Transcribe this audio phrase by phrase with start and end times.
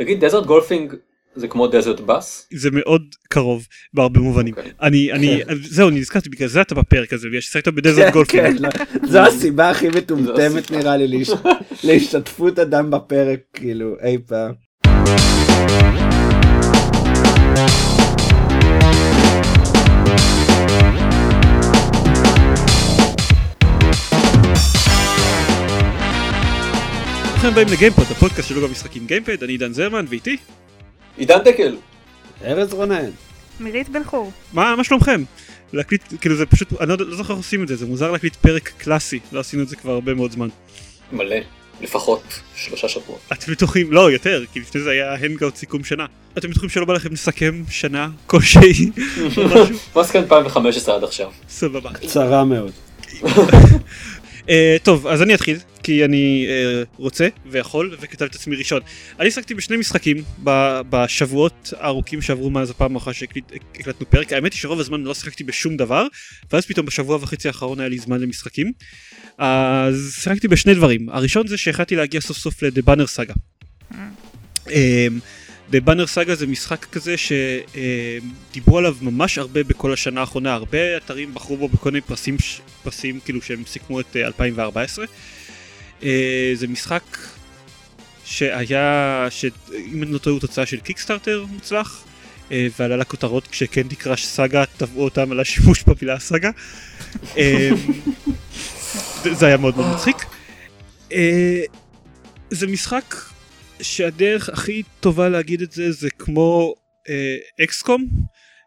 [0.00, 0.94] תגיד Desert Golfing
[1.36, 2.48] זה כמו Desert Bus?
[2.54, 4.54] זה מאוד קרוב בהרבה מובנים.
[4.56, 4.72] אוקיי.
[4.82, 8.12] אני, אני, זהו, אני נזכרתי בגלל זה אתה בפרק הזה, בגלל ששחקת ב Desert כן,
[8.12, 8.58] Golfing.
[8.68, 9.06] כן.
[9.06, 10.70] זו הסיבה הכי מטומטמת.
[10.70, 11.30] נראה לי להש-
[11.84, 14.52] להשתתפות אדם בפרק כאילו אי פעם.
[27.40, 30.36] ברוכים הבאים ל GamePod, הפודקאסט של בלוג המשחקים Gamepad, אני עידן זרמן ואיתי.
[31.16, 31.76] עידן דקל.
[32.44, 33.10] ארז רונן.
[33.60, 34.32] מירית בן חור.
[34.52, 35.22] מה, מה שלומכם?
[35.72, 38.36] להקליט, כאילו זה פשוט, אני לא, לא זוכר איך עושים את זה, זה מוזר להקליט
[38.36, 40.48] פרק קלאסי, לא עשינו את זה כבר הרבה מאוד זמן.
[41.12, 41.36] מלא.
[41.80, 43.20] לפחות שלושה שבועות.
[43.32, 46.06] אתם בטוחים, לא יותר, כי לפני זה היה hangout סיכום שנה.
[46.38, 48.90] אתם בטוחים שלא בא לכם לסכם שנה כלשהי
[49.36, 49.76] או משהו?
[49.94, 51.30] מה זה כאן 2015 עד עכשיו?
[51.48, 51.92] סבבה.
[51.92, 52.72] קצרה מאוד.
[54.50, 58.80] Uh, טוב, אז אני אתחיל, כי אני uh, רוצה ויכול וכתב את עצמי ראשון.
[59.20, 64.32] אני שחקתי בשני משחקים ב- בשבועות הארוכים שעברו מאז הפעם האחרונה שהקלטנו פרק.
[64.32, 66.06] האמת היא שרוב הזמן לא שיחקתי בשום דבר,
[66.52, 68.72] ואז פתאום בשבוע וחצי האחרון היה לי זמן למשחקים.
[69.38, 71.08] אז שיחקתי בשני דברים.
[71.08, 73.34] הראשון זה שהחלטתי להגיע סוף סוף ל-The Banner Saga.
[75.72, 81.56] Banner Saga זה משחק כזה שדיברו עליו ממש הרבה בכל השנה האחרונה, הרבה אתרים בחרו
[81.56, 82.36] בו בכל מיני פרסים,
[82.82, 85.04] פרסים כאילו שהם סיכמו את אה, 2014.
[86.02, 87.02] אה, זה משחק
[88.24, 92.04] שהיה, שאם אני לא טועה הוא תוצאה של קיקסטארטר מוצלח,
[92.52, 96.50] אה, ועלה לכותרות כשקנדי קראש סאגה טבעו אותם על השימוש במילה סאגה.
[97.36, 97.70] אה,
[99.32, 100.16] זה- היה מאוד מאוד מצחיק.
[101.12, 101.60] אה,
[102.50, 103.14] זה משחק
[103.82, 106.74] שהדרך הכי טובה להגיד את זה זה כמו
[107.08, 108.06] אה, אקסקום.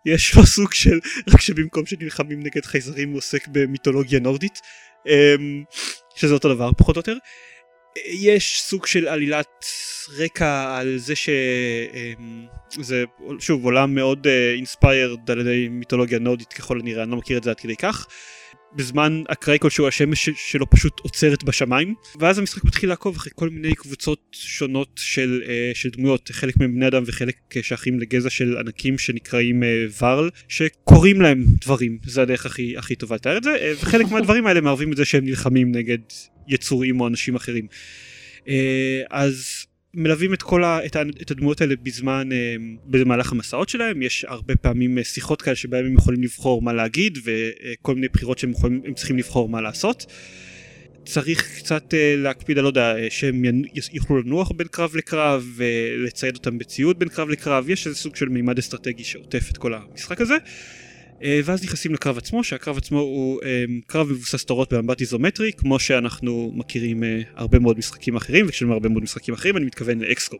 [0.05, 0.99] יש לו סוג של
[1.33, 4.59] רק שבמקום שנלחמים נגד חייזרים הוא עוסק במיתולוגיה נורדית
[5.07, 5.35] אה,
[6.15, 7.13] שזה אותו דבר פחות או יותר.
[7.97, 9.65] אה, יש סוג של עלילת
[10.17, 13.03] רקע על זה שזה
[13.39, 17.49] שוב עולם מאוד אינספיירד על ידי מיתולוגיה נורדית ככל הנראה אני לא מכיר את זה
[17.49, 18.07] עד כדי כך.
[18.75, 23.75] בזמן אקראי כלשהו השמש שלו פשוט עוצרת בשמיים ואז המשחק מתחיל לעקוב אחרי כל מיני
[23.75, 28.57] קבוצות שונות של, uh, של דמויות חלק מהם בני אדם וחלק אה, שייכים לגזע של
[28.57, 33.73] ענקים שנקראים uh, ורל שקוראים להם דברים זה הדרך הכי הכי טובה לתאר את זה
[33.81, 35.99] וחלק מהדברים האלה מערבים את זה שהם נלחמים נגד
[36.47, 37.67] יצורים או אנשים אחרים.
[39.09, 42.55] אז מלווים את כל ה, את, את הדמויות האלה בזמן אה,
[42.85, 47.17] במהלך המסעות שלהם יש הרבה פעמים אה, שיחות כאלה שבהם הם יכולים לבחור מה להגיד
[47.23, 50.05] וכל מיני בחירות שהם יכולים, הם צריכים לבחור מה לעשות.
[51.05, 53.41] צריך קצת אה, להקפיד על לא יודע שהם
[53.93, 58.29] יוכלו לנוח בין קרב לקרב ולצייד אותם בציוד בין קרב לקרב יש איזה סוג של
[58.29, 60.37] מימד אסטרטגי שעוטף את כל המשחק הזה.
[61.23, 65.79] אה, ואז נכנסים לקרב עצמו שהקרב עצמו הוא אה, קרב מבוסס תורות במבט איזומטרי כמו
[65.79, 69.99] שאנחנו מכירים אה, הרבה מאוד משחקים אחרים וכשאני אומר הרבה מאוד משחקים אחרים אני מתכוון
[69.99, 70.39] לאקסקום.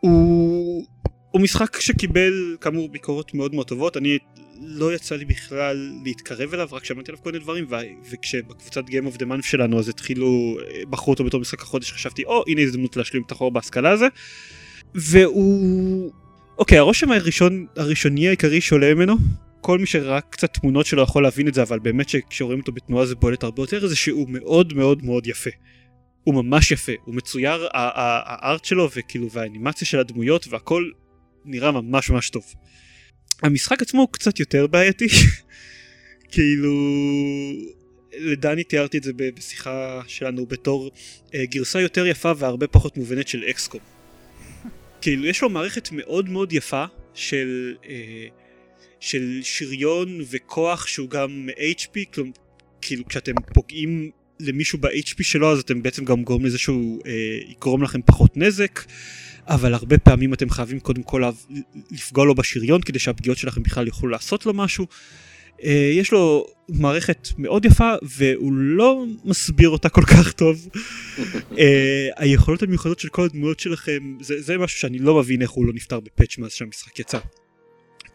[0.00, 0.86] הוא,
[1.30, 4.18] הוא משחק שקיבל כאמור ביקורות מאוד מאוד טובות אני
[4.60, 7.76] לא יצא לי בכלל להתקרב אליו רק שמעתי עליו כל מיני דברים ו-
[8.10, 10.58] וכשבקבוצת Game of the Month שלנו אז התחילו
[10.90, 14.06] בחרו אותו בתור משחק החודש חשבתי או הנה הזדמנות להשלים את החור בהשכלה הזה
[14.94, 16.12] והוא
[16.58, 19.16] אוקיי הרושם הראשון הראשוני העיקרי שעולה ממנו
[19.66, 23.06] כל מי שראה קצת תמונות שלו יכול להבין את זה אבל באמת שכשרואים אותו בתנועה
[23.06, 25.50] זה בולט הרבה יותר זה שהוא מאוד מאוד מאוד יפה.
[26.24, 30.90] הוא ממש יפה הוא מצויר הארט שלו וכאילו והאנימציה של הדמויות והכל
[31.44, 32.44] נראה ממש ממש טוב.
[33.42, 35.06] המשחק עצמו הוא קצת יותר בעייתי
[36.32, 36.74] כאילו
[38.18, 40.90] לדני תיארתי את זה בשיחה שלנו בתור
[41.34, 43.80] אה, גרסה יותר יפה והרבה פחות מובנת של אקסקום.
[45.02, 48.26] כאילו יש לו מערכת מאוד מאוד יפה של אה,
[49.04, 52.30] של שריון וכוח שהוא גם HP כלומר
[52.80, 54.10] כאילו כשאתם פוגעים
[54.40, 58.80] למישהו ב-HP שלו אז אתם בעצם גם גורם לזה שהוא אה, יגרום לכם פחות נזק
[59.48, 61.22] אבל הרבה פעמים אתם חייבים קודם כל
[61.90, 64.86] לפגוע לו בשריון כדי שהפגיעות שלכם בכלל יוכלו לעשות לו משהו.
[65.64, 70.68] אה, יש לו מערכת מאוד יפה והוא לא מסביר אותה כל כך טוב.
[71.58, 75.66] אה, היכולות המיוחדות של כל הדמויות שלכם זה, זה משהו שאני לא מבין איך הוא
[75.66, 77.18] לא נפתר בפאץ' מאז שהמשחק יצא.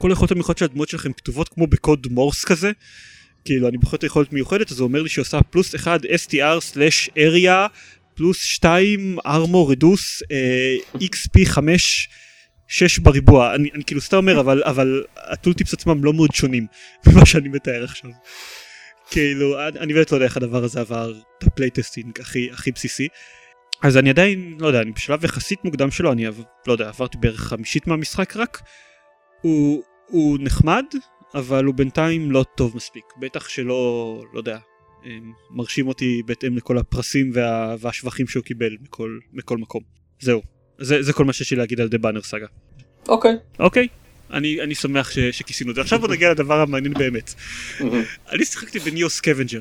[0.01, 2.71] כל היכולות המיוחדות של הדמויות שלכם כתובות כמו בקוד מורס כזה.
[3.45, 6.59] כאילו אני בוחר את היכולת מיוחדת אז הוא אומר לי שהיא עושה פלוס 1 STR
[6.59, 7.67] slash area
[8.15, 10.23] פלוס 2 armor radius
[10.97, 12.09] XP 5
[12.67, 16.67] 6 בריבוע אני, אני כאילו סתם אומר אבל אבל ה tooltips עצמם לא מאוד שונים
[17.07, 18.11] ממה שאני מתאר עכשיו.
[19.11, 22.71] כאילו אני, אני באמת לא יודע איך הדבר הזה עבר את ה playtesting הכי הכי
[22.71, 23.07] בסיסי.
[23.83, 26.25] אז אני עדיין לא יודע אני בשלב יחסית מוקדם שלו אני
[26.67, 28.61] לא יודע עברתי בערך חמישית מהמשחק רק.
[29.41, 30.85] הוא, הוא נחמד
[31.33, 34.57] אבל הוא בינתיים לא טוב מספיק בטח שלא לא יודע
[35.51, 39.83] מרשים אותי בהתאם לכל הפרסים וה, והשבחים שהוא קיבל מכל, מכל מקום
[40.19, 40.41] זהו
[40.79, 42.45] זה, זה כל מה שיש לי להגיד על The Banner Saga.
[43.07, 43.35] אוקיי.
[43.59, 43.87] אוקיי?
[44.31, 45.81] אני, אני שמח ש, שכיסינו את זה.
[45.81, 47.33] עכשיו בוא נגיע לדבר המעניין באמת.
[48.31, 49.59] אני שיחקתי ב Neo Scavenger.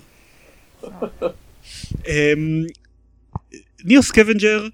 [2.06, 2.64] אמ,
[3.84, 4.68] Neo Scavenger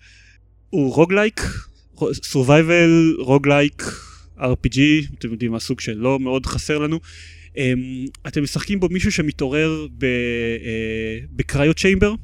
[0.70, 1.40] הוא roguelike,
[2.12, 3.82] survival, roguelike,
[4.38, 4.78] RPG,
[5.18, 7.00] אתם יודעים מה הסוג שלא מאוד חסר לנו.
[7.56, 12.14] אמ, אתם משחקים בו מישהו שמתעורר אה, ב cryo chamber,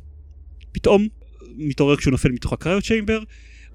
[0.73, 1.09] פתאום
[1.57, 3.23] מתעורר כשהוא נופל מתוך ה cryo chamber.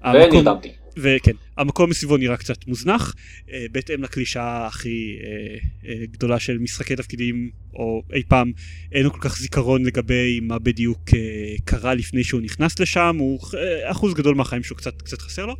[0.04, 0.72] ונרדמתי.
[0.96, 3.14] וכן, המקום מסביבו נראה קצת מוזנח,
[3.52, 5.58] אה, בהתאם לקלישה הכי אה,
[5.88, 8.52] אה, גדולה של משחקי תפקידים, או אי פעם
[8.92, 13.40] אין לו כל כך זיכרון לגבי מה בדיוק אה, קרה לפני שהוא נכנס לשם, הוא
[13.54, 15.56] אה, אחוז גדול מהחיים שהוא קצת, קצת חסר לו,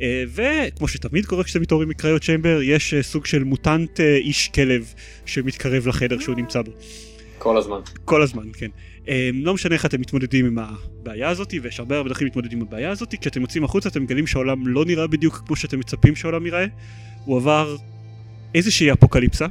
[0.00, 4.48] אה, וכמו שתמיד קורה כשאתם מתעוררים מקריו צ'יימבר, יש אה, סוג של מוטנט אה, איש
[4.48, 4.94] כלב
[5.26, 6.72] שמתקרב לחדר שהוא נמצא בו.
[7.38, 7.80] כל הזמן.
[8.04, 8.70] כל הזמן, כן.
[9.08, 12.62] Um, לא משנה איך אתם מתמודדים עם הבעיה הזאת, ויש הרבה הרבה דרכים להתמודד עם
[12.62, 16.46] הבעיה הזאת, כשאתם יוצאים החוצה אתם מגלים שהעולם לא נראה בדיוק כמו שאתם מצפים שהעולם
[16.46, 16.66] ייראה,
[17.24, 17.76] הוא עבר
[18.54, 19.46] איזושהי אפוקליפסה.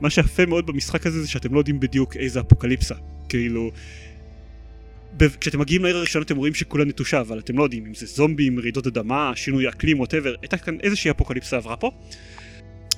[0.00, 2.94] מה שיפה מאוד במשחק הזה זה שאתם לא יודעים בדיוק איזה אפוקליפסה.
[3.28, 3.70] כאילו,
[5.40, 8.60] כשאתם מגיעים לעיר הראשונה אתם רואים שכולה נטושה, אבל אתם לא יודעים אם זה זומבים,
[8.60, 11.90] רעידות אדמה, שינוי אקלים, whatever, הייתה כאן איזושהי אפוקליפסה עברה פה.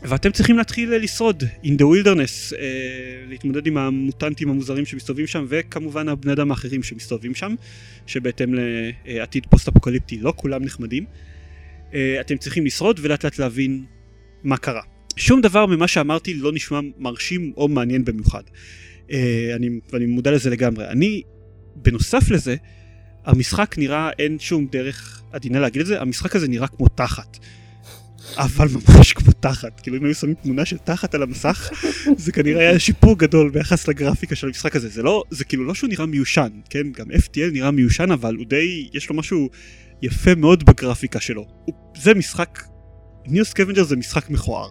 [0.03, 2.56] ואתם צריכים להתחיל לשרוד in the wilderness, אה,
[3.29, 7.55] להתמודד עם המוטנטים המוזרים שמסתובבים שם וכמובן הבני אדם האחרים שמסתובבים שם
[8.07, 8.55] שבהתאם
[9.07, 11.05] לעתיד פוסט אפוקליפטי לא כולם נחמדים.
[11.91, 13.85] Uh, אתם צריכים לשרוד ולאט לאט להבין
[14.45, 14.83] מה קרה.
[15.17, 18.43] שום דבר ממה שאמרתי לא נשמע מרשים או מעניין במיוחד.
[19.09, 19.13] Uh,
[19.57, 20.89] אני, ואני מודע לזה לגמרי.
[20.89, 21.23] אני,
[21.77, 22.57] בנוסף לזה,
[23.25, 27.39] המשחק נראה, אין שום דרך עדינה להגיד את זה, המשחק הזה נראה כמו תחת.
[28.37, 31.70] אבל ממש כמו תחת, כאילו אם היו שמים תמונה של תחת על המסך,
[32.25, 35.75] זה כנראה היה שיפור גדול ביחס לגרפיקה של המשחק הזה, זה לא, זה כאילו לא
[35.75, 39.49] שהוא נראה מיושן, כן, גם FTL נראה מיושן אבל הוא די, יש לו משהו
[40.02, 42.62] יפה מאוד בגרפיקה שלו, הוא, זה משחק,
[43.27, 44.69] Neo Scavenger זה משחק מכוער,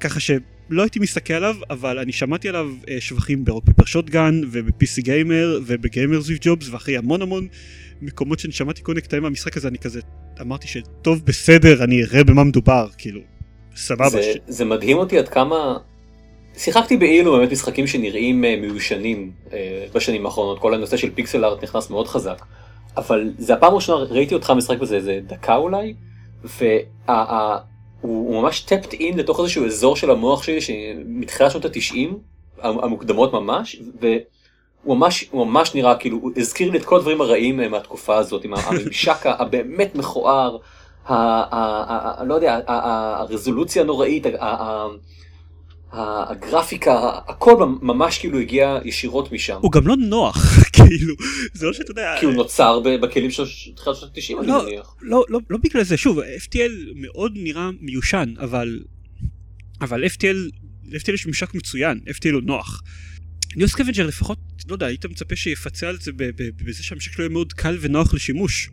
[0.00, 0.20] ככה
[0.68, 5.02] שלא הייתי מסתכל עליו, אבל אני שמעתי עליו אה, שבחים ב Rock Paper Shotgun וב-PC
[5.02, 7.48] Gamer וב Gamers With Jobs ואחרי המון המון
[8.02, 10.00] מקומות שאני שמעתי כל מיני קטעים מהמשחק הזה אני כזה
[10.40, 13.20] אמרתי שטוב בסדר אני אראה במה מדובר כאילו
[13.76, 14.08] סבבה.
[14.08, 14.36] זה, ש...
[14.46, 15.78] זה מדהים אותי עד כמה
[16.56, 19.52] שיחקתי באילו באמת משחקים שנראים אה, מיושנים אה,
[19.94, 22.44] בשנים האחרונות כל הנושא של פיקסל ארט נכנס מאוד חזק
[22.96, 25.94] אבל זה הפעם הראשונה ראיתי אותך משחק בזה איזה דקה אולי
[28.06, 32.18] והוא ממש טפט אין לתוך איזשהו אזור של המוח שלי שמתחילת שנות התשעים
[32.62, 33.76] המוקדמות ממש.
[34.02, 34.06] ו...
[34.86, 38.16] הוא ממש, הוא ממש נראה כאילו, הוא הזכיר לי את כל הדברים הרעים אה, מהתקופה
[38.16, 40.56] הזאת, עם הממשק הבאמת מכוער,
[42.26, 44.26] לא יודע, הרזולוציה הנוראית,
[45.92, 49.58] הגרפיקה, הכל ממש כאילו הגיע ישירות משם.
[49.60, 50.36] הוא גם לא נוח,
[50.76, 51.14] כאילו,
[51.52, 52.16] זה לא שאתה יודע...
[52.20, 53.44] כי הוא נוצר בכלים של
[53.76, 54.94] תחילת שנות ה-90 אני לא, מניח.
[55.00, 58.80] לא, לא, לא בגלל זה, שוב, FTL מאוד נראה מיושן, אבל,
[59.80, 60.50] אבל FTL,
[60.90, 62.82] FTL יש ממשק מצוין, FTL הוא נוח.
[63.56, 66.10] Neo Scavenger לפחות, לא יודע, היית מצפה שיפצה על זה
[66.64, 68.70] בזה שהממשק שלו יהיה מאוד קל ונוח לשימוש.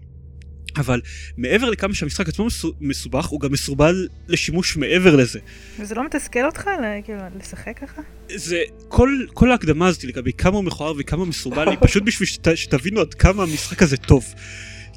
[0.78, 1.02] אבל
[1.38, 2.48] מעבר לכמה שהמשחק עצמו
[2.82, 5.40] מסובך, הוא גם מסורבל לשימוש מעבר לזה.
[5.80, 6.70] וזה לא מתסכל אותך
[7.06, 8.02] כאילו, לשחק ככה?
[8.36, 12.48] זה, כל, כל ההקדמה הזאת לגבי כמה הוא מכוער וכמה מסורבל היא פשוט בשביל שת,
[12.56, 14.34] שתבינו עד כמה המשחק הזה טוב.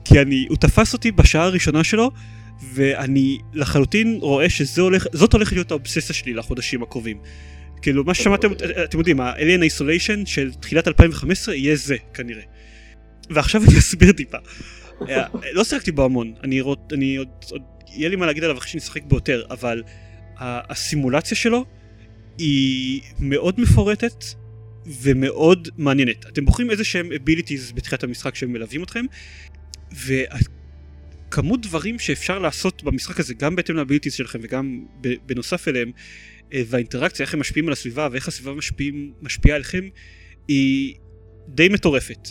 [0.05, 2.11] כי אני, הוא תפס אותי בשעה הראשונה שלו,
[2.75, 7.19] ואני לחלוטין רואה שזאת הולכת להיות האובססיה שלי לחודשים הקרובים.
[7.82, 8.53] כאילו מה ששמעתם,
[8.84, 12.43] אתם יודעים, ה-Alien Isolation של תחילת 2015 יהיה זה כנראה.
[13.31, 14.39] ועכשיו אני אסביר טיפה.
[15.08, 16.93] אה, לא שיחקתי בו המון, אני, עוד,
[17.94, 19.82] יהיה לי מה להגיד עליו אחרי שאני אשחק בו יותר, אבל
[20.38, 21.65] הסימולציה שלו
[22.38, 24.24] היא מאוד מפורטת
[24.86, 26.26] ומאוד מעניינת.
[26.26, 29.05] אתם בוחרים איזה שהם abilities בתחילת המשחק שהם מלווים אתכם,
[29.93, 34.84] וכמות דברים שאפשר לעשות במשחק הזה, גם בהתאם ל abilities שלכם וגם
[35.26, 35.91] בנוסף אליהם,
[36.53, 38.53] אה, והאינטראקציה, איך הם משפיעים על הסביבה ואיך הסביבה
[39.22, 39.88] משפיעה עליכם,
[40.48, 40.94] היא
[41.48, 42.29] די מטורפת.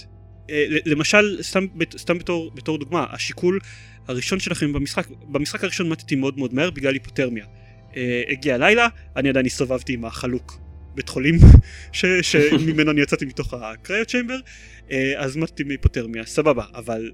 [0.50, 1.66] אה, למשל, סתם,
[1.98, 3.60] סתם בתור, בתור דוגמה, השיקול
[4.08, 7.46] הראשון שלכם במשחק, במשחק הראשון מתתי מאוד מאוד מהר בגלל היפותרמיה.
[7.96, 10.60] אה, הגיע הלילה, אני עדיין הסתובבתי עם החלוק
[10.96, 11.36] בית חולים
[12.22, 14.38] שממנו אני יצאתי מתוך הקריו צ'יימבר,
[15.18, 17.12] אז מתתי מהיפותרמיה, סבבה, אבל,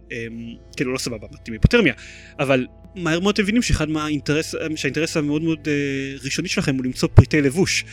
[0.75, 1.93] כאילו לא סבבה, מתתי מהיפותרמיה,
[2.39, 5.73] אבל מהר מאוד מבינים שאחד מהאינטרס, שהאינטרס המאוד מאוד אה,
[6.23, 7.85] ראשוני שלכם הוא למצוא פריטי לבוש.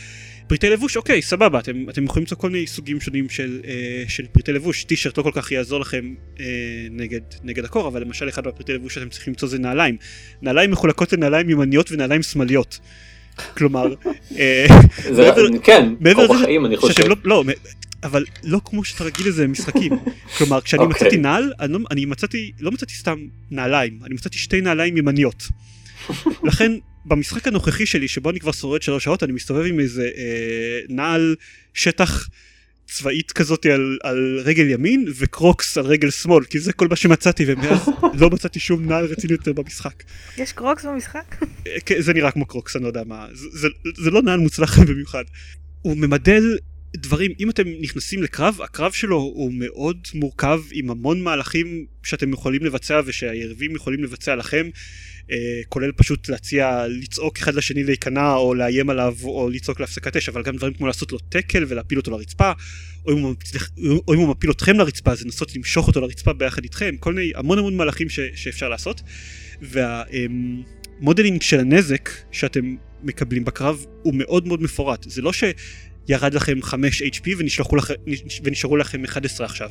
[0.49, 4.25] פריטי לבוש אוקיי סבבה אתם, אתם יכולים למצוא כל מיני סוגים שונים של, אה, של
[4.31, 6.45] פריטי לבוש טישרט לא כל כך יעזור לכם אה,
[6.91, 9.97] נגד, נגד הקור אבל למשל אחד מהפריטי לבוש שאתם צריכים למצוא זה נעליים
[10.41, 12.79] נעליים מחולקות לנעליים ימניות ונעליים שמאליות.
[13.57, 13.93] כלומר,
[14.37, 14.65] אה,
[15.15, 17.07] זה, מעבר, כן, מעבר לזה בחיים אני חושב.
[17.07, 17.43] לא, לא,
[18.03, 19.91] אבל לא כמו שאתה רגיל לזה במשחקים.
[20.37, 20.95] כלומר, כשאני אוקיי.
[20.95, 23.19] מצאתי נעל, אני, לא, אני מצאתי, לא מצאתי סתם
[23.51, 25.43] נעליים, אני מצאתי שתי נעליים ימניות.
[26.43, 26.71] לכן,
[27.09, 31.35] במשחק הנוכחי שלי, שבו אני כבר שורד שלוש שעות, אני מסתובב עם איזה אה, נעל
[31.73, 32.29] שטח
[32.87, 37.45] צבאית כזאת על, על רגל ימין, וקרוקס על רגל שמאל, כי זה כל מה שמצאתי,
[37.47, 40.03] ומאז לא מצאתי שום נעל רציני יותר במשחק.
[40.37, 41.35] יש קרוקס במשחק?
[41.67, 43.67] אה, כן, זה נראה כמו קרוקס, אני לא יודע מה, זה, זה,
[44.03, 45.23] זה לא נעל מוצלח במיוחד.
[45.81, 46.57] הוא ממדל
[46.95, 52.65] דברים, אם אתם נכנסים לקרב, הקרב שלו הוא מאוד מורכב עם המון מהלכים שאתם יכולים
[52.65, 54.69] לבצע ושהיריבים יכולים לבצע לכם,
[55.69, 60.43] כולל פשוט להציע לצעוק אחד לשני להיכנע או לאיים עליו או לצעוק להפסקת אש, אבל
[60.43, 62.51] גם דברים כמו לעשות לו טקל ולהפיל אותו לרצפה,
[63.05, 63.13] או
[64.13, 67.59] אם, הוא מפיל אתכם לרצפה אז לנסות למשוך אותו לרצפה ביחד איתכם, כל מיני המון
[67.59, 69.01] המון מהלכים ש, שאפשר לעשות.
[69.61, 77.01] והמודלינג של הנזק שאתם מקבלים בקרב הוא מאוד מאוד מפורט, זה לא שירד לכם 5
[77.01, 77.93] HP ונשלחו לכם,
[78.43, 79.69] ונשארו לכם 11 עכשיו.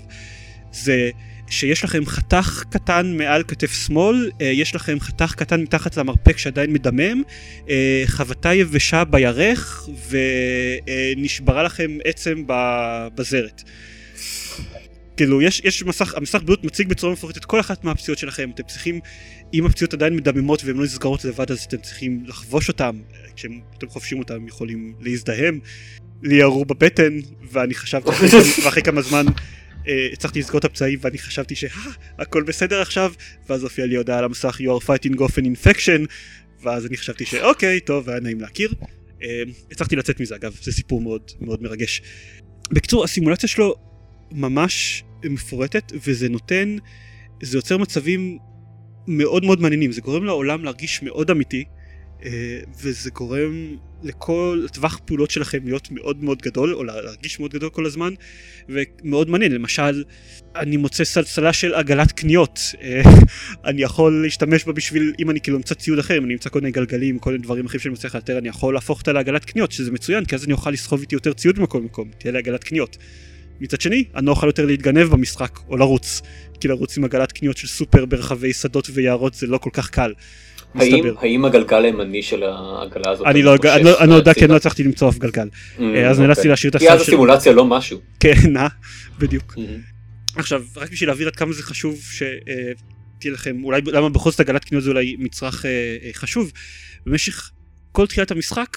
[0.72, 1.10] זה
[1.50, 6.72] שיש לכם חתך קטן מעל כתף שמאל, אה, יש לכם חתך קטן מתחת למרפק שעדיין
[6.72, 7.22] מדמם,
[7.68, 9.88] אה, חבטה יבשה בירך
[11.16, 12.44] ונשברה לכם עצם
[13.14, 13.62] בזרת.
[15.16, 18.62] כאילו יש, יש מסך, המסך בריאות מציג בצורה מפורטת את כל אחת מהפציעות שלכם, אתם
[18.62, 19.00] צריכים,
[19.54, 22.90] אם הפציעות עדיין מדממות והן לא נסגרות לבד אז אתם צריכים לחבוש אותן,
[23.36, 25.60] כשאתם חופשים אותן יכולים להזדהם,
[26.22, 27.18] לי ירו בבטן
[27.52, 28.10] ואני חשבתי,
[28.64, 29.26] ואחרי כמה זמן
[30.12, 33.12] הצלחתי לסגור את הפצעים ואני חשבתי שהכל בסדר עכשיו
[33.48, 36.06] ואז הופיע לי הודעה על המסך you are fighting off an infection
[36.62, 38.74] ואז אני חשבתי שאוקיי טוב היה נעים להכיר.
[39.22, 42.02] אה, הצלחתי לצאת מזה אגב זה סיפור מאוד מאוד מרגש.
[42.70, 43.74] בקיצור הסימולציה שלו
[44.32, 46.76] ממש מפורטת וזה נותן
[47.42, 48.38] זה יוצר מצבים
[49.06, 51.77] מאוד מאוד מעניינים זה גורם לעולם להרגיש מאוד אמיתי אה,
[52.82, 57.86] וזה גורם לכל טווח פעולות שלכם להיות מאוד מאוד גדול או להרגיש מאוד גדול כל
[57.86, 58.14] הזמן
[58.68, 60.04] ומאוד מעניין למשל
[60.56, 63.02] אני מוצא סלסלה של עגלת קניות אה,
[63.68, 66.60] אני יכול להשתמש בה בשביל אם אני כאילו אמצא ציוד אחר אם אני אמצא כל
[66.60, 69.72] מיני גלגלים כל מיני דברים אחרים שאני מצליח לאתר אני יכול להפוך אותה לעגלת קניות
[69.72, 72.64] שזה מצוין כי אז אני אוכל לסחוב איתי יותר ציוד מכל מקום תהיה לי עגלת
[72.64, 72.96] קניות.
[73.60, 76.22] מצד שני אני לא אוכל יותר להתגנב במשחק או לרוץ
[76.60, 80.12] כי לרוץ עם עגלת קניות של סופר ברחבי שדות ויערות זה לא כל כך קל.
[80.74, 81.14] האם, מסתבר.
[81.20, 84.56] האם הגלגל הימני של העגלה הזאת אני לא יודע, לא- לא יודע כי אני לא
[84.56, 85.48] הצלחתי למצוא אף גלגל.
[85.80, 87.12] אה, אז נאלצתי להשאיר את כי אז הסל של...
[87.12, 88.00] הסימולציה לא משהו.
[88.20, 88.68] כן, אה,
[89.18, 89.54] בדיוק.
[89.56, 89.60] Mm.
[90.36, 94.64] עכשיו, רק בשביל להבהיר עד כמה זה חשוב שתהיה לכם, אולי למה בכל זאת עגלת
[94.64, 95.70] קניות זה אולי מצרך אה,
[96.02, 96.52] אה, חשוב,
[97.06, 97.50] במשך
[97.92, 98.76] כל תחילת המשחק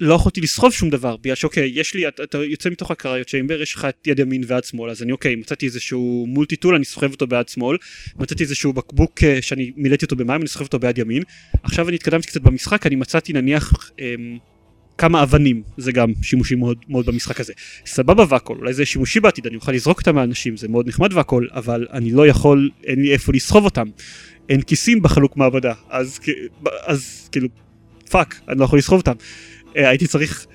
[0.00, 3.62] לא יכולתי לסחוב שום דבר, בגלל שאוקיי, יש לי, אתה, אתה יוצא מתוך הקריוט צ'יימבר,
[3.62, 6.84] יש לך את יד ימין ויד שמאל, אז אני אוקיי, מצאתי איזשהו מולטי טול, אני
[6.84, 7.76] סוחב אותו ביד שמאל,
[8.16, 11.22] מצאתי איזשהו בקבוק אה, שאני מילאתי אותו במים, אני סוחב אותו ביד ימין,
[11.62, 14.14] עכשיו אני התקדמתי קצת במשחק, אני מצאתי נניח אה,
[14.98, 17.52] כמה אבנים, זה גם שימושי מאוד מאוד במשחק הזה.
[17.86, 21.46] סבבה והכל, אולי זה שימושי בעתיד, אני אוכל לזרוק אותם לאנשים, זה מאוד נחמד והכל,
[21.50, 23.86] אבל אני לא יכול, אין לי איפה לסחוב אותם.
[24.48, 27.48] אין כיסים בחלוק מעבדה, אז, כ- אז כאילו,
[28.10, 29.14] פאק, אני לא יכול לסחוב אותם.
[29.76, 30.46] אה, הייתי צריך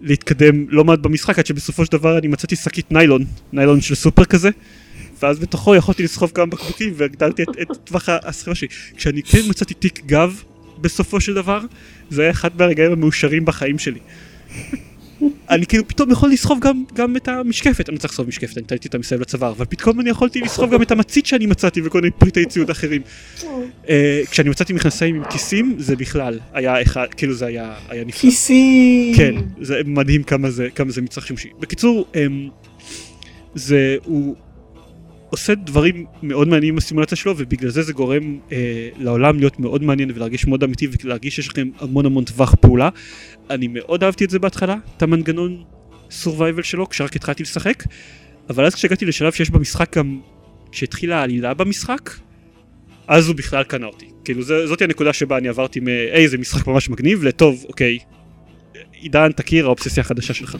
[0.00, 4.24] להתקדם לא מעט במשחק עד שבסופו של דבר אני מצאתי שקית ניילון, ניילון של סופר
[4.24, 4.50] כזה,
[5.22, 8.68] ואז בתוכו יכולתי לסחוב כמה בקבוקים והגדלתי את, את טווח הסחיבה שלי.
[8.96, 10.42] כשאני כן מצאתי תיק גב
[10.80, 11.60] בסופו של דבר,
[12.10, 14.00] זה היה אחד מהרגעים המאושרים בחיים שלי.
[15.50, 18.88] אני כאילו פתאום יכול לסחוב גם, גם את המשקפת, אני צריך לסחוב משקפת, אני תליתי
[18.88, 22.10] אותה מסביב לצוואר, אבל פתאום אני יכולתי לסחוב גם את המצית שאני מצאתי וכל מיני
[22.18, 23.02] פריטי ציוד אחרים.
[23.88, 28.20] אה, כשאני מצאתי מכנסיים עם כיסים, זה בכלל היה אחד, כאילו זה היה, היה נפלא.
[28.20, 29.14] כיסים.
[29.16, 31.48] כן, זה מדהים כמה זה, כמה זה מצרך שימושי.
[31.60, 32.48] בקיצור, אמ,
[33.54, 34.36] זה, הוא
[35.30, 40.10] עושה דברים מאוד מעניינים בסימולציה שלו, ובגלל זה זה גורם אה, לעולם להיות מאוד מעניין
[40.14, 42.88] ולהרגיש מאוד אמיתי ולהרגיש שיש לכם המון המון טווח פעולה.
[43.50, 45.64] אני מאוד אהבתי את זה בהתחלה, את המנגנון
[46.10, 47.84] survival שלו, כשרק התחלתי לשחק,
[48.50, 50.20] אבל אז כשהגעתי לשלב שיש במשחק גם,
[50.72, 52.10] כשהתחילה העלילה במשחק,
[53.08, 54.06] אז הוא בכלל קנה אותי.
[54.24, 55.88] כאילו זה, זאתי הנקודה שבה אני עברתי מ...
[55.88, 57.98] היי זה משחק ממש מגניב לטוב אוקיי.
[58.92, 60.56] עידן תכיר האובססיה החדשה שלך.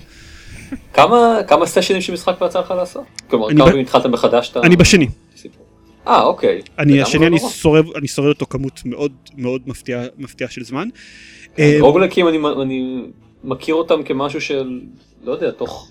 [0.92, 3.04] כמה כמה סשנים של משחק יצא לך לעשות?
[3.28, 4.60] כלומר כמה פעמים התחלת מחדש את ה...
[4.60, 5.08] אני בשני.
[5.34, 5.65] הסיפור?
[6.06, 6.62] אה אוקיי.
[6.78, 7.50] אני השני לא אני נורא.
[7.50, 10.88] שורד אני שורד אותו כמות מאוד מאוד מפתיעה מפתיעה של זמן.
[11.58, 13.02] אה, רוגלקים אני אני
[13.44, 14.80] מכיר אותם כמשהו של
[15.24, 15.90] לא יודע תוך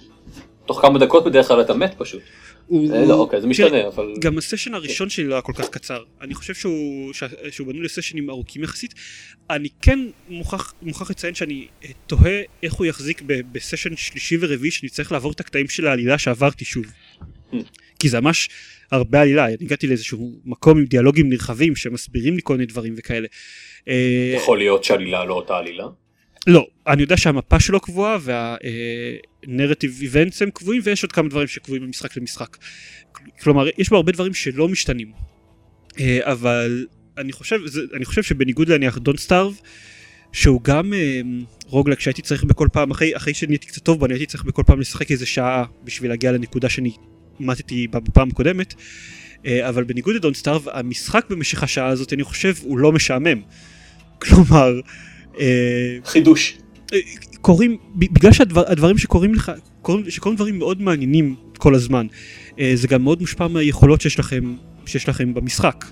[0.66, 2.22] תוך כמה דקות בדרך כלל אתה מת פשוט.
[2.68, 5.54] הוא- אה, לא אוקיי זה תראה, משתנה אבל גם הסשן הראשון שלי לא היה כל
[5.54, 8.94] כך קצר אני חושב שהוא שה- שהוא בנוי לסשנים ארוכים יחסית
[9.50, 14.72] אני כן מוכרח מוכרח לציין שאני אה, תוהה איך הוא יחזיק ב- בסשן שלישי ורביעי
[14.72, 16.86] שאני צריך לעבור את הקטעים של העלילה שעברתי שוב.
[18.06, 18.50] כי זה ממש
[18.92, 23.28] הרבה עלילה אני הגעתי לאיזשהו מקום עם דיאלוגים נרחבים שמסבירים לי כל מיני דברים וכאלה.
[23.88, 25.84] אה, יכול להיות שעלילה לא אותה עלילה.
[26.48, 28.18] לא, אני יודע שהמפה שלו קבועה
[29.48, 32.58] נרטיב איבנטס הם קבועים ויש עוד כמה דברים שקבועים ממשחק למשחק.
[33.42, 35.12] כלומר יש בו הרבה דברים שלא משתנים.
[36.00, 36.86] אה, אבל
[37.18, 37.60] אני חושב,
[37.94, 39.60] אני חושב שבניגוד להניח דון סטארב
[40.32, 41.22] שהוא גם אה,
[41.66, 44.64] רוגלק שהייתי צריך בכל פעם אחרי, אחרי שנהייתי קצת טוב בו אני הייתי צריך בכל
[44.66, 46.92] פעם לשחק איזה שעה בשביל להגיע לנקודה שאני
[47.40, 48.74] מתתי בפעם הקודמת.
[49.46, 53.42] אה, אבל בניגוד לדון סטארב המשחק במשך השעה הזאת אני חושב הוא לא משעמם.
[54.22, 54.80] כלומר
[55.40, 56.58] אה, חידוש.
[56.94, 57.00] אה,
[57.42, 59.52] קורים בגלל שהדברים שקורים לך
[59.82, 62.08] קורים, שקורים דברים מאוד מעניינים כל הזמן
[62.74, 65.86] זה גם מאוד מושפע מהיכולות שיש לכם שיש לכם במשחק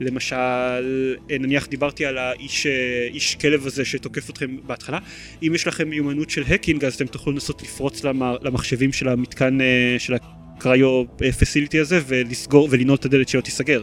[0.00, 2.66] למשל נניח דיברתי על האיש
[3.10, 4.98] איש כלב הזה שתוקף אתכם בהתחלה
[5.42, 9.58] אם יש לכם מיומנות של hacking אז אתם תוכלו לנסות לפרוץ למ- למחשבים של המתקן
[9.98, 10.14] של
[10.62, 11.04] ה cryo
[11.38, 13.82] facility הזה ולסגור ולנעול את הדלת שלא תיסגר.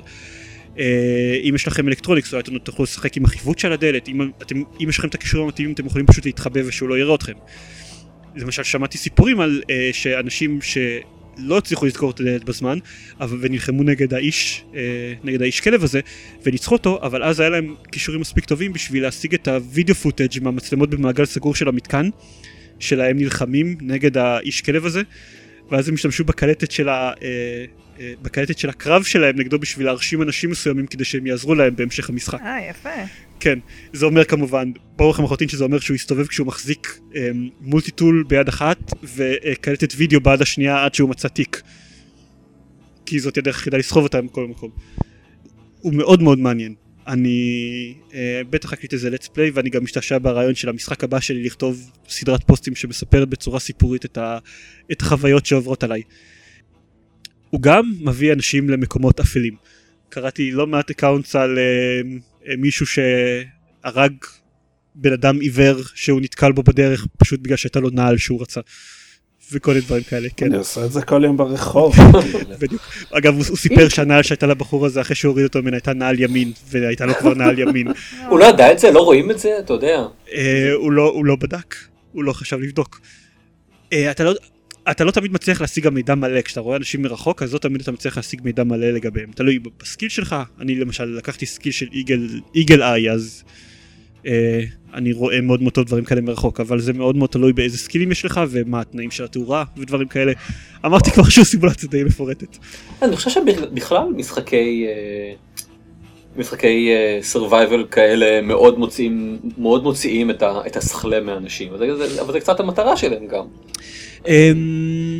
[0.80, 4.08] אה, אם יש לכם electronics אולי אתם תוכלו לשחק עם החיווט של הדלת.
[4.08, 7.16] אם, אתם, אם יש לכם את הכישורים המתאימים אתם יכולים פשוט להתחבא ושהוא לא יראה
[7.16, 7.34] אתכם.
[8.36, 12.78] למשל שמעתי סיפורים על uh, שאנשים שלא הצליחו לסגור את הדלת בזמן
[13.20, 14.76] אבל ונלחמו נגד האיש uh,
[15.24, 16.00] נגד האיש כלב הזה
[16.44, 20.90] וניצחו אותו אבל אז היה להם כישורים מספיק טובים בשביל להשיג את הווידאו פוטאג' מהמצלמות
[20.90, 22.10] במעגל סגור של המתקן
[22.80, 25.02] שלהם נלחמים נגד האיש כלב הזה
[25.72, 27.66] ואז הם השתמשו בקלטת של, ה, אה,
[28.00, 32.10] אה, בקלטת של הקרב שלהם נגדו בשביל להרשים אנשים מסוימים כדי שהם יעזרו להם בהמשך
[32.10, 32.42] המשחק.
[32.42, 32.90] אה, יפה.
[33.40, 33.60] כן,
[33.94, 37.30] זה אומר כמובן, ברור לכם לחלוטין שזה אומר שהוא יסתובב כשהוא מחזיק אה,
[37.62, 41.62] multi-tool ביד אחת וקלטת וידאו ביד השנייה עד שהוא מצא תיק.
[43.06, 44.72] כי זאת הדרך היחידה לסחוב אותה מכל מקום.
[45.80, 46.76] הוא מאוד מאוד מעניין.
[47.10, 51.44] אני אה, בטח אקליט איזה let's play ואני גם משתעשע ברעיון של המשחק הבא שלי
[51.44, 54.38] לכתוב סדרת פוסטים שמספרת בצורה סיפורית את, ה,
[54.92, 56.02] את החוויות שעוברות עליי.
[57.50, 59.56] הוא גם מביא אנשים למקומות אפלים.
[60.10, 62.02] קראתי לא מעט accounts על אה,
[62.58, 64.14] מישהו שהרג
[64.96, 68.62] בן אדם עיוור שהוא נתקל בו בדרך פשוט בגלל שהייתה לו נעל שהוא רצה.
[69.52, 70.46] וכל מיני דברים כאלה, כן.
[70.46, 71.96] אני עושה את זה כל יום ברחוב.
[72.62, 72.82] בדיוק.
[73.12, 77.06] אגב, הוא, סיפר שהנעל שהייתה לבחור הזה אחרי שהוריד אותו ממנה הייתה נעל ימין, והייתה
[77.06, 77.88] לו כבר נעל ימין.
[78.30, 78.92] הוא לא ידע את זה?
[78.92, 79.60] לא רואים את זה?
[79.60, 80.06] אתה יודע.
[80.34, 81.76] אה, הוא, לא, הוא לא בדק,
[82.12, 83.02] הוא לא חשב לבדוק.
[83.94, 84.34] אה, אתה, לא,
[84.92, 87.82] אתה לא תמיד מצליח להשיג גם מידע מלא, כשאתה רואה אנשים מרחוק, אז לא תמיד
[87.82, 89.32] אתה מצליח להשיג מידע מלא לגביהם.
[89.32, 91.88] תלוי ב skill שלך, אני למשל לקחתי skill של
[92.56, 93.44] eagle eye, אז
[94.94, 98.12] אני רואה מאוד מאוד טוב דברים כאלה מרחוק, אבל זה מאוד מאוד תלוי באיזה סקילים
[98.12, 100.32] יש לך, ומה התנאים של התאורה, ודברים כאלה.
[100.86, 102.58] אמרתי כבר שהוא סימולציה די מפורטת.
[103.02, 105.34] אני חושב שבכלל משחקי אה,
[106.38, 106.90] משחקי
[107.22, 112.40] survival כאלה מאוד מוציאים מאוד מוציאים את ה- את הסכלה מאנשים אבל זה- אבל זה
[112.40, 113.46] קצת המטרה שלהם גם.
[114.28, 115.20] אמ,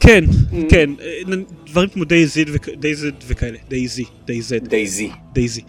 [0.00, 0.24] כן,
[0.68, 2.50] כן, אה, נ- דברים כמו DayZ
[3.26, 4.58] וכאלה, DayZ, DayZ.
[4.68, 5.06] DayZ,
[5.60, 5.64] אה,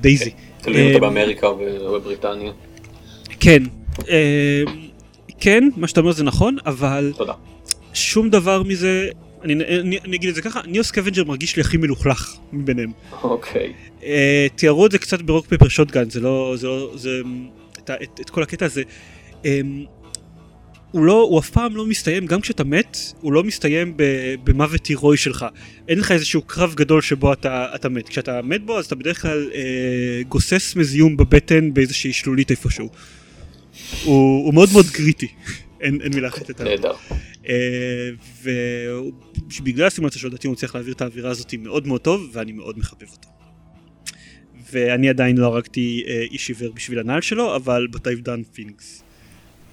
[0.00, 0.30] DayZ.
[0.60, 2.52] תלוי אם אתה אמ, באמריקה ובבריטניה.
[3.40, 3.62] כן,
[4.00, 4.04] אמ,
[5.40, 7.32] כן, מה שאתה אומר זה נכון, אבל תודה.
[7.94, 9.08] שום דבר מזה,
[9.44, 12.92] אני אני- אני אגיד את זה ככה, Neo Scavenger מרגיש לי הכי מלוכלך מביניהם.
[13.22, 13.72] אוקיי.
[14.04, 17.20] אה, תיארו את זה קצת ב Rock Paper Shotgun, זה לא, זה לא, זה,
[17.78, 18.82] את, את, את כל הקטע הזה.
[19.44, 19.84] אמ,
[20.92, 24.86] הוא לא, הוא אף פעם לא מסתיים, גם כשאתה מת, הוא לא מסתיים ב- במוות
[24.86, 25.46] הירואי שלך.
[25.88, 28.08] אין לך איזשהו קרב גדול שבו אתה, אתה מת.
[28.08, 32.88] כשאתה מת בו, אז אתה בדרך כלל אה, גוסס מזיום בבטן באיזושהי שלולית איפשהו.
[34.04, 35.28] הוא, הוא מאוד מאוד גריטי,
[35.80, 36.74] אין, אין מילה אחרת עליו.
[36.74, 36.92] נהדר.
[37.48, 38.10] אה,
[39.58, 42.78] ובגלל הסימולציה שלו לדעתי הוא מצליח להעביר את האווירה הזאת מאוד מאוד טוב ואני מאוד
[42.78, 43.28] מחבב אותו.
[44.72, 49.02] ואני עדיין לא הרגתי אה, איש עיוור בשביל הנעל שלו אבל but I've done things.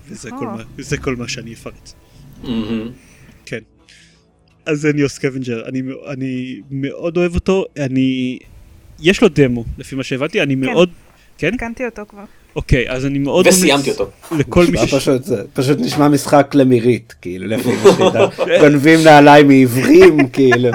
[0.08, 0.56] וזה כל, אה.
[0.56, 1.92] מה, זה כל מה שאני אפרט.
[3.46, 3.60] כן.
[4.66, 8.40] אז זה Neo Scavenger, אני, אני מאוד אוהב אותו, אני...
[9.00, 10.90] יש לו דמו לפי מה שהבנתי, אני מאוד...
[11.38, 11.54] כן?
[11.54, 12.24] התקנתי אותו כבר.
[12.56, 14.10] אוקיי, אז אני מאוד וסיימתי אותו.
[14.38, 14.94] לכל מי ש...
[14.94, 15.22] פשוט,
[15.54, 18.26] פשוט נשמע משחק למירית, כאילו, לפי מה שידע.
[18.62, 20.70] גונבים נעליים מעיוורים, כאילו.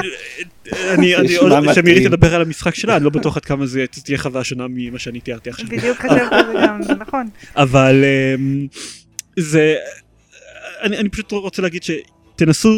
[0.73, 1.53] אני, עוד.
[1.71, 4.99] כשמירי תדבר על המשחק שלה, אני לא בטוח עד כמה זה תהיה חוויה שונה ממה
[4.99, 5.67] שאני תיארתי עכשיו.
[5.69, 6.25] בדיוק על זה
[6.67, 7.29] גם, זה נכון.
[7.57, 8.67] אבל אמ,
[9.37, 9.77] זה,
[10.83, 12.69] אני, אני פשוט רוצה להגיד שתנסו,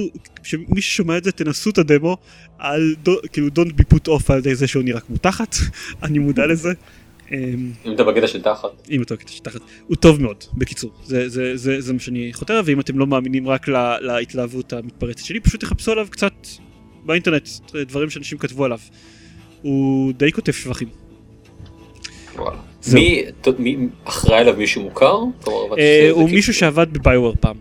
[0.42, 2.16] שמי ששומע את זה תנסו את הדמו,
[2.58, 5.56] על, דו- כאילו don't be put off על ידי זה שהוא נראה כמו תחת,
[6.02, 6.72] אני מודע לזה.
[7.32, 8.68] אמ, אם אתה בקטע של תחת.
[8.90, 12.32] אם אתה קטע של תחת, הוא טוב מאוד, בקיצור, זה, זה, זה, זה מה שאני
[12.32, 16.32] חותר, ואם אתם לא מאמינים רק לה, להתלהבות המתפרצת שלי, פשוט תחפשו עליו קצת
[17.04, 18.78] באינטרנט, דברים שאנשים כתבו עליו.
[19.62, 20.88] הוא די כותב שבחים.
[22.36, 22.58] וואלה.
[22.94, 25.06] מי ת- מי אחראי עליו מישהו מוכר?
[25.14, 25.26] אה, הוא
[25.78, 27.56] כאילו- מישהו שעבד בביואר פעם.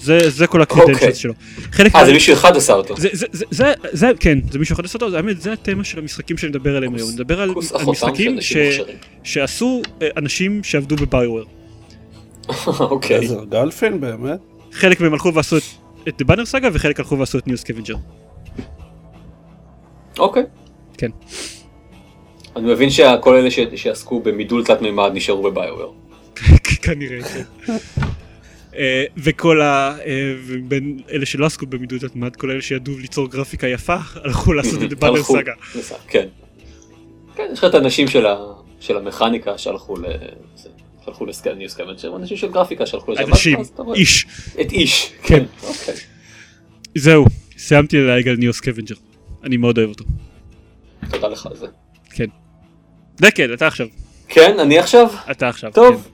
[0.00, 1.14] זה, זה כל הקריטנציות אוקיי.
[1.14, 1.32] שלו.
[1.72, 2.96] חלק אה מה- זה מישהו אחד עשה אותו.
[2.96, 5.98] זה, זה, זה, זה, זה, כן, זה מישהו אחד עשה אותו, האמת, זה התמה של
[5.98, 7.08] המשחקים שאני מדבר עליהם היום.
[7.08, 8.56] אני מדבר על, על משחקים ש.
[9.24, 11.44] שעשו אה, אנשים שעבדו בביואר.
[12.80, 13.16] אוקיי.
[13.16, 14.38] איזה גולפין באמת?
[14.72, 15.62] חלק מהם הלכו ועשו את-
[16.08, 17.94] את The Banner Saga וחלק הלכו ועשו את Neo Scavenger.
[20.18, 20.42] אוקיי.
[20.98, 21.10] כן.
[22.56, 25.90] אני מבין שכל אלה שעסקו במידול תלת מימד נשארו ב BioWare.
[26.82, 27.42] כנראה, כן.
[28.76, 29.96] אה, וכל ה...
[30.06, 34.52] אה, ובין אלה שלא עסקו במידול תלת מימד, כל אלה שידעו ליצור גרפיקה יפה, הלכו
[34.58, 35.10] לעשות את Saga.
[35.10, 35.52] לסאגה,
[36.08, 36.28] כן.
[37.36, 38.06] כן, יש לך את האנשים
[38.80, 40.04] של המכניקה שהלכו ל...
[41.04, 43.22] שהלכו ל Neo Scavenger, אנשים של גרפיקה שהלכו לזה.
[43.22, 43.58] אנשים,
[43.94, 44.26] איש.
[44.60, 45.12] את איש.
[45.22, 45.44] כן.
[45.62, 45.94] אוקיי.
[46.94, 47.24] זהו,
[47.58, 48.94] סיימתי ללהג על Neo Scavenger.
[49.44, 50.04] אני מאוד אוהב אותו.
[51.10, 51.66] תודה לך על זה.
[52.10, 52.26] כן.
[53.20, 53.86] דקל, אתה עכשיו.
[54.28, 55.06] כן, אני עכשיו?
[55.30, 55.72] אתה עכשיו.
[55.72, 56.02] טוב.
[56.02, 56.08] כן.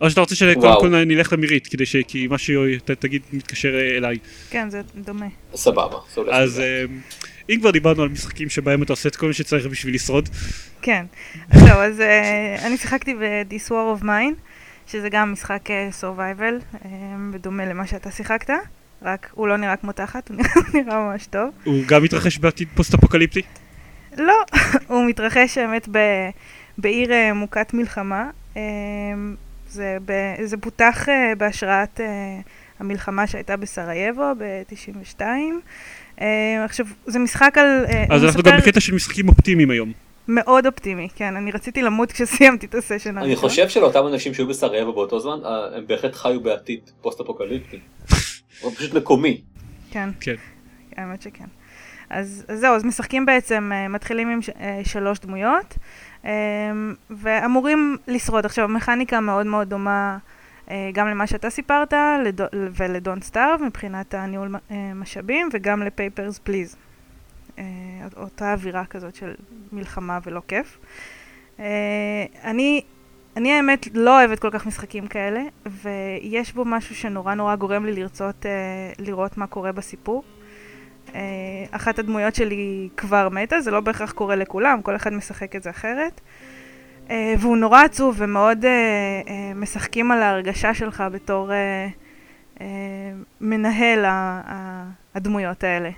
[0.00, 0.74] או שאתה רוצה שקודם.
[0.80, 1.96] כל נלך למירית, כדי ש...
[2.08, 4.18] כי מה שתגיד מתקשר אה, אליי.
[4.50, 5.26] כן, זה דומה.
[5.54, 5.98] סבבה.
[6.14, 6.60] זה הולך אז.
[6.60, 6.84] אה,
[7.50, 10.28] אם כבר דיברנו על משחקים שבהם אתה עושה את כל מה שצריך בשביל לשרוד,
[10.82, 11.06] כן.
[11.50, 14.34] אז זהו, אז אה, אני שיחקתי ב-This War of Mine,
[14.86, 16.90] שזה גם משחק אה, survival, אה,
[17.32, 18.50] בדומה למה שאתה שיחקת,
[19.02, 20.36] רק הוא לא נראה כמו תחת, הוא
[20.74, 21.50] נראה ממש טוב.
[21.64, 23.42] הוא גם מתרחש בעתיד פוסט אפוקליפטי.
[24.16, 24.34] לא,
[24.88, 25.98] הוא מתרחש באמת ב,
[26.78, 28.30] בעיר אה, מוכת מלחמה.
[28.56, 28.62] אה,
[29.68, 30.12] זה, ב,
[30.44, 32.00] זה פותח אה, בהשראת
[32.78, 35.20] המלחמה שהייתה בסרייבו ב-92.
[36.20, 37.84] אה, עכשיו, זה משחק על...
[38.10, 39.92] אז אנחנו מספר גם בקטע של משחקים אופטימיים היום.
[40.28, 43.18] מאוד אופטימי, כן, אני רציתי למות כשסיימתי את הסשן הראשון.
[43.18, 45.38] אני חושב שלאותם אנשים שהיו בסרייבו באותו זמן,
[45.76, 47.78] הם בהחלט חיו בעתיד פוסט אפוקליפטי.
[48.60, 49.40] הוא פשוט מקומי.
[49.90, 50.34] כן, כן.
[50.96, 51.44] האמת שכן.
[52.12, 55.78] אז, אז זהו, אז משחקים בעצם, אה, מתחילים עם ש, אה, שלוש דמויות,
[56.24, 56.30] אה,
[57.10, 58.46] ואמורים לשרוד.
[58.46, 60.18] עכשיו, המכניקה מאוד מאוד דומה
[60.92, 61.92] גם למה שאתה סיפרת
[62.24, 64.54] לדו, ולדון סטארב מבחינת הניהול
[64.94, 66.76] משאבים, וגם לפייפרס פליז.
[68.16, 69.34] אותה אווירה כזאת של
[69.72, 70.78] מלחמה ולא כיף.
[72.44, 72.82] אני,
[73.36, 77.92] אני האמת לא אוהבת כל כך משחקים כאלה, ויש בו משהו שנורא נורא גורם לי
[77.92, 78.50] לרצות אה,
[78.98, 80.24] לראות מה קורה בסיפור.
[81.14, 81.20] אה,
[81.70, 85.70] אחת הדמויות שלי כבר מתה, זה לא בהכרח קורה לכולם, כל אחד משחק את זה
[85.70, 86.20] אחרת.
[87.10, 91.50] אה, והוא נורא עצוב ומאוד אה, משחקים על ההרגשה שלך בתור
[93.40, 94.04] מנהל
[95.14, 95.90] הדמויות האלה.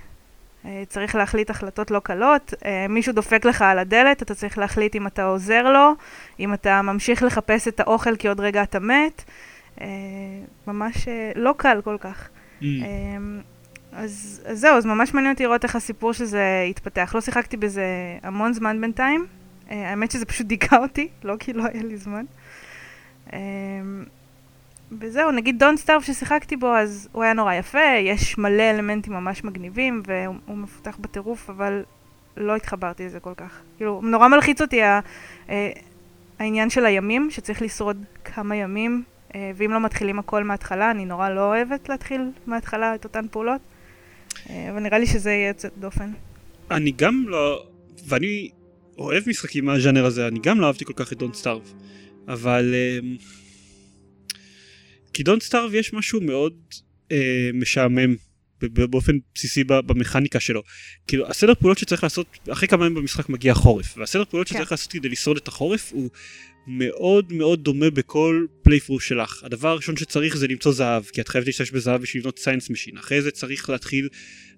[0.87, 2.53] צריך להחליט החלטות לא קלות,
[2.89, 5.91] מישהו דופק לך על הדלת, אתה צריך להחליט אם אתה עוזר לו,
[6.39, 9.23] אם אתה ממשיך לחפש את האוכל כי עוד רגע אתה מת.
[10.67, 12.29] ממש לא קל כל כך.
[12.61, 12.63] Mm.
[13.95, 17.11] אז, אז זהו, אז ממש מעניין אותי לראות איך הסיפור שזה יתפתח.
[17.15, 17.85] לא שיחקתי בזה
[18.23, 19.25] המון זמן בינתיים.
[19.71, 22.25] אה, האמת שזה פשוט דיכא אותי, לא כי לא היה לי זמן.
[23.33, 23.39] אמ,
[24.99, 29.43] וזהו, נגיד דון סטארב ששיחקתי בו, אז הוא היה נורא יפה, יש מלא אלמנטים ממש
[29.43, 31.83] מגניבים, והוא הוא מפותח בטירוף, אבל
[32.37, 33.61] לא התחברתי לזה כל כך.
[33.77, 34.99] כאילו, נורא מלחיץ אותי ה,
[35.49, 35.71] אה,
[36.39, 39.03] העניין של הימים, שצריך לשרוד כמה ימים,
[39.35, 43.61] אה, ואם לא מתחילים הכל מההתחלה, אני נורא לא אוהבת להתחיל מההתחלה את אותן פעולות.
[44.49, 46.11] אה, אבל נראה לי שזה יהיה יוצא דופן.
[46.71, 47.67] אני גם לא...
[48.07, 48.49] ואני
[48.97, 51.73] אוהב משחקים מהז'אנר הזה, אני גם לא אהבתי כל כך את Don't Starve.
[52.27, 52.75] אבל...
[52.75, 53.15] אמ,
[55.13, 56.53] כי Don't Starve יש משהו מאוד
[57.11, 58.15] אה, משעמם
[58.73, 60.63] באופן בסיסי במכניקה שלו.
[61.07, 64.55] כאילו הסדר פעולות שצריך לעשות, אחרי כמה ימים במשחק מגיע חורף, והסדר פעולות כן.
[64.55, 66.09] שצריך לעשות כדי לשרוד את החורף הוא
[66.67, 69.43] מאוד מאוד דומה בכל playthrough שלך.
[69.43, 72.97] הדבר הראשון שצריך זה למצוא זהב, כי את חייבת להשתמש בזהב בשביל לבנות science machine.
[72.97, 74.09] אחרי זה צריך להתחיל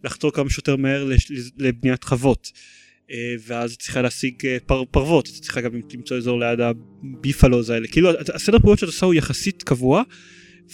[0.04, 1.10] לחתור כמה שיותר מהר
[1.58, 2.52] לבניית חוות.
[3.12, 7.70] אה, ואז את צריכה להשיג אה, פר, פרוות, את צריכה גם למצוא אזור ליד הביפלוז
[7.70, 7.88] האלה.
[7.88, 10.04] כאילו הסדר פעולות שאת עושה הוא יחסית קבוע,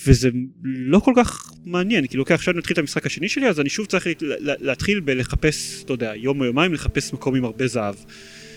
[0.08, 0.29] וזה
[0.63, 3.86] לא כל כך מעניין, כאילו אוקיי עכשיו נתחיל את המשחק השני שלי אז אני שוב
[3.86, 7.95] צריך לה- לה- להתחיל בלחפש, אתה יודע, יום או יומיים לחפש מקום עם הרבה זהב.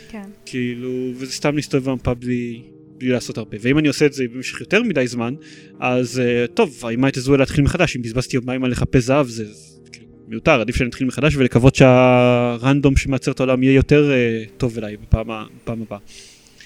[0.09, 0.23] כן.
[0.47, 2.63] כאילו, וזה סתם להסתובב במפה בלי,
[2.99, 3.57] בלי לעשות הרבה.
[3.61, 5.35] ואם אני עושה את זה במשך יותר מדי זמן,
[5.81, 9.45] אז uh, טוב, אם הייתי זוהה להתחיל מחדש, אם בזבזתי יומיים על לחפש זהב, זה
[9.53, 14.51] זה כאילו מיותר, עדיף שאני אתחיל מחדש ולקוות שהרנדום שמייצר את העולם יהיה יותר uh,
[14.59, 15.27] טוב אליי בפעם,
[15.63, 15.99] בפעם הבאה.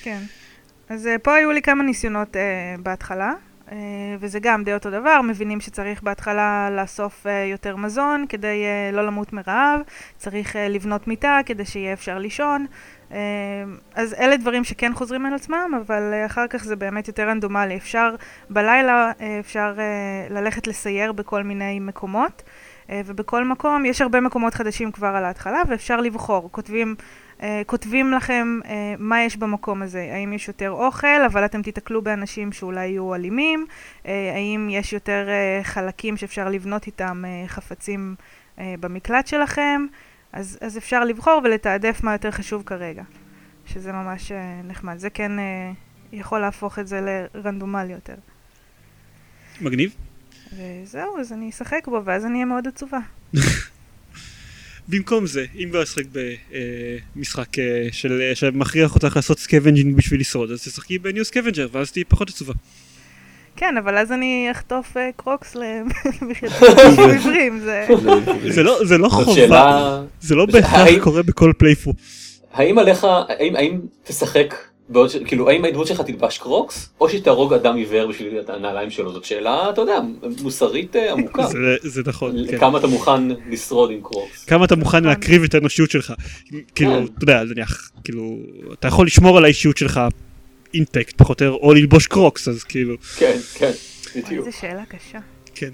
[0.02, 0.20] כן.
[0.88, 2.38] אז uh, פה היו לי כמה ניסיונות uh,
[2.82, 3.32] בהתחלה,
[4.18, 9.06] וזה גם די אותו דבר, מבינים שצריך בהתחלה לאסוף uh, יותר מזון כדי uh, לא
[9.06, 9.80] למות מרעב,
[10.16, 12.66] צריך לבנות מיטה כדי שיהיה אפשר לישון.
[13.94, 17.76] אז אלה דברים שכן חוזרים על עצמם, אבל אחר כך זה באמת יותר רנדומלי.
[17.76, 18.14] אפשר
[18.50, 19.74] בלילה, אפשר
[20.30, 22.42] ללכת לסייר בכל מיני מקומות,
[22.88, 26.48] ובכל מקום יש הרבה מקומות חדשים כבר על ההתחלה, ואפשר לבחור.
[26.52, 26.94] כותבים
[27.66, 32.52] כותבים לכם uh, מה יש במקום הזה, האם יש יותר אוכל, אבל אתם תיתקלו באנשים
[32.52, 33.66] שאולי יהיו אלימים,
[34.02, 35.28] uh, האם יש יותר
[35.62, 38.14] חלקים שאפשר לבנות איתם חפצים
[38.58, 39.86] במקלט שלכם,
[40.32, 43.02] אז, אז אפשר לבחור ולתעדף מה יותר חשוב כרגע,
[43.66, 44.32] שזה ממש
[44.64, 44.98] נחמד.
[44.98, 45.32] זה כן
[46.12, 48.14] יכול להפוך את זה לרנדומלי יותר.
[49.60, 49.94] מגניב.
[50.52, 52.98] וזהו, אז אני אשחק בו, ואז אני אהיה מאוד עצובה.
[54.90, 56.02] במקום זה, אם לא אשחק
[57.16, 61.68] במשחק אה, של אה, שמכריח אותך לעשות scavenging בשביל לשרוד, אז תשחקי ב Neo Scavenger,
[61.72, 62.52] ואז תהיי פחות עצובה.
[63.56, 65.56] כן, אבל אז אני אחטוף אה, קרוקס
[67.10, 67.86] מעיוורים, זה...
[68.48, 71.92] זה לא, זה לא זאת חובה, זה לא בהכרח קורה בכל playthrough.
[72.52, 73.06] האם עליך,
[73.38, 74.54] האם תשחק,
[74.90, 78.90] בעוד, ש- כאילו האם הדמות שלך תלבש קרוקס, או שתהרוג אדם עיוור בשביל את הנעליים
[78.90, 79.98] שלו, זאת שאלה, אתה יודע,
[80.42, 81.46] מוסרית אה, עמוקה.
[81.46, 82.58] זה- זה נכון, כן.
[82.58, 84.44] כמה אתה מוכן לשרוד עם קרוקס.
[84.44, 86.12] כמה אתה מוכן להקריב את האנושיות שלך.
[86.74, 87.04] כאילו, כן.
[87.16, 88.36] אתה יודע, נניח, כאילו,
[88.72, 90.00] אתה יכול לשמור על האישיות שלך
[90.74, 93.70] intact פחות או יותר, או ללבוש קרוקס, אז כאילו, כן, כן,
[94.16, 94.46] בדיוק.
[94.46, 95.18] איזה שאלה קשה.
[95.54, 95.70] כן.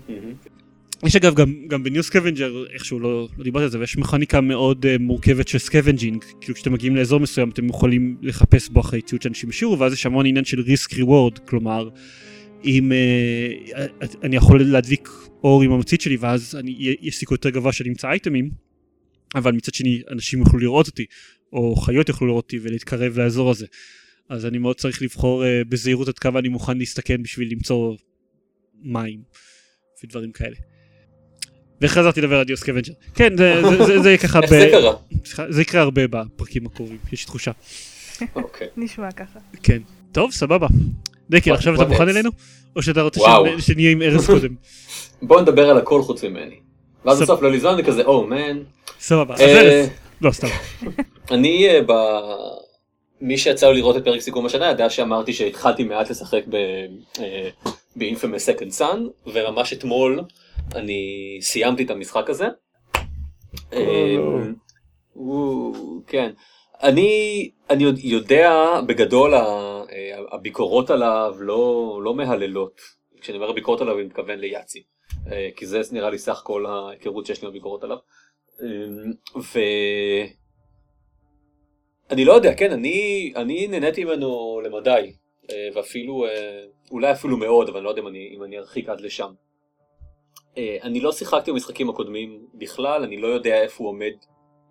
[1.05, 4.41] יש אגב גם, גם ב NEO Scavenger, איכשהו לא, לא דיברתי על זה, ויש מכניקה
[4.41, 9.03] מאוד אה, מורכבת של scavenging, כאילו כשאתם מגיעים לאזור מסוים אתם יכולים לחפש בו אחרי
[9.03, 11.89] ציוד שאנשים השאירו, ואז יש המון עניין של risk reward, כלומר,
[12.65, 15.09] אם אה, אני יכול להדליק
[15.45, 18.51] אור עם המצית שלי, ואז אני, יש סיכוי יותר גבוה שאני אמצא אייטמים,
[19.35, 21.05] אבל מצד שני אנשים יוכלו לראות אותי,
[21.53, 23.67] או חיות יוכלו לראות אותי ולהתקרב לאזור הזה.
[24.29, 27.97] אז אני מאוד צריך לבחור אה, בזהירות עד כמה אני מוכן להסתכן בשביל למצוא
[28.83, 29.21] מים
[30.05, 30.76] ודברים כאלה.
[31.81, 32.93] וחזרתי לדבר על NEO Scavenger.
[33.15, 34.95] כן, זה, זה, זה, זה יהיה ככה, איך זה קרה?
[35.49, 37.51] זה יקרה הרבה בפרקים הקרובים, יש לי תחושה.
[38.37, 38.69] אוקיי.
[38.77, 39.39] נשמע ככה.
[39.62, 39.79] כן.
[40.12, 40.67] טוב, סבבה.
[41.31, 42.09] דקל, עכשיו אתה מוכן?
[42.09, 42.31] אלינו?
[42.77, 43.21] או שאתה רוצה
[43.59, 44.55] שנהיה עם ארז קודם?
[45.23, 46.57] בוא נדבר על הכל חוץ ממני.
[47.05, 48.59] ואז בסוף לא לזמן וכזה, או מן.
[49.01, 49.89] סבבה, אז אה, ארז.
[50.21, 50.47] לא, סתם.
[51.31, 51.93] אני אה, ב...
[53.21, 56.57] מי שיצא לו לראות את פרק סיכום השנה ידע שאמרתי שהתחלתי מעט לשחק ב...
[57.97, 60.21] ב-Infamous Second Sun וממש אתמול
[60.75, 61.01] אני
[61.41, 62.47] סיימתי את המשחק הזה.
[65.13, 66.31] הוא- כן.
[66.83, 68.53] אני, אני יודע
[68.87, 69.83] בגדול אה,
[70.33, 72.81] הביקורות עליו לא, לא מהללות.
[73.21, 74.83] כשאני אומר הביקורות עליו אני מתכוון ליאצי.
[75.33, 77.97] אה, כי זה נראה לי סך כל ההיכרות שיש לי בביקורות עליו.
[78.63, 78.67] אה,
[79.37, 79.59] ו...
[82.11, 85.13] אני לא יודע, כן, אני, אני נהניתי ממנו למדי,
[85.51, 86.25] אה, ואפילו,
[86.91, 89.33] אולי אפילו מאוד, אבל אני לא יודע אם אני, אם אני ארחיק עד לשם.
[90.59, 94.12] אה, אני לא שיחקתי במשחקים הקודמים בכלל, אני לא יודע איפה הוא עומד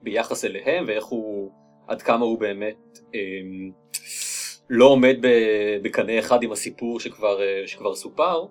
[0.01, 1.51] ביחס אליהם, ואיך הוא,
[1.87, 3.19] עד כמה הוא באמת אה,
[4.69, 5.15] לא עומד
[5.83, 8.45] בקנה אחד עם הסיפור שכבר, אה, שכבר סופר.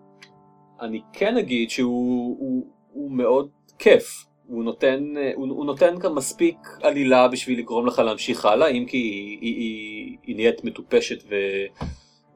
[0.81, 4.25] אני כן אגיד שהוא הוא, הוא מאוד כיף.
[4.47, 8.85] הוא נותן, אה, הוא, הוא נותן כאן מספיק עלילה בשביל לגרום לך להמשיך הלאה, אם
[8.89, 11.35] כי היא, היא, היא, היא נהיית מטופשת ו,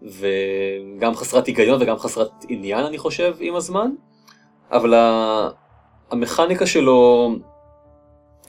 [0.03, 3.91] וגם חסרת היגיון וגם חסרת עניין אני חושב עם הזמן,
[4.73, 5.49] אבל ה,
[6.11, 7.31] המכניקה שלו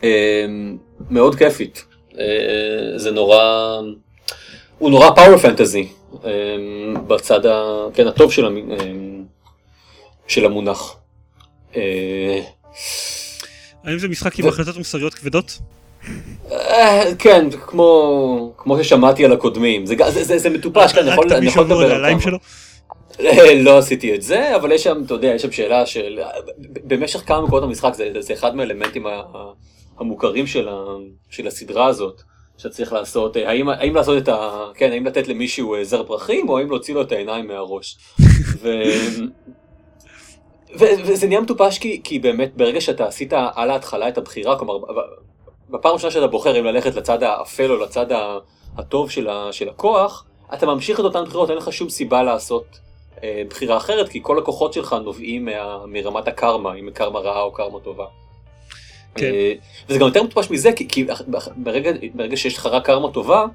[0.03, 0.45] אה,
[1.09, 1.85] מאוד כיפית,
[2.19, 2.23] אה,
[2.95, 3.41] זה נורא,
[4.79, 5.87] הוא נורא פאוור פנטזי
[7.07, 8.77] בצד ה, כן, הטוב של, המ, אה,
[10.27, 10.95] של המונח.
[11.75, 12.41] אה,
[13.83, 15.59] האם זה משחק עם זה- החלטות מוסריות כבדות?
[16.51, 21.63] אה, כן, כמו, כמו ששמעתי על הקודמים, זה, זה, זה, זה מטופש, כן, אני יכול,
[21.65, 22.39] לדבר על שלו?
[22.39, 22.49] כמה.
[23.65, 26.19] לא עשיתי את זה, אבל יש שם, אתה יודע, יש שם שאלה של,
[26.57, 29.05] במשך כמה מקומות במשחק, זה, זה אחד מהאלמנטים
[29.97, 30.85] המוכרים של, ה,
[31.29, 32.21] של הסדרה הזאת,
[32.57, 34.65] שצריך לעשות, אה, האם, האם לעשות את ה...
[34.75, 37.97] כן, האם לתת למישהו אה, זר פרחים, או האם להוציא לו את העיניים מהראש.
[38.61, 38.69] ו...
[40.79, 44.77] ו- וזה נהיה מטופש כי, כי באמת ברגע שאתה עשית על ההתחלה את הבחירה, כלומר
[45.69, 48.05] בפעם הראשונה שאתה בוחר אם ללכת לצד האפל או לצד
[48.77, 52.79] הטוב של, ה- של הכוח, אתה ממשיך את אותן בחירות, אין לך שום סיבה לעשות
[53.49, 57.79] בחירה אחרת, כי כל הכוחות שלך נובעים מה, מרמת הקרמה, אם קרמה רעה או קרמה
[57.79, 58.05] טובה.
[59.15, 59.25] כן.
[59.25, 59.53] אה,
[59.89, 61.07] וזה גם יותר מטופש מזה, כי, כי
[61.55, 63.45] ברגע, ברגע שיש לך רק קרמה טובה,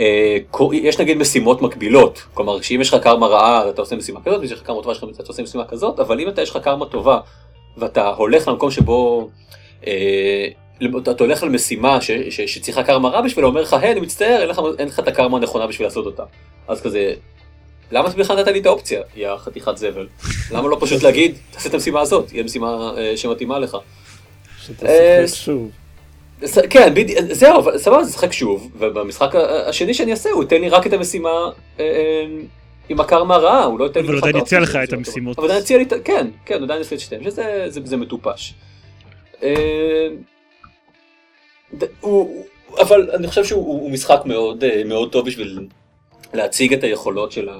[0.00, 0.38] אה,
[0.72, 4.52] יש נגיד משימות מקבילות, כלומר שאם יש לך קרמה רעה אתה עושה משימה כזאת, ויש
[4.52, 7.20] לך קרמה טובה אתה עושה משימה כזאת, אבל אם אתה יש לך קרמה טובה
[7.76, 9.28] ואתה הולך למקום שבו
[9.86, 10.48] אה,
[10.98, 14.40] אתה הולך על משימה ש, ש, שצריכה קרמה רע בשבילה, אומר לך, היי אני מצטער,
[14.40, 16.22] אין לך, אין לך את הקרמה הנכונה בשביל לעשות אותה.
[16.68, 17.12] אז כזה,
[17.90, 20.06] למה בכלל נתת לי את האופציה, יא חתיכת זבל?
[20.50, 23.74] למה לא פשוט להגיד, תעשה את המשימה הזאת, היא המשימה אה, שמתאימה לך.
[23.74, 23.80] אה,
[25.26, 25.70] שתשחק שוב.
[26.44, 29.34] ס- כן, בדיוק, זהו, אבל סבבה, זה שחק שוב, ובמשחק
[29.66, 31.30] השני שאני אעשה הוא ייתן לי רק את המשימה
[31.80, 32.26] אה, אה,
[32.88, 34.06] עם הקרמה הרעה, הוא לא ייתן לי...
[34.06, 35.38] אבל הוא עדיין יציע לך את המשימות.
[35.38, 38.54] אבל עדיין יציע לי, כן, כן, הוא עדיין יעשה את שתיהם, שזה זה, זה מטופש.
[39.42, 40.08] אה,
[42.80, 45.66] אבל אני חושב שהוא הוא- הוא משחק מאוד, אה, טוב בשביל
[46.34, 47.58] להציג את היכולות של, ה, אה,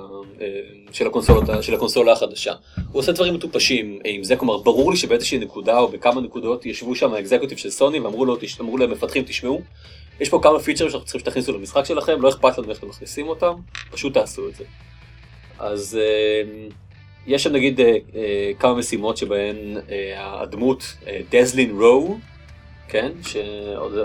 [0.93, 2.53] של, הקונסולות, ה- של הקונסולה החדשה.
[2.93, 6.95] הוא עושה דברים מטופשים עם זה, כלומר ברור לי שבאיזושהי נקודה או בכמה נקודות ישבו
[6.97, 9.63] שם האקזקוטיב של סוני ואמרו לו, תש- אמרו למפתחים תשמעו,
[10.21, 13.29] יש פה כמה פיצ'רים שאנחנו צריכים שתכניסו למשחק שלכם, לא אכפת לנו איך אתם מכניסים
[13.29, 13.53] אותם,
[13.91, 14.65] פשוט תעשו את זה.
[15.59, 16.43] אז אה,
[17.27, 19.57] יש שם נגיד אה, אה, כמה משימות שבהן
[19.91, 22.17] אה, הדמות אה, Delsin Rowe,
[22.89, 23.99] כן, שעוד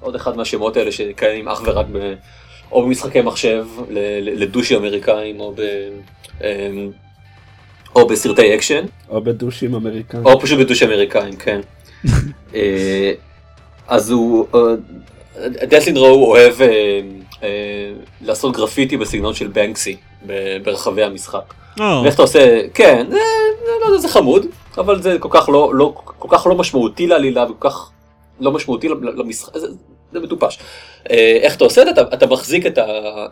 [0.00, 1.86] עוד, אחד מהשמות האלה שקיימים אך ורק
[2.72, 3.66] או במשחקי מחשב
[4.20, 5.60] לדושי אמריקאים או, ב,
[6.42, 6.70] אה,
[7.94, 10.26] או בסרטי אקשן, או בדושים אמריקאים.
[10.26, 11.60] או פשוט בדושי אמריקאים, כן.
[12.54, 13.12] אה,
[13.88, 14.60] אז הוא, אה,
[15.66, 17.00] Delsin Rowe אוהב אה,
[17.42, 19.96] אה, לעשות גרפיטי בסגנון של בנקסי
[20.62, 21.54] ברחבי המשחק.
[21.80, 23.16] או, ואיך אתה עושה, כן, זה,
[23.64, 24.46] זה, לא יודע, זה חמוד,
[24.78, 27.90] אבל זה כל כך לא, לא, כל כך לא משמעותי לעלילה וכל כך
[28.40, 29.52] לא משמעותי למשחק,
[30.12, 30.58] זה, מטופש.
[31.10, 31.92] אה, איך אתה עושה את זה?
[31.92, 32.78] אתה, אתה מחזיק את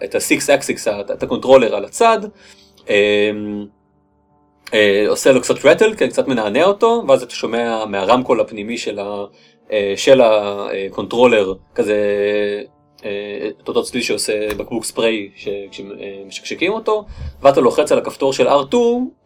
[0.04, 2.18] את ה-Sixaxis, את, את ה controller על הצד,
[2.90, 3.30] אה,
[4.74, 8.98] אה, עושה לו קצת rattle, כן, קצת מנענע אותו, ואז אתה שומע מהרמקול הפנימי של,
[8.98, 9.24] ה,
[9.72, 11.96] אה, של ה controller כזה
[13.04, 15.30] אה, את אותו צליל שעושה בקבוק ספריי
[15.70, 17.04] כשמשקשקים אותו,
[17.42, 18.74] ואתה לוחץ על הכפתור של R2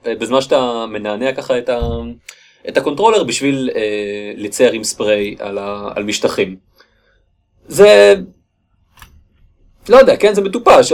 [0.07, 1.81] אה, בזמן שאתה מנענע ככה את, ה,
[2.69, 6.70] את ה controller בשביל אה, לצייר עם ספריי על, ה, על משטחים.
[7.71, 8.15] זה...
[9.89, 10.93] לא יודע, כן, זה מטופש,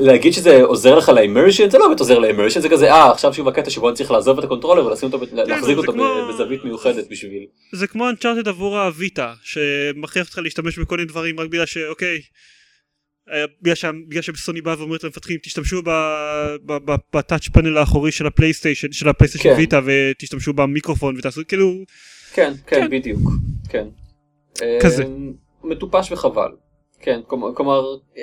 [0.00, 3.10] ולהגיד שזה עוזר לך ל immersion, זה לא באמת עוזר ל immersion, זה כזה, אה,
[3.10, 5.92] עכשיו שוב הקטע שבו אני צריך לעזוב את ה controller ולשים אותו, להחזיק זה אותו
[6.28, 7.44] בזווית מיוחדת בשביל...
[7.72, 12.18] זה כמו אנצ'ארטד עבור הוויטה, שמכריח אותך להשתמש בכל מיני דברים רק בגלל שאוקיי,
[13.32, 15.82] אה, בגלל שה- בגלל שבסוני בא ואומרת למפתחים תשתמשו
[17.14, 19.56] בטאצ' פאנל האחורי של הפלייסטיישן, של הפלייסטיישן כן.
[19.58, 21.72] ויטה ותשתמשו במיקרופון ותעשו כאילו,
[22.32, 22.90] כן, כן, כן.
[22.90, 23.20] בדיוק,
[23.68, 23.86] כן.
[24.82, 25.02] כזה.
[25.02, 25.08] אה,
[25.64, 26.48] מטופש וחבל.
[27.00, 27.84] כן, כלומר- כלומר,
[28.16, 28.22] אה,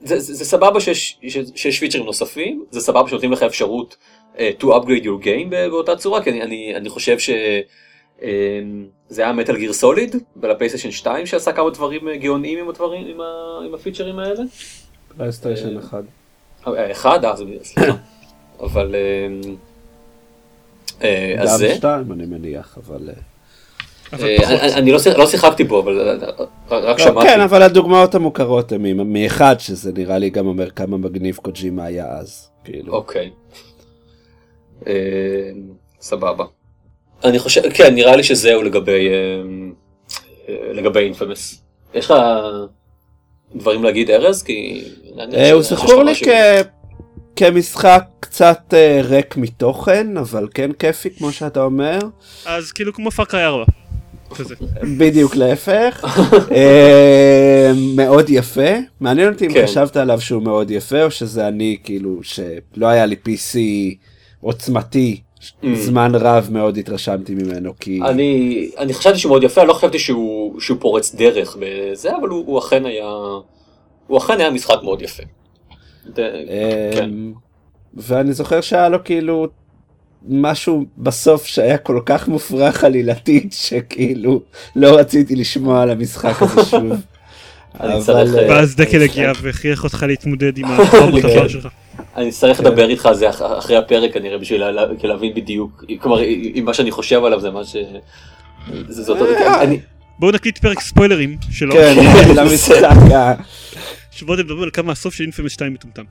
[0.00, 3.96] זה, זה, זה סבבה שיש, שיש, שיש פיצ'רים נוספים, זה סבבה שנותנים לך אפשרות
[4.34, 8.24] uh, to upgrade your game באותה צורה, כי אני, אני, אני חושב שזה
[9.22, 13.24] היה מטאל גיר סוליד ולפייסטיישן 2 שעשה כמה דברים אה, גאוניים עם הדברים, עם, ה,
[13.66, 14.42] עם הפיצ'רים האלה.
[15.16, 16.02] פלייסטיישן אחד.
[16.66, 17.92] אה, אחד, אה, זה- סליחה.
[18.60, 18.94] אבל...
[21.02, 21.74] אה, אז גם זה.
[21.74, 23.08] שתיים אני מניח, אבל...
[23.08, 23.22] אה, אבל אה, פחות.
[24.12, 24.36] אני-
[24.74, 26.14] אני לא לא שיחקתי בו, אבל אה,
[26.70, 27.28] רק לא, שמעתי.
[27.28, 32.06] כן, אבל הדוגמאות המוכרות הן מאחד, שזה נראה לי גם אומר כמה מגניב קוג'ימה היה
[32.08, 32.48] אז.
[32.64, 32.92] כאילו.
[32.92, 33.30] אוקיי.
[34.86, 34.92] אה,
[36.00, 36.44] סבבה.
[37.24, 39.14] אני חושב, כן, נראה לי שזהו לגבי אה,
[40.48, 41.62] אה, לגבי אינפמס.
[41.94, 42.14] יש לך
[43.54, 44.42] דברים להגיד ארז?
[44.42, 44.84] כי...
[45.34, 46.12] אה, הוא זכור לי
[47.36, 51.98] כמשחק קצת אה, ריק מתוכן, אבל כן כיפי כמו שאתה אומר.
[52.46, 53.64] אז כאילו כמו פארקריי 4.
[54.98, 56.04] בדיוק להפך.
[56.52, 58.70] אה, מאוד יפה.
[59.00, 59.64] מעניין אותי אם כן.
[59.64, 63.56] חשבת עליו שהוא מאוד יפה, או שזה אני, כאילו, שלא היה לי PC
[64.40, 65.20] עוצמתי.
[65.62, 65.66] Mm.
[65.74, 68.00] זמן רב מאוד התרשמתי ממנו, כי...
[68.02, 72.28] אני, אני חשבתי שהוא מאוד יפה, אני לא חשבתי שהוא, שהוא פורץ דרך בזה, אבל
[72.28, 73.08] הוא, הוא אכן היה,
[74.06, 75.22] הוא אכן היה משחק מאוד יפה.
[76.14, 76.30] ד-
[76.94, 77.10] כן.
[77.94, 79.46] ואני זוכר שהיה לו כאילו
[80.28, 84.40] משהו בסוף שהיה כל כך מופרך עלילתית שכאילו
[84.76, 86.92] לא רציתי לשמוע על המשחק הזה שוב.
[87.80, 87.98] אה,
[88.48, 91.28] ואז דקל הגיע והכריח אותך להתמודד עם הטראומות כן.
[91.28, 91.68] העבר שלך.
[92.16, 92.64] אני אצטרך כן.
[92.64, 94.62] לדבר איתך על זה אח- אחרי הפרק כנראה בשביל
[95.02, 97.76] להבין בדיוק, כלומר אם מה שאני חושב עליו זה מה ש...
[98.88, 99.62] זה זאת אומרת, אה.
[99.62, 99.80] אני,
[100.18, 101.72] בואו נקליט פרק ספוילרים שלו.
[101.74, 101.94] כן,
[102.36, 102.88] למשחק,
[104.10, 106.04] שבו אתם מדברים על כמה הסוף של Infamous 2 מטומטם.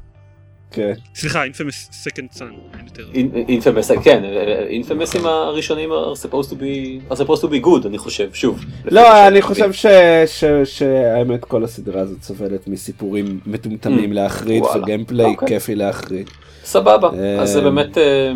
[0.76, 0.94] כן.
[1.16, 2.48] סליחה, Infamous Second Son.
[2.78, 3.04] אין יותר.
[3.48, 4.24] Infamous, כן,
[4.70, 8.60] אינפמסים הראשונים are supposed to be, are supposed to be good אני חושב, שוב.
[8.86, 9.42] לא, אני.
[9.42, 9.86] חושב ש-
[10.26, 14.16] ש- שהאמת כל הסדרה הזאת סובלת מסיפורים מטומטמים Mm.
[14.16, 14.64] להחריד.
[14.76, 15.48] וגיימפליי אוקיי.
[15.48, 16.30] כיפי להחריד.
[16.64, 18.32] סבבה, אה, אז זה באמת, אה,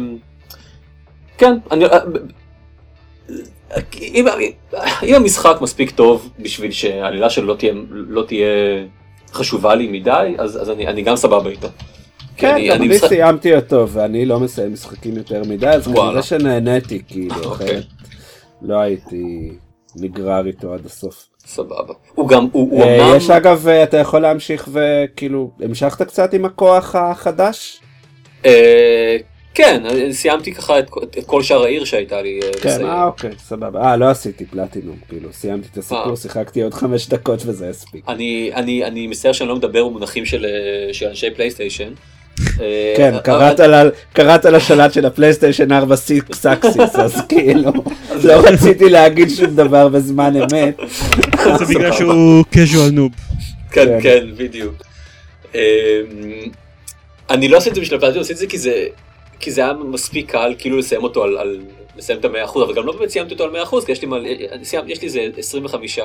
[1.38, 2.00] כן, אני, אה,
[4.02, 4.26] אם,
[5.04, 8.48] אם המשחק מספיק טוב בשביל שהעלילה שלו לא תהיה, לא תהיה
[9.34, 11.68] חשובה לי מדי, אז, אז אני, אני גם סבבה איתו.
[12.40, 15.88] כן, אני- גם אני אני משחק- סיימתי אותו ואני לא מסיים משחקים יותר מדי, אז.
[15.88, 17.66] כנראה שנהניתי, כאילו, אוקיי.
[17.68, 17.84] אחרת
[18.62, 19.50] לא הייתי
[19.96, 21.26] נגרר איתו עד הסוף.
[21.46, 21.94] סבבה.
[22.16, 26.34] הוא גם, הוא, הוא אה, אמנם, יש אגב, אה, אתה יכול להמשיך וכאילו, המשכת קצת
[26.34, 27.80] עם הכוח החדש?
[28.46, 29.18] אה,
[29.54, 32.88] כן, אני סיימתי ככה את, את כל שאר העיר שהייתה לי כן, לסיים.
[32.88, 33.82] אה אוקיי, סבבה.
[33.82, 36.16] אה, לא עשיתי פלטינום, כאילו, סיימתי את הסיפור, אה.
[36.16, 38.04] שיחקתי עוד חמש דקות וזה הספיק.
[38.08, 40.46] אני, אני, אני מצטער שאני לא מדבר במונחים של,
[40.92, 41.94] של אנשי פלייסטיישן.
[42.62, 43.16] אה, כן,
[44.14, 45.96] קראת לשלט של הפלייסטיישן 4
[46.34, 47.72] סקסיס, אז כאילו,
[48.24, 50.78] לא רציתי להגיד שום דבר בזמן אמת.
[51.58, 53.40] זה בגלל שהוא casual noob.
[53.72, 54.00] כן, כן.
[54.02, 54.74] כן, בדיוק.
[55.56, 55.60] אמ,
[57.30, 58.48] אני לא עשיתי את זה בשביל הפלטינום, עשיתי את זה
[59.40, 61.60] כי זה, היה מספיק קל כאילו לסיים אותו על,
[61.98, 64.48] לסיים את המאה אחוז, אבל גם לא באמת סיימתי אותו על מאה אחוז, כי לי,
[64.88, 66.00] יש לי איזה 25,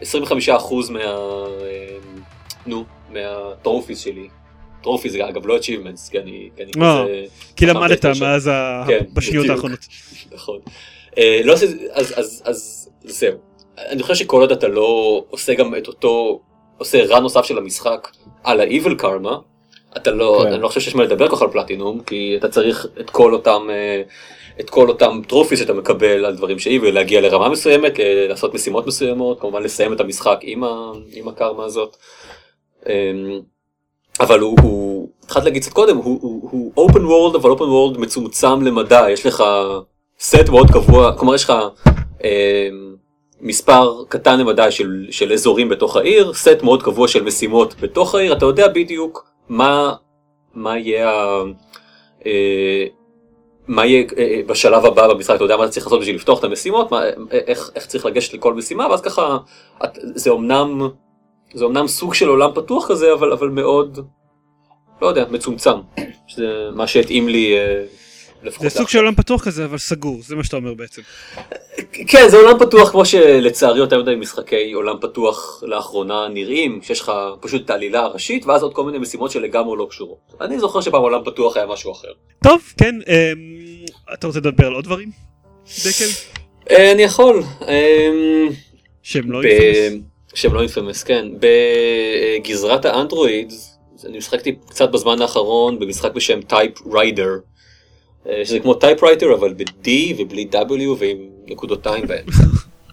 [0.00, 2.20] 25 אחוז מה, אמ,
[2.66, 4.28] נו, מהטרופיס שלי.
[4.82, 7.26] טרופי זה אגב לא achievements כי אני כי אני אה, כזה
[7.56, 8.04] כי למדת.
[8.20, 9.48] מאז ה- כן, בשניות.
[9.50, 9.78] האחרונות.
[10.34, 10.58] נכון.
[11.18, 13.38] אה, לא עושה, אז, אז, אז זהו.
[13.78, 16.40] אני חושב שכל עוד אתה לא עושה גם את אותו,
[16.78, 18.08] עושה רן נוסף של המשחק
[18.44, 19.30] על ה-Evil Karma,
[19.96, 20.52] אתה לא, כן.
[20.52, 23.32] אני לא חושב שיש מה לדבר כל כך על פלטינום, כי אתה צריך את כל
[23.34, 24.02] אותם, אה,
[24.60, 27.92] את כל אותם trophies שאתה מקבל על דברים שהיא, ולהגיע לרמה מסוימת,
[28.28, 31.96] לעשות משימות מסוימות, כמובן לסיים את המשחק עם, ה, עם הקרמה הזאת.
[34.20, 37.98] אבל הוא, הוא, התחלתי להגיד קצת קודם, הוא, הוא, הוא open world אבל open world
[37.98, 39.44] מצומצם למדי, יש לך
[40.20, 41.52] סט מאוד קבוע, כלומר יש לך
[42.24, 42.68] אה,
[43.40, 48.32] מספר קטן למדי של, של אזורים בתוך העיר, סט מאוד קבוע של משימות בתוך העיר,
[48.32, 49.94] אתה יודע בדיוק מה,
[50.54, 51.42] מה יהיה, ה-
[52.26, 52.84] אה,
[53.68, 56.44] מה יהיה אה, בשלב הבא במשחק, אתה יודע מה אתה צריך לעשות בשביל לפתוח את
[56.44, 59.36] המשימות, מה, איך, איך צריך לגשת לכל משימה, ואז ככה
[59.84, 60.88] את, זה אמנם,
[61.54, 63.98] זה אמנם סוג של עולם פתוח כזה, אבל, אבל מאוד,
[65.02, 65.74] לא יודע, מצומצם,
[66.26, 67.84] שזה מה שהתאים לי אה,
[68.42, 68.62] לפחות.
[68.70, 71.02] זה סוג של עולם פתוח כזה אבל סגור זה מה שאתה אומר בעצם.
[72.08, 77.12] כן, זה עולם פתוח כמו שלצערי יותר מדי משחקי עולם פתוח לאחרונה נראים, שיש לך
[77.40, 80.18] פשוט את העלילה הראשית ואז עוד כל מיני משימות שלגמרי לא קשורות.
[80.40, 82.08] אני זוכר שפעם עולם פתוח היה משהו אחר.
[82.44, 83.84] טוב כן אמ,
[84.14, 85.10] אתה רוצה לדבר על עוד דברים?
[85.78, 86.04] דקל?
[86.70, 87.42] אה, אני יכול.
[87.62, 88.48] אמ,
[89.02, 91.26] שהם לא ב- שהם לא Infamous, כן.
[92.40, 93.52] בגזרת האנדרואיד,
[94.04, 97.30] אני משחקתי קצת בזמן האחרון במשחק בשם Type:Rider.
[98.44, 100.56] שזה כמו typewriter אבל ב-D ובלי W
[100.98, 101.16] ועם
[101.46, 102.42] נקודותיים באמצע.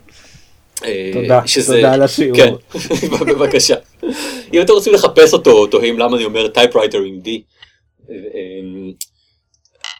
[0.86, 2.38] אה, תודה, שזה- תודה על השיעור.
[2.38, 2.54] כן,
[3.30, 3.76] בבקשה.
[4.54, 7.30] אם אתם רוצים לחפש אותו, תוהים למה אני אומר typewriter עם D.
[8.10, 8.16] אמ,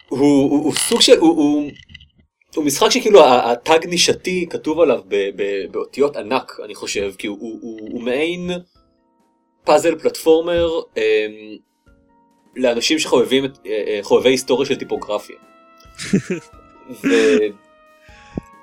[0.10, 1.70] הוא, הוא, הוא סוג של, הוא, הוא,
[2.56, 7.28] הוא משחק שכאילו ה- התג נישתי כתוב עליו ב, ב, באותיות ענק, אני חושב, כי
[7.28, 8.52] הוא, הוא, הוא, הוא מעין
[9.64, 11.02] puzzle platformer אמ,
[12.56, 15.36] לאנשים שחובבים את, אה, אה, חובבי היסטוריה של טיפוגרפיה.
[17.04, 17.08] ו...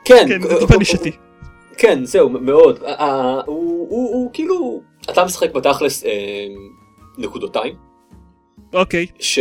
[0.05, 1.11] כן, כן זה הוא- טיפה הוא- נישתי.
[1.79, 2.83] כן, זהו, מאוד.
[2.85, 4.81] ה- ה- הוא, הוא, הוא כאילו,
[5.11, 6.47] אתה משחק בתכלס אה,
[7.19, 7.75] נקודותיים,
[8.75, 9.07] אוקיי.
[9.19, 9.39] ש...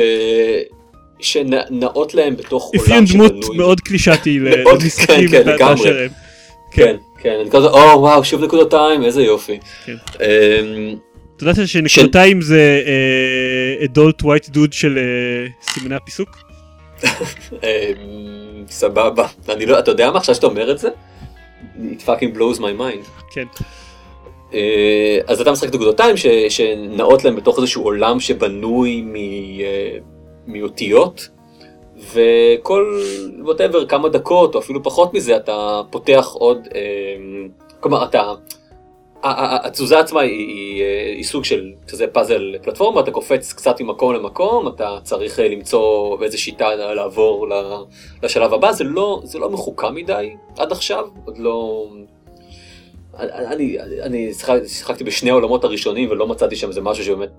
[1.22, 3.58] שנעות להם בתוך עולם אפיון דמות שבנוי.
[3.58, 5.58] מאוד קלישתי למשחקים כן, כן.
[5.58, 6.10] באשר הם.
[6.72, 9.60] כן, כן, אני כזה, או וואו, שוב נקודותיים, איזה יופי.
[9.86, 9.96] כן.
[10.20, 10.96] אמ,
[11.36, 12.82] אתה יודעת שנקודתיים זה
[13.86, 16.30] אדולט ווייט דוד של אה, סימני הפיסוק?
[17.04, 17.60] אמ,
[18.68, 19.28] סבבה.
[19.50, 20.90] אני לא, אתה יודע מה עכשיו שאתה אומר את זה?
[21.78, 23.08] It fucking blows my mind.
[23.34, 23.46] כן.
[24.54, 29.98] אה, אז אתה משחק נקודותיים ש- שנעות להם בתוך איזשהו עולם שבנוי מ, אה,
[30.54, 31.30] מאותיות
[32.14, 33.02] וכל
[33.44, 36.82] ווטאבר כמה דקות או אפילו פחות מזה אתה פותח עוד אה,
[37.80, 38.34] כלומר אתה
[39.24, 44.14] התזוזה עצמה היא, היא, אה, היא סוג של כזה פאזל פלטפורמה אתה קופץ קצת ממקום
[44.14, 47.48] למקום אתה צריך אה, למצוא באיזה שיטה לעבור
[48.24, 51.88] לשלב הבא זה לא זה לא מחוכם מדי עד עכשיו עוד לא.
[53.20, 57.30] אני, אני שיחק- שיחקתי בשני העולמות הראשונים ולא מצאתי שם איזה משהו שבאמת,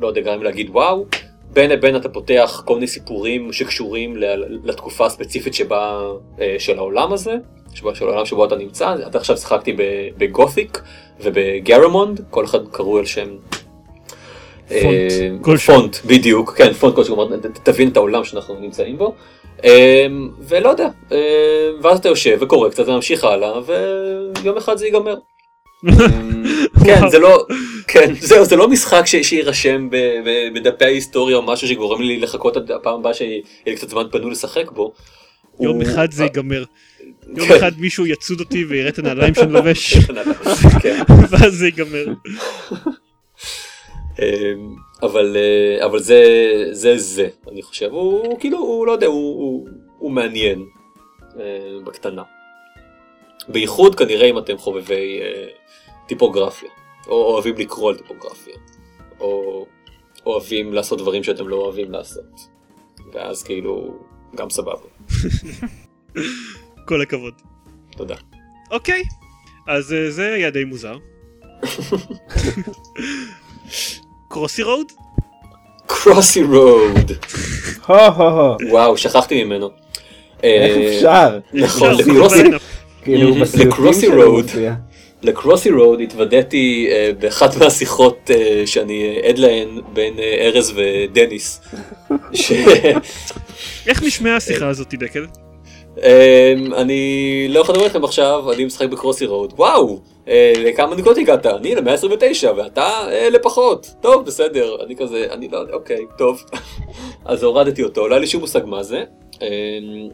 [0.00, 1.06] לא יודע גם אם להגיד וואו,
[1.52, 4.16] בין לבין אתה פותח כל מיני סיפורים שקשורים
[4.64, 7.34] לתקופה הספציפית שבה, אה, של העולם הזה,
[7.74, 9.76] שבה, של העולם שבו אתה נמצא, עד עכשיו שיחקתי
[10.18, 10.82] בגותיק
[11.20, 13.28] ובגרמונד, כל אחד קרוי על שם.
[14.70, 15.74] אה, פונט כלשהו.
[15.74, 19.14] פונט, בדיוק, כן, פונט כלשהו, כלומר, ת- תבין את העולם שאנחנו נמצאים בו.
[19.64, 21.16] אמ, ולא יודע, אמ,
[21.82, 23.52] ואז אתה יושב וקורא קצת וממשיך הלאה,
[24.42, 25.14] ויום אחד זה ייגמר.
[25.88, 26.44] אמ,
[26.84, 27.10] כן.
[27.10, 27.46] זה לא,
[27.88, 32.56] כן, זהו, זה לא משחק שיירשם ב- ב- בדפי ההיסטוריה או משהו שגורם לי לחכות
[32.56, 34.92] עד הפעם הבאה שיהיה לי קצת זמן פנוי לשחק בו.
[35.60, 36.64] יום אחד זה ייגמר.
[37.36, 37.54] יום כן.
[37.56, 39.94] אחד מישהו יצוד אותי ויראה את הנעליים שאני לובש,
[40.82, 41.02] כן.
[41.30, 42.06] ואז זה ייגמר.
[44.18, 46.24] אמ, אבל אה, אבל זה
[46.72, 49.66] זה זה אני חושב הוא כאילו הוא לא יודע הוא,
[49.98, 50.64] הוא, מעניין
[51.40, 51.44] אה,
[51.84, 52.22] בקטנה.
[53.48, 55.46] בייחוד כנראה אם אתם חובבי אה,
[56.10, 56.68] טיפוגרפיה
[57.06, 58.54] או אוהבים לקרוא על טיפוגרפיה
[59.20, 59.66] או
[60.26, 62.40] אוהבים לעשות דברים שאתם לא אוהבים לעשות.
[63.12, 63.94] ואז כאילו
[64.36, 64.88] גם סבבה.
[66.88, 67.34] כל הכבוד.
[67.90, 68.14] תודה.
[68.70, 69.02] אוקיי,
[69.68, 70.96] אז אה, זה היה די מוזר.
[74.28, 74.86] Crossy Road?
[75.86, 77.12] Crossy Road
[78.70, 79.70] וואו שכחתי ממנו.
[80.42, 81.38] איך אה, אפשר?
[81.52, 82.62] נכון, ל Crossy- ב lineup.
[83.02, 83.34] כאילו
[84.14, 84.46] Road.
[85.22, 91.60] לקרוסי רוד התוודעתי אה, באחת מהשיחות אה, שאני עד להן בין אה, ארז ודניס.
[92.32, 92.52] ש...
[93.86, 95.26] איך נשמעה השיחה הזאת דקל?
[95.96, 99.52] אמ, אני לא יכול לדבר איתכם עכשיו, אני משחק בקרוסי רוד.
[99.56, 100.00] וואו,
[100.56, 101.46] לכמה נקודות הגעת?
[101.46, 103.90] אני ל-129 ואתה לפחות.
[104.00, 104.76] טוב, בסדר.
[104.84, 106.42] אני כזה, אני לא, אוקיי, טוב.
[107.24, 109.04] אז הורדתי אותו, לא היה לי שום מושג מה זה.
[109.42, 110.08] אמ,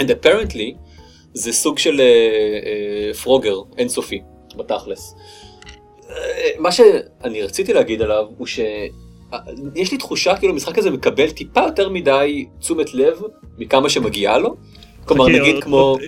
[0.00, 0.89] and apparently
[1.34, 4.20] זה סוג של אה, פרוגר אינסופי
[4.56, 5.14] בתכלס.
[6.10, 6.14] אה,
[6.58, 11.88] מה שאני רציתי להגיד עליו הוא שיש לי תחושה כאילו המשחק הזה מקבל טיפה יותר
[11.88, 13.20] מדי תשומת לב
[13.58, 14.56] מכמה שמגיעה לו.
[15.04, 16.00] כלומר נגיד כמו, עוד-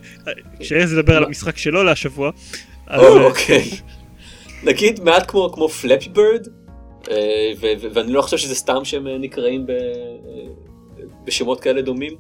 [0.60, 1.24] כשארז ידבר על?
[1.24, 2.30] המשחק שלו להשבוע.
[2.90, 3.64] אה, אוקיי,
[4.64, 6.46] נגיד מעט כמו כמו פלאפי בירד,
[7.94, 9.76] ואני לא חושב שזה סתם שהם אה, נקראים ב- אה,
[11.24, 12.12] בשמות כאלה דומים.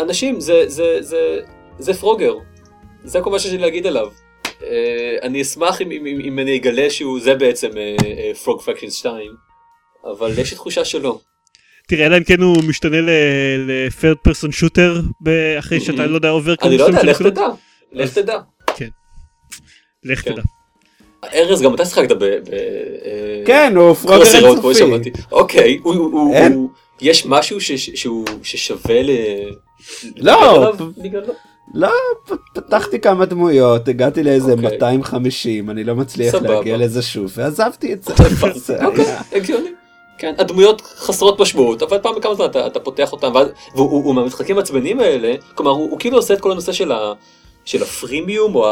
[0.00, 1.40] אנשים זה זה זה
[1.78, 2.34] זה פרוגר,
[3.04, 4.08] זה כל מה שיש לי להגיד עליו.
[4.62, 4.68] אה,
[5.22, 7.68] אני אשמח אם, אם, אם, אם אני אגלה שהוא זה בעצם
[8.44, 9.30] פרוג פקשן 2,
[10.12, 11.18] אבל יש לי תחושה שלא.
[11.88, 12.96] תראה אלא אם כן הוא משתנה
[14.28, 17.18] person shooter ב- אחרי שאתה לא יודע עובר אני לא כמה יודע, לך.
[17.22, 17.48] תדע,
[17.92, 18.38] לך תדע.
[20.04, 20.32] לך כן.
[20.32, 20.42] תדע.
[21.34, 22.22] ארז, גם אתה שיחקת ב...
[22.22, 24.24] אה, כן, הוא פרוגר
[24.60, 25.10] כמו אינסופי.
[25.32, 25.78] אוקיי?
[25.82, 29.10] הוא- יש משהו ש- שהוא- ששווה ל...
[30.16, 30.72] לא?
[31.74, 31.88] לא,
[32.26, 34.70] פ- פתחתי כמה דמויות, הגעתי לאיזה אוקיי.
[34.70, 36.34] 250, אני לא מצליח.
[36.34, 38.14] להגיע לזה שוב, ועזבתי את זה.
[38.86, 39.68] אוקיי, הגיוני.
[40.18, 44.14] כן, הדמויות חסרות משמעות, אבל פעם בכמה זמן אתה, אתה פותח ואז- והוא הוא- הוא
[44.14, 47.12] מהמשחקים העצבניים האלה, כלומר הוא, הוא כאילו עושה את כל הנושא של, ה,
[47.64, 48.66] של הפרימיום, או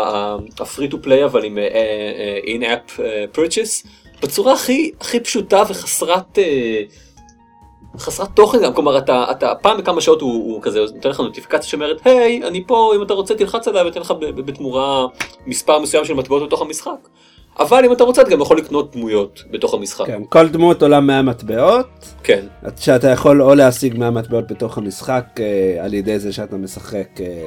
[0.61, 1.59] הפרי טו פליי, אבל עם
[2.45, 3.01] in-app
[3.37, 3.89] purchase,
[4.23, 6.39] בצורה הכי, הכי פשוטה וחסרת...
[6.39, 6.83] אה,
[7.99, 11.69] חסרת תוכן גם, כלומר אתה, אתה פעם בכמה שעות הוא, הוא כזה נותן לך נוטיפיקציה
[11.69, 15.07] שאומרת היי אני פה אם אתה רוצה תלחץ עליי ואתן לך בתמורה
[15.47, 17.09] מספר מסוים של מטבעות בתוך המשחק.
[17.59, 20.07] אבל אם אתה רוצה אתה גם יכול לקנות דמויות בתוך המשחק.
[20.07, 21.87] כן, כל דמות עולה 100 מטבעות,
[22.23, 22.47] כן.
[22.77, 27.47] שאתה יכול או להשיג 100 מטבעות בתוך המשחק אה, על ידי זה שאתה משחק, אה,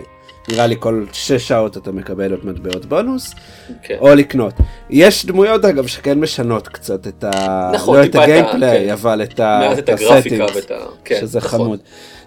[0.49, 3.33] נראה לי כל 6 שעות אתה מקבל עוד מטבעות בונוס,
[3.83, 3.97] כן.
[3.99, 4.53] או לקנות.
[4.89, 7.71] יש דמויות אגב שכן משנות קצת את ה...
[7.73, 8.91] נכון, לא את הגיימפליי, כן.
[8.91, 9.59] אבל את ה...
[9.69, 10.75] מעט את ה- הגרפיקה ואת ה...
[11.05, 11.49] כן, שזה נכון.
[11.59, 11.79] חמוד.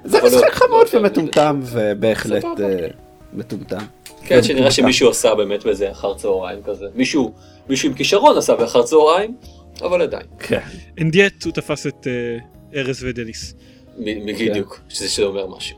[0.05, 0.99] זה לא- משחק חמוד לא.
[0.99, 2.45] ומטומטם ובהחלט.
[2.45, 2.87] אה,
[3.33, 3.79] מטומטם.
[4.27, 6.87] כן, שנראה שמישהו עשה באמת בזה אחר צהריים כזה.
[6.95, 7.33] מישהו,
[7.69, 9.37] מישהו עם כישרון עשה באחר צהריים,
[9.83, 10.27] אבל עדיין.
[10.39, 10.61] כן.
[11.01, 12.39] And yet הוא תפס את אה,
[12.81, 13.55] ארז ודניס.
[13.99, 15.77] מ- בדיוק, שזה שזה אומר משהו.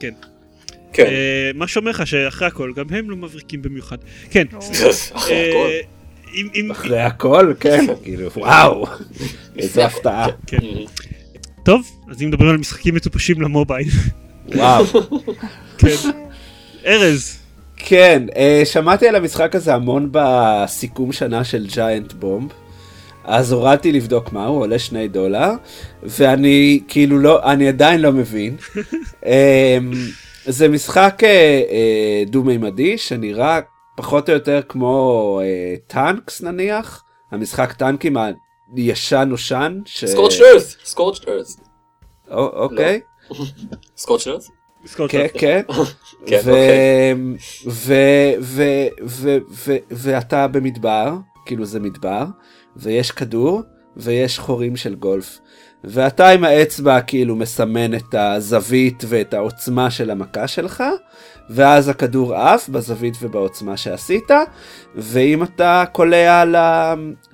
[0.00, 0.12] כן.
[0.92, 1.06] כן.
[1.06, 1.10] אה,
[1.54, 3.96] מה שאומר לך שאחרי הכל גם הם לא מבריקים במיוחד.
[4.30, 4.44] כן.
[5.14, 5.68] אחרי אה, הכל.
[6.34, 8.86] אם- אם- אחרי הכל, כן, כאילו, וואו,
[9.58, 10.56] איזה הכל, הפתעה, כן.
[10.56, 10.90] Mhm.
[11.64, 13.88] טוב, אז אם מדברים על משחקים מטופשים למובייל.
[14.54, 14.84] וואו.
[15.78, 15.96] כן.
[16.86, 17.38] ארז.
[17.76, 22.50] כן, אה, שמעתי על המשחק הזה המון בסיכום שנה של ג'יינט בומב.
[23.24, 25.50] אז הורדתי לבדוק מה הוא, עולה שני דולר,
[26.02, 28.56] ואני כאילו לא, אני עדיין לא מבין.
[30.46, 33.60] זה משחק אה, אה, דו-מימדי שנראה
[33.96, 38.16] פחות או יותר כמו אה, טנקס נניח, המשחק טנקים
[38.76, 39.80] הישן נושן.
[39.86, 41.18] סקורצ' ארס, סקורצ'
[42.30, 43.00] אוקיי.
[43.30, 43.36] לא.
[43.96, 44.50] סקורצ' ארס?
[45.08, 45.62] כן, כן.
[46.26, 46.40] כן אוקיי.
[49.90, 51.12] ואתה במדבר,
[51.46, 52.24] כאילו זה מדבר,
[52.76, 53.62] ויש כדור,
[53.96, 55.38] ויש חורים של גולף.
[55.84, 60.84] ואתה עם האצבע כאילו מסמן את הזווית ואת העוצמה של המכה שלך,
[61.50, 64.30] ואז הכדור עף בזווית ובעוצמה שעשית,
[64.96, 66.56] ואם אתה קולע ל-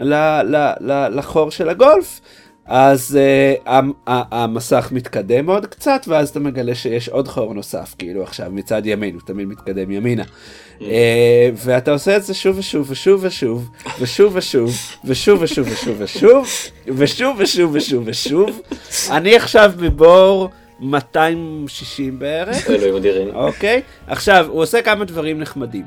[0.01, 2.21] ל- ל- ל- לחור של הגולף,
[2.69, 3.71] אז uh,
[4.07, 9.15] המסך מתקדם עוד קצת, ואז אתה מגלה שיש עוד חור נוסף, כאילו עכשיו מצד ימין,
[9.15, 10.23] הוא תמיד מתקדם ימינה.
[10.79, 10.85] Uh,
[11.55, 13.69] ואתה עושה את זה שוב ושוב ושוב ושוב,
[14.01, 14.71] ושוב ושוב,
[15.05, 16.47] ושוב ושוב ושוב ושוב,
[16.87, 18.61] ושוב ושוב ושוב ושוב.
[19.11, 20.49] אני עכשיו בבור
[20.81, 22.71] 260 בערך.
[22.71, 23.35] אלוהים אדירים.
[23.35, 23.83] אוקיי?
[24.07, 25.85] עכשיו, הוא עושה כמה דברים נחמדים.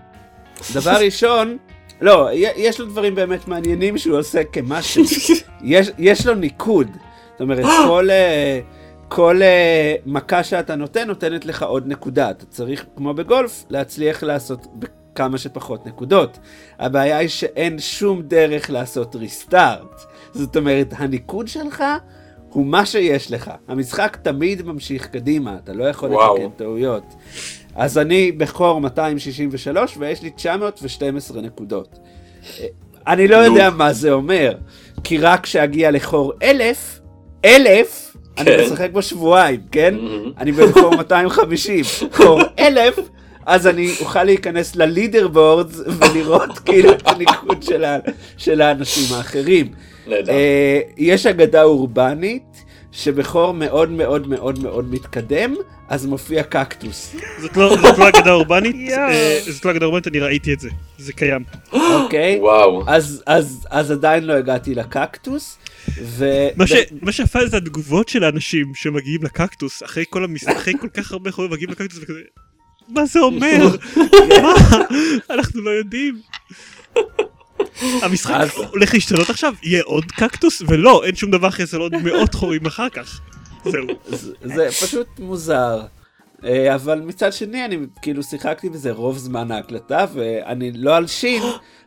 [0.74, 1.58] דבר ראשון,
[2.02, 5.04] לא, יש לו דברים באמת מעניינים שהוא עושה כמשהו.
[5.64, 6.88] יש, יש לו ניקוד.
[7.32, 8.60] זאת אומרת, כל, אה,
[9.08, 12.32] כל אה, מכה שאתה נותן, נותנת לך עוד נקודה.
[12.32, 14.68] אתה צריך, כמו בגולף, להצליח לעשות
[15.16, 16.39] כמה שפחות נקודות.
[16.80, 20.02] הבעיה היא שאין שום דרך לעשות ריסטארט.
[20.34, 21.84] זאת אומרת, הניקוד שלך
[22.52, 23.52] הוא מה שיש לך.
[23.68, 26.10] המשחק תמיד ממשיך קדימה, אתה לא יכול.
[26.10, 27.04] לתקן טעויות.
[27.76, 31.99] אז אני בחור 263 ויש לי 912 נקודות.
[33.08, 34.54] אני לא יודע מה זה אומר,
[35.04, 36.99] כי רק כשאגיע לחור 1000,
[37.45, 38.64] 1000, אני כן.
[38.66, 39.95] משחק בו שבועיים, כן?
[40.38, 42.99] אני בחור 250, חור 1000,
[43.45, 47.99] אז אני אוכל להיכנס ללידר בורדס ולראות כאילו את הניקוד של ה-
[48.38, 49.72] של האנשים האחרים.
[50.08, 50.34] נהדר.
[50.34, 55.56] אה, יש אגדה אורבנית שבחור מאוד מאוד מאוד מאוד מתקדם,
[55.89, 58.76] אז מופיע קקטוס, זאת לא זאת לא אגדה אורבנית.
[58.91, 61.43] אה, זאת לא אגדה אורבנית, אני ראיתי את זה, זה קיים.
[61.74, 62.39] אוקיי?
[62.39, 62.84] וואו.
[62.88, 65.58] אז, אז, אז עדיין לא הגעתי לקקטוס,
[66.02, 66.26] ו...
[67.02, 70.26] מה שיפה זה התגובות של האנשים שמגיעים לקקטוס, אחרי כל.
[70.58, 72.20] אחרי כל כך הרבה חורים מגיעים לקקטוס וכזה,
[72.89, 73.68] מה זה אומר?
[74.43, 74.54] מה?
[75.30, 76.22] אנחנו לא יודעים.
[78.01, 80.61] המשחק הולך להשתנות עכשיו, יהיה עוד קקטוס?
[80.67, 83.19] ולא, אין שום דבר אחרי זה, לא עוד מאות חורים אחר כך.
[83.65, 83.88] זהו.
[84.41, 85.82] זה, פשוט מוזר.
[86.45, 91.43] אה, אבל מצד שני אני כאילו שיחקתי בזה רוב זמן ההקלטה ואני לא אלשין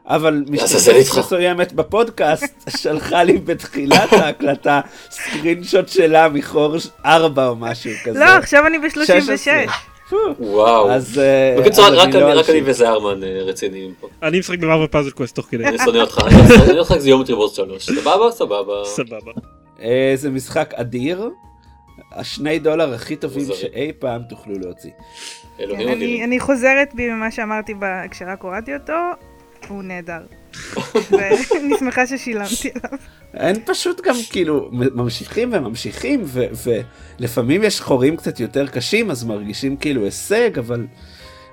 [0.07, 1.19] אבל משתתפת.
[1.19, 4.81] מסוימת בפודקאסט שלחה לי בתחילת ההקלטה
[5.11, 8.19] סקרינשוט שלה מחור 4 או משהו כזה.
[8.19, 9.71] לא, עכשיו אני ב-36.
[10.09, 10.35] 16.
[10.37, 10.45] פו.
[10.45, 10.91] וואו.
[10.91, 12.71] אז אה, בקיצור, רק אני לא.
[12.71, 14.09] וזהרמן אה, רציניים פה.
[14.23, 15.65] אני משחק במרוויל פאזל קווסט תוך כדי.
[15.65, 16.19] אני שונא אותך.
[16.27, 17.87] אני שונא אותך זה יום טריבורס 3.
[17.87, 18.31] סבבה?
[18.31, 18.85] סבבה.
[18.85, 19.33] סבבה.
[19.81, 21.31] אה, זה משחק אדיר.
[22.13, 23.45] השני דולר הכי טובים.
[23.55, 24.91] שאי פעם תוכלו להוציא.
[25.61, 26.25] אלוהים אני, אדירים.
[26.25, 27.75] אני חוזרת בי ממה שאמרתי
[28.11, 28.93] כשרק הורדתי אותו,
[29.69, 30.21] הוא נהדר.
[31.11, 32.99] ואני שמחה ששילמתי עליו.
[33.35, 36.45] הם פשוט גם כאילו ממשיכים וממשיכים ו-
[37.19, 40.87] ולפעמים יש חורים קצת יותר קשים אז מרגישים כאילו הישג אבל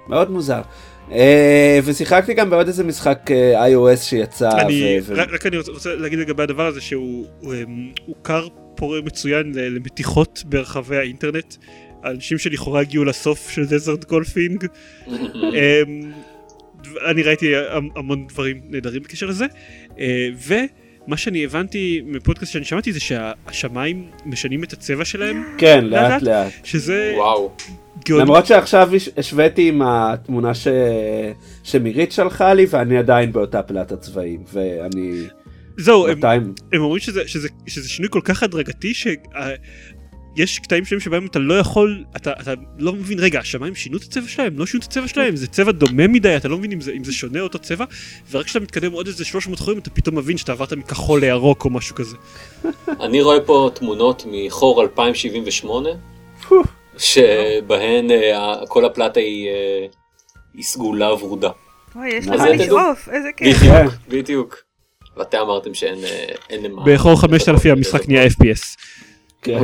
[0.07, 0.61] מאוד מוזר.
[1.11, 4.49] אה, ושיחקתי גם בעוד איזה משחק אה, iOS שיצא.
[4.59, 7.89] אני, ו- ו- רק רק אני רוצה- רוצה להגיד לגבי הדבר הזה שהוא הוא, אמ,
[8.05, 11.55] הוא כר פורה מצוין למתיחות ברחבי האינטרנט.
[12.03, 14.65] האנשים שלכאורה הגיעו לסוף של Desert Golfing.
[17.09, 19.45] אני ראיתי המ- המון דברים נהדרים בקשר לזה.
[19.99, 26.21] אה, ומה שאני הבנתי מפודקאסט שאני שמעתי זה שהשמיים משנים את הצבע שלהם, כן לאט
[26.21, 26.51] לאט.
[26.63, 27.51] שזה וואו.
[28.05, 28.23] גאוני.
[28.23, 30.67] למרות שעכשיו הש- השוויתי עם התמונה ש...
[31.63, 35.23] שמירית שלחה לי ואני עדיין באותה פלטת צבעים ואני
[35.77, 38.93] זהו, הם- 200 הם אומרים שזה, שזה, שזה שינוי כל כך הדרגתי
[40.35, 44.03] שיש קטעים שלמים שבהם אתה לא יכול, אתה, אתה לא מבין, רגע, השמיים שינו את
[44.03, 44.59] הצבע שלהם?
[44.59, 45.35] לא שינו את הצבע שלהם?
[45.35, 47.85] זה צבע דומה מדי, אתה לא מבין אם זה, אם זה שונה אותו צבע,
[48.31, 51.69] ורק כשאתה מתקדם עוד איזה 300 חורים אתה פתאום מבין שאתה עברת מכחול לירוק או
[51.69, 52.17] משהו כזה.
[53.05, 55.89] אני רואה פה תמונות מחור 2078,
[56.47, 56.61] פו.
[56.97, 59.85] שבהן אה, כל הפלטה היא אה,
[60.53, 61.49] היא סגולה ורודה.
[61.95, 62.53] אוי, יש תדעו.
[62.53, 63.57] לשאוף, איזה כיף.
[63.57, 64.55] בדיוק, בדיוק.
[65.17, 65.97] ואתם אמרתם שאין
[66.51, 66.83] אה, למה.
[66.85, 68.77] בחור 5000 המשחק נהיה FPS.
[69.41, 69.59] כן.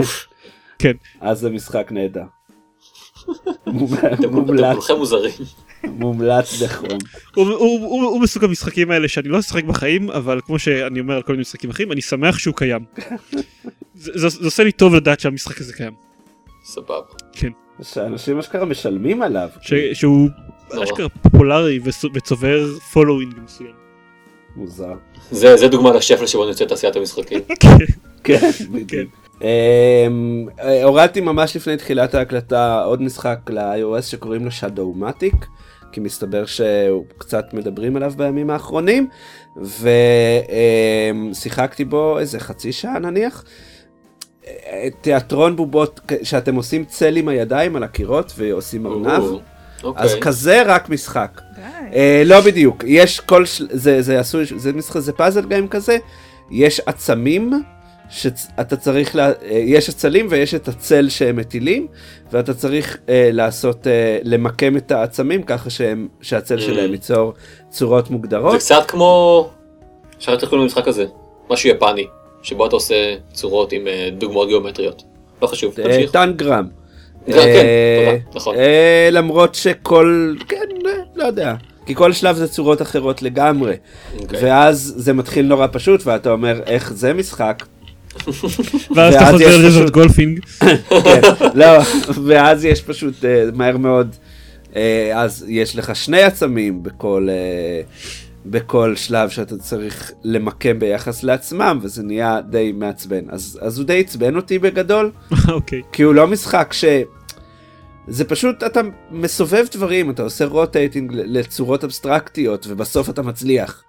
[0.80, 0.92] כן.
[1.22, 2.24] אז זה משחק נהדר.
[3.68, 4.20] מומלץ
[4.74, 5.32] כולכם מוזרים.
[5.84, 6.98] מומלץ בחום.
[7.36, 11.42] הוא, מסוג המשחקים האלה שאני לא אשחק בחיים, אבל כמו שאני אומר על כל מיני
[11.42, 12.86] משחקים אחרים, אני שמח שהוא קיים.
[13.96, 15.94] זה, עושה לי טוב לדעת שהמשחק הזה קיים.
[16.66, 16.96] סבבה.
[17.82, 19.50] שאנשים אשכרה משלמים עליו.
[19.62, 20.30] ש, שהוא
[20.74, 20.84] נורא.
[20.86, 23.74] אשכרה פופולרי וצו- וצובר following מסוים.
[24.56, 24.94] מוזר.
[25.32, 27.40] זה זה דוגמה לשפל שבו נמצאת תעשיית המשחקים.
[28.24, 29.27] כן, בדיוק.
[29.42, 35.46] אמ, אה, הורדתי ממש לפני תחילת ההקלטה עוד משחק ל-iOS שקוראים לו Shadowmatic,
[35.92, 39.08] כי מסתבר שהוא קצת מדברים עליו בימים האחרונים,
[41.34, 43.44] ושיחקתי בו איזה חצי שעה נניח.
[44.48, 49.34] אה, תיאטרון בובות שאתם עושים צל עם הידיים על הקירות ועושים ארנב, אז
[49.84, 50.22] אוקיי.
[50.22, 51.42] כזה רק משחק.
[51.94, 53.68] אה, לא בדיוק, יש כל, של...
[53.72, 55.98] זה, זה עשוי, זה משחק, זה פאזל גיים כזה,
[56.52, 57.52] יש עצמים,
[58.10, 59.28] שאתה צריך, לה...
[59.28, 61.88] אה, יש עצלים ויש את הצל שהם מטילים,
[62.32, 66.62] ואתה צריך אה, לעשות, אה, למקם את העצמים ככה שהם, שהצל Mm.
[66.62, 67.34] שלהם ייצור
[67.70, 68.56] צורות זה מוגדרות.
[68.60, 69.50] קצת כמו...
[70.20, 71.06] שכחתי איך קוראים למשחק הזה.
[71.50, 72.08] משהו יפני.
[72.42, 72.96] שבו אתה עושה
[73.34, 75.04] צורות עם אה, דוגמאות גיאומטריות.
[75.42, 76.12] לא חשוב, אה, תמשיך.
[76.12, 76.68] טנגרם.
[77.26, 77.66] כן, אה, כן,
[78.06, 78.56] תודה, נכון.
[79.12, 80.66] למרות שכל, כן,
[81.16, 81.56] לא יודע.
[81.86, 83.76] כי כל שלב זה צורות אחרות לגמרי.
[84.20, 84.40] אוקיי.
[84.44, 87.64] ואז זה מתחיל נורא פשוט ואתה אומר איך זה משחק
[88.96, 90.40] ואז אתה חוזר פשוט- גולפינג.
[90.60, 91.22] כן,
[91.54, 91.66] לא,
[92.26, 94.16] ואז יש פשוט אה, מהר מאוד,
[94.76, 97.82] אה, אז יש לך שני עצמים בכל, אה,
[98.46, 103.24] בכל שלב שאתה צריך למקם ביחס לעצמם, וזה נהיה די מעצבן.
[103.30, 105.12] אז, אז הוא די עצבן אותי בגדול,
[105.50, 105.82] אוקיי.
[105.92, 106.86] כי הוא לא משחק ש...
[108.10, 113.84] זה פשוט, אתה מסובב דברים, אתה עושה רוטייטינג לצורות אבסטרקטיות, ובסוף אתה מצליח.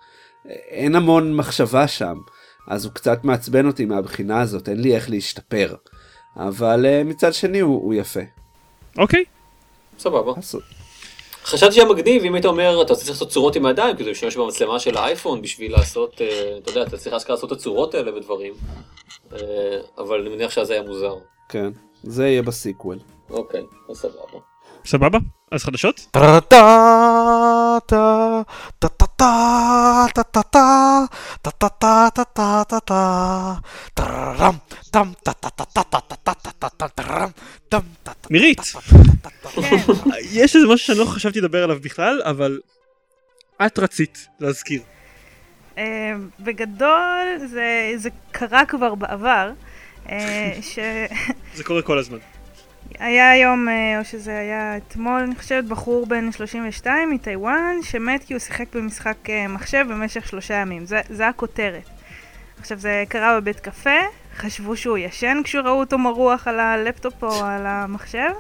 [0.70, 2.14] אין המון מחשבה שם,
[2.68, 5.74] אז הוא קצת מעצבן אותי מהבחינה הזאת, אין לי איך להשתפר.
[6.36, 8.20] אבל אה, מצד שני הוא, הוא יפה.
[8.98, 9.24] אוקיי.
[9.98, 10.32] סבבה.
[10.36, 10.56] אז-
[11.44, 14.36] חשבתי שהיה מגניב אם היית אומר אתה צריך לעשות צורות עם הידיים כי אתה משתמש
[14.36, 18.16] במצלמה של האייפון בשביל לעשות אה, אתה יודע אתה צריך אשכרה לעשות את הצורות האלה
[18.16, 18.54] ודברים.
[19.32, 19.38] אה,
[19.98, 21.14] אבל אני מניח שאז היה מוזר.
[21.48, 21.70] כן,
[22.02, 22.98] זה יהיה בסיקוול.
[23.30, 24.38] אוקיי אז סבבה.
[24.88, 25.18] סבבה?
[25.52, 26.16] אז חדשות?
[38.30, 39.60] מירית, כן.
[40.32, 42.60] יש איזה משהו שאני לא חשבתי לדבר עליו בכלל, אבל
[43.66, 44.82] את רצית להזכיר.
[45.78, 47.38] אה, בגדול
[47.96, 49.50] זה, קרה כבר בעבר,
[50.08, 50.52] אה,
[51.54, 52.18] זה קורה כל הזמן.
[52.96, 58.34] שהיה היום, אה, או שזה היה אתמול, אני חושבת, בחור בן 32 מטיוואן, שמת כי
[58.34, 60.82] הוא שיחק במשחק אה, מחשב במשך שלושה ימים.
[61.08, 61.88] זה הכותרת.
[62.60, 63.90] עכשיו, זה קרה בבית קפה,
[64.36, 68.30] חשבו שהוא ישן כשראו אותו מרוח על הלפטופ או על המחשב,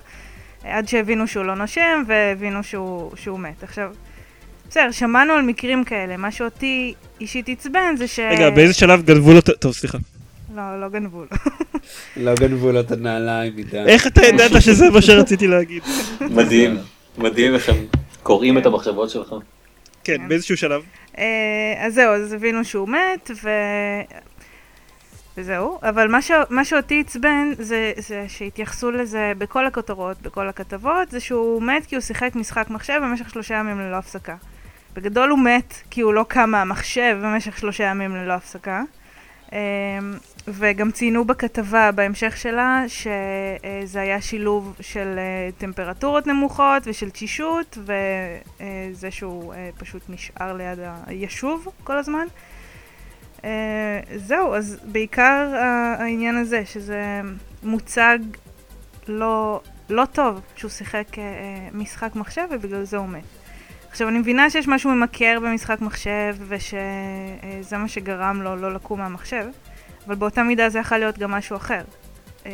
[0.64, 3.62] עד שהבינו שהוא לא נושם והבינו שהוא, שהוא מת.
[3.62, 3.90] עכשיו,
[4.70, 8.18] בסדר, שמענו על מקרים כאלה, מה שאותי אישית עצבן זה ש...
[8.18, 9.38] רגע, באיזה שלב גנבו לו...
[9.38, 9.98] את- טוב, סליחה.
[10.58, 11.28] לא, לא גנבו לו.
[12.16, 13.78] לא גנבו לו את הנעליים מדי.
[13.78, 15.82] איך אתה ידעת שזה מה שרציתי להגיד?
[16.20, 16.76] מדהים,
[17.18, 17.76] מדהים איך הם
[18.22, 19.34] קוראים את המחשבות שלך.
[20.04, 20.82] כן, באיזשהו שלב.
[21.18, 21.24] אה,
[21.78, 23.50] אז זהו, אז הבינו שהוא מת, ו...
[25.36, 25.78] וזהו.
[25.82, 26.30] אבל מה, ש...
[26.50, 31.94] מה שאותי עצבן זה, זה שהתייחסו לזה בכל הכותרות, בכל הכתבות, זה שהוא מת כי
[31.94, 34.36] הוא שיחק משחק מחשב במשך שלושה ימים ללא הפסקה.
[34.94, 38.82] בגדול הוא מת כי הוא לא קם מהמחשב במשך שלושה ימים ללא הפסקה.
[39.52, 39.58] אה,
[40.48, 49.10] וגם ציינו בכתבה בהמשך שלה שזה היה שילוב של אה, טמפרטורות נמוכות ושל תשישות וזה
[49.10, 52.26] שהוא אה, פשוט נשאר ליד היישוב כל הזמן.
[53.44, 55.54] אה, זהו, אז בעיקר
[55.98, 57.20] העניין הזה, שזה
[57.62, 58.18] מוצג
[59.08, 63.37] לא, לא טוב שהוא שיחק אה, אה, משחק מחשב ובגלל זה הוא מת.
[63.90, 69.46] עכשיו, אני מבינה שיש משהו ממכר במשחק מחשב ושזה מה שגרם לו לא לקום מהמחשב,
[70.06, 71.82] אבל באותה מידה זה יכול להיות גם משהו אחר.
[72.46, 72.52] אה,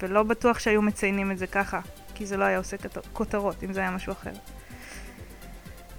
[0.00, 1.80] ולא בטוח שהיו מציינים את זה ככה,
[2.14, 2.76] כי זה לא היה עושה
[3.12, 4.30] כותרות אם זה היה משהו אחר.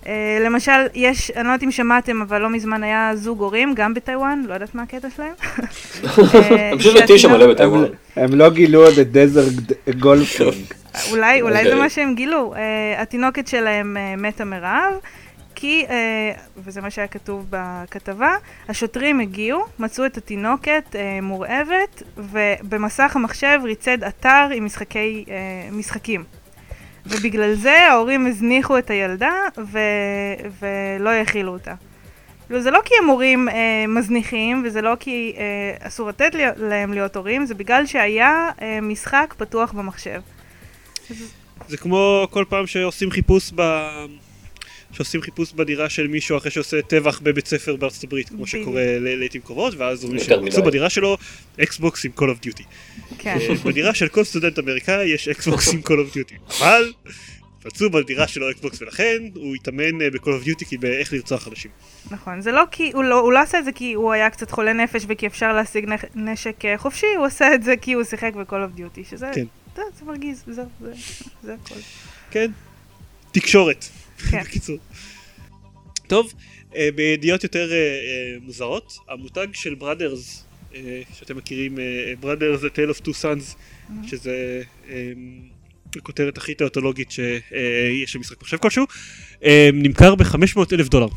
[0.07, 3.93] אה, למשל, יש, אני לא יודעת אם שמעתם, אבל לא מזמן היה זוג הורים, גם
[3.93, 5.33] בטיוואן, לא יודעת מה הקטע שלהם.
[6.35, 7.83] אה, הם פשוט מתים שם מלא הם- בטיוואן.
[8.15, 9.43] הם לא גילו עוד את דזר
[9.99, 10.53] גולפינג.
[11.11, 11.81] אולי, אולי זה אוקיי.
[11.81, 12.53] מה שהם גילו.
[12.53, 12.57] Uh,
[13.01, 14.93] התינוקת שלהם uh, מתה מרעב,
[15.55, 15.91] כי, uh,
[16.57, 18.35] וזה מה שהיה כתוב בכתבה,
[18.69, 25.29] השוטרים הגיעו, מצאו את התינוקת uh, מורעבת, ובמסך המחשב ריצד אתר עם משחקי, uh,
[25.75, 26.23] משחקים.
[27.05, 29.79] ובגלל זה ההורים הזניחו את הילדה ו-
[30.61, 31.73] ולא האכילו אותה.
[32.47, 33.55] כאילו, זה לא כי הם הורים אה,
[33.87, 38.79] מזניחים, וזה לא כי אה, אסור לתת לי- להם להיות הורים, זה בגלל שהיה אה,
[38.81, 40.21] משחק פתוח במחשב.
[41.67, 43.61] זה כמו כל פעם שעושים חיפוש ב...
[44.91, 48.47] שעושים חיפוש בדירה של מישהו אחרי שעושה טבח בבית ספר בארצות הברית, כמו.
[48.47, 50.67] שקורה לעיתים קרובות, ואז אומרים יותר שחיפשו מדי.
[50.67, 51.17] בדירה שלו
[51.63, 52.63] Xbox עם Call of Duty.
[53.17, 53.37] כן.
[53.41, 56.57] אה, בדירה של כל סטודנט אמריקאי יש Xbox עם Call of Duty.
[56.59, 56.93] אבל
[57.65, 61.71] מצאו בדירה שלו Xbox ולכן הוא התאמן אה, ב-Call of Duty כי באיך לרצוח אנשים.
[62.11, 64.51] נכון, זה לא כי, הוא לא, הוא לא עשה את זה כי הוא היה קצת
[64.51, 68.33] חולה נפש וכי אפשר להשיג נשק אה, חופשי, הוא עשה את זה כי הוא שיחק
[68.33, 69.45] ב-Call of Duty, שזה, כן.
[69.75, 70.93] זה, זה מרגיז, זהו, זה,
[71.43, 71.79] זה הכל.
[72.31, 72.51] כן?
[73.31, 73.85] תקשורת.
[74.29, 74.41] כן.
[74.45, 74.77] בקיצור.
[76.07, 76.33] טוב,
[76.75, 80.45] אה, בידיעות יותר אה, אה, מוזרות, המותג של בראדרס,
[81.13, 81.77] שאתם מכירים,
[82.19, 83.55] בראדרס זה Tale of Two Sons,
[84.07, 85.11] שזה אה,
[85.95, 88.85] הכותרת הכי תיאוטולוגית שיש במשחק מחשב כלשהו,
[89.73, 91.07] נמכר ב-500 אלף דולר.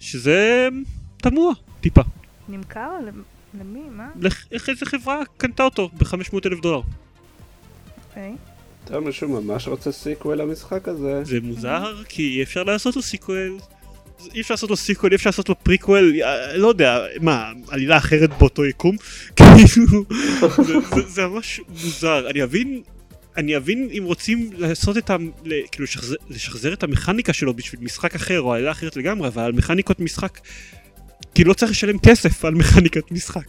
[0.00, 0.68] שזה
[1.16, 2.02] תמוה, טיפה.
[2.48, 2.90] נמכר?
[3.06, 3.22] למ-
[3.60, 3.80] למי?
[3.90, 4.08] מה?
[4.52, 6.80] איך איזה חברה קנתה אותו ב-500 אלף דולר?
[8.08, 8.32] אוקיי.
[8.86, 11.24] טוב, מישהו ממש רוצה sequel למשחק הזה.
[11.24, 13.58] זה מוזר כי אי אפשר לעשות לו sequel.
[14.34, 17.96] אי אפשר לעשות לו sequel, אי אפשר לעשות לו פריקוול, אה, לא יודע, מה, עלילה
[17.96, 18.96] אחרת באותו יקום?
[19.36, 20.04] כאילו,
[21.06, 22.82] זה- ממש מוזר, אני אבין,
[23.36, 25.16] אני אבין אם רוצים לעשות את ה...
[25.72, 25.86] כאילו
[26.30, 30.38] לשחזר, את המכניקה שלו בשביל משחק אחר או עלילה אחרת לגמרי, אבל על מכניקות משחק,
[31.34, 33.46] כאילו לא צריך לשלם כסף על מכניקת משחק.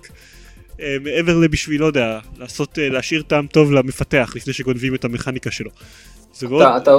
[0.81, 5.51] אה, מעבר לבשביל, לא יודע, לעשות, אה, להשאיר טעם טוב למפתח לפני שגונבים את המכניקה
[5.51, 5.69] שלו.
[6.33, 6.61] זה מאוד...
[6.61, 6.91] אתה, אתה,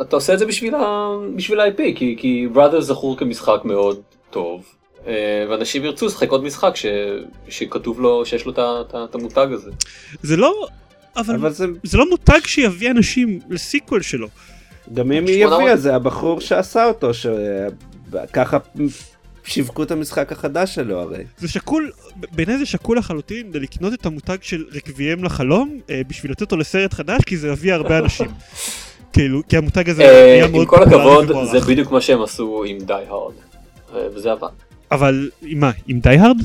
[0.00, 4.64] אתה עושה את זה בשביל, ה, בשביל ה-IP, כי, כי Brothers זכור כמשחק מאוד טוב,
[5.06, 6.86] אה, ואנשים ירצו לשחק עוד משחק ש,
[7.48, 8.52] שכתוב לו שיש לו
[8.92, 9.70] את המותג הזה.
[10.22, 10.66] זה לא...
[11.16, 14.28] אבל, אבל זה, זה לא מותג שיביא אנשים לסיקוול שלו.
[14.94, 18.58] גם אם היא 800 הביאה, זה הבחור שעשה אותו, שככה
[19.44, 21.24] שיווקו את המשחק החדש שלו הרי.
[21.38, 21.90] זה שקול,
[22.32, 26.94] בעיניי זה שקול לחלוטין לקנות את המותג של רקוויאם לחלום אה, בשביל לתת אותו לסרט
[26.94, 28.26] חדש כי זה יביא הרבה אנשים.
[29.12, 31.52] כאילו, כי המותג הזה אה, היה מאוד עם כל פופולרי הכבוד, ומוערך.
[31.52, 33.34] זה בדיוק מה שהם עשו עם Die Hard,
[34.14, 34.48] וזה עבד.
[34.90, 35.70] אבל עם מה?
[35.86, 36.36] עם Die Hard?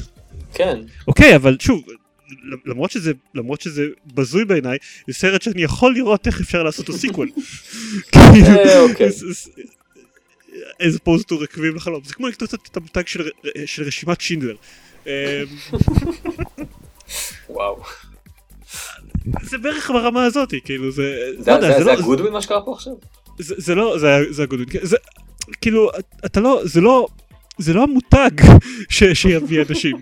[0.53, 1.81] כן, אוקיי, אבל שוב,
[2.65, 3.83] למרות שזה, למרות שזה
[4.13, 4.77] בזוי בעיניי,
[5.07, 7.29] זה סרט שאני יכול לראות איך אפשר לעשות לו sequel.
[8.15, 9.09] אה, אוקיי.
[10.81, 13.29] As opposed to רקבים לחלום, זה כמו לקנות את המותג של,
[13.65, 14.55] של רשימת שינדלר.
[15.07, 15.11] אמ,
[17.49, 17.81] וואו.
[19.43, 21.31] זה בערך ברמה הזאת, כאילו זה...
[21.39, 22.93] זה לא יודע, זה- לא- זה הגודווין מה שקרה פה עכשיו?
[23.39, 24.97] זה זה לא, זה זה הגודל, זה
[25.61, 25.89] כאילו,
[26.25, 27.07] אתה לא, זה לא,
[27.57, 28.31] זה לא המותג
[28.89, 30.01] ש- שיביא אנשים.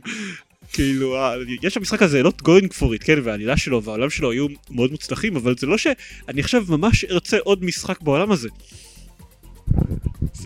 [0.74, 4.48] כאילו, ה- יש במשחק הזה לא going for it, כן, והעלילה שלו והעולם שלו היו
[4.70, 8.50] מאוד מוצלחים, אבל זה לא שאני עכשיו ממש ארצה עוד משחק בעולם הזה.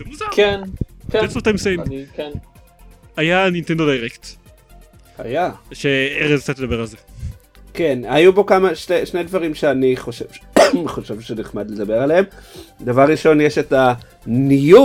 [0.04, 0.24] זה מוזר.
[0.32, 0.60] כן,
[1.10, 1.18] כן.
[1.24, 1.86] That's what I'm saying.
[1.86, 2.30] אני, כן.
[3.16, 4.26] היה נינטנדו דיירקט,
[5.18, 5.50] היה.
[5.72, 6.96] שארז קצת תדבר על זה.
[7.74, 10.24] כן, היו בו כמה, שתי, שני דברים שאני חושב,
[10.86, 12.24] חושב שנחמד לדבר עליהם.
[12.80, 14.76] דבר ראשון, יש את ה-New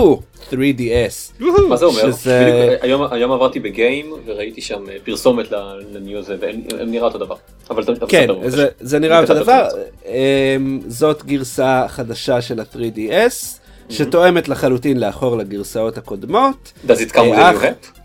[0.50, 1.42] 3DS.
[1.68, 2.12] מה זה אומר?
[2.12, 5.46] שזה- היום, היום עברתי בגיים וראיתי שם אה, פרסומת
[5.92, 7.34] לניו הזה והם הם נראה אותו דבר.
[7.70, 9.68] אבל כן, זה, זה נראה אותו דבר.
[10.06, 13.57] אמ, זאת גרסה חדשה של ה-3DS,
[13.90, 16.72] שתואמת לחלוטין לאחור לגרסאות הקודמות.
[16.86, 17.98] does it come with a new hat?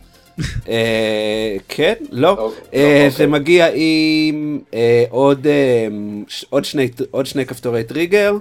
[0.70, 2.30] אה, כן, לא.
[2.30, 3.10] אוקיי, אה, אוקיי.
[3.10, 5.06] זה מגיע עם אה, אה,
[7.12, 8.34] עוד שני כפתורי טריגר,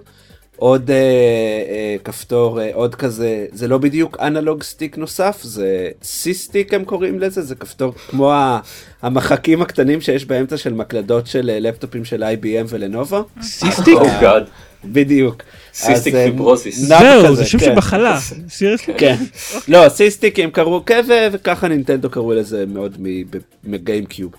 [0.62, 6.74] עוד אה, אה, כפתור, אה, עוד כזה, זה לא בדיוק analog stick נוסף, זה C-stick
[6.74, 8.60] הם קוראים לזה, זה כפתור כמו ה-
[9.02, 13.24] המחקים הקטנים שיש באמצע של מקלדות של אה, לפטופים של IBM ו Lenovo.
[13.42, 13.98] C-stick?
[13.98, 14.42] Oh God.
[14.84, 15.42] בדיוק.
[15.74, 16.90] cystic אה, fibrosis.
[16.90, 17.64] נע זהו, זה שם כן.
[17.64, 18.18] של מחלה.
[18.48, 18.94] Seriously?
[18.98, 19.16] כן.
[19.68, 23.07] לא, C-stick הם קראו כזה, וככה נינטנדו קראו לזה עוד
[23.64, 24.32] מ GameCube.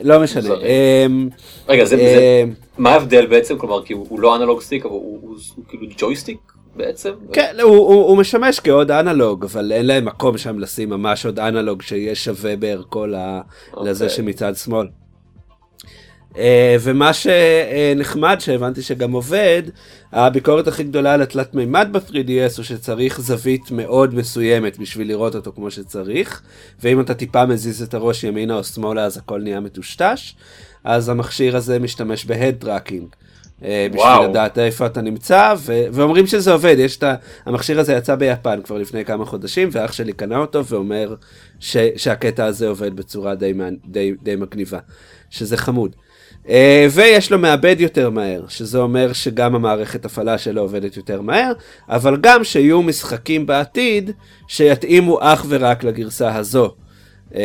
[0.00, 0.54] לא משנה.
[0.54, 1.28] אמ,
[1.68, 2.44] רגע, זה, אה,
[2.78, 3.58] מה ההבדל בעצם?
[3.58, 6.38] כלומר, כי הוא הוא לא analog stick, אבל הוא, הוא, הוא כאילו ג'ויסטיק
[6.76, 7.10] בעצם?
[7.32, 11.38] כן, הוא, הוא, הוא משמש כעוד analog, אבל אין להם מקום שם לשים ממש עוד
[11.38, 13.40] analog שיהיה שווה בערכו ל-
[13.82, 14.16] לזה אוקיי.
[14.16, 14.86] שמצד שמאל.
[16.38, 19.62] אה, ומה שנחמד שהבנתי שגם עובד,
[20.12, 25.52] הביקורת הכי גדולה על התלת מימד ב-3DS הוא שצריך זווית מאוד מסוימת בשביל לראות אותו
[25.52, 26.42] כמו שצריך,
[26.82, 30.34] ואם אתה טיפה מזיז את הראש ימינה או שמאלה אז הכל נהיה מטושטש,
[30.84, 33.06] אז המכשיר הזה משתמש ב head tracking.
[33.64, 34.30] אה, בשביל וואו.
[34.30, 37.14] לדעת איפה אתה נמצא, ו- ואומרים שזה עובד, יש את ה...
[37.46, 41.14] המכשיר הזה יצא ביפן כבר לפני כמה חודשים, ואח שלי קנה אותו ואומר
[41.60, 44.78] ש- שהקטע הזה עובד בצורה די, מען- די, די מגניבה,
[45.30, 45.96] שזה חמוד.
[46.48, 51.52] אה, ויש לו מעבד יותר מהר, שזה אומר שגם המערכת הפעלה שלו עובדת יותר מהר,
[51.88, 54.10] אבל גם שיהיו משחקים בעתיד
[54.48, 56.74] שיתאימו אך ורק לגרסה הזו.
[57.34, 57.40] אה,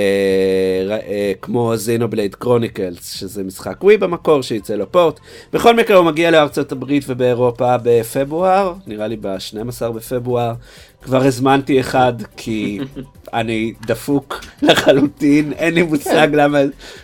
[0.89, 5.19] אה, כמו זינובלייד קרוניקלס, שזה משחק ווי במקור שייצא לו פורט.
[5.53, 10.53] בכל מקרה הוא מגיע לארצות הברית ובאירופה בפברואר, נראה לי ב-12 בפברואר.
[11.01, 12.79] כבר הזמנתי אחד כי
[13.33, 16.59] אני דפוק לחלוטין, אין לי מושג למה,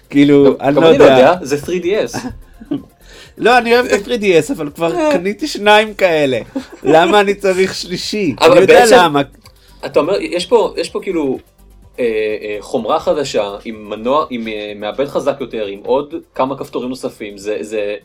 [0.09, 1.33] כאילו, אני לא אני לא יודע.
[1.41, 2.17] זה 3DS.
[3.37, 6.39] לא, אני אוהב את ה-3DS, אבל כבר קניתי שניים כאלה.
[6.83, 8.35] למה אני צריך שלישי?
[8.41, 9.21] אני יודע למה.
[9.85, 11.48] אתה אומר, יש פה, יש פה כאילו אה, אה,
[12.59, 17.57] חומרה חדשה עם מנוע, עם אה, מעבד חזק יותר, עם עוד כמה כפתורים נוספים, זה,
[17.61, 17.95] זה,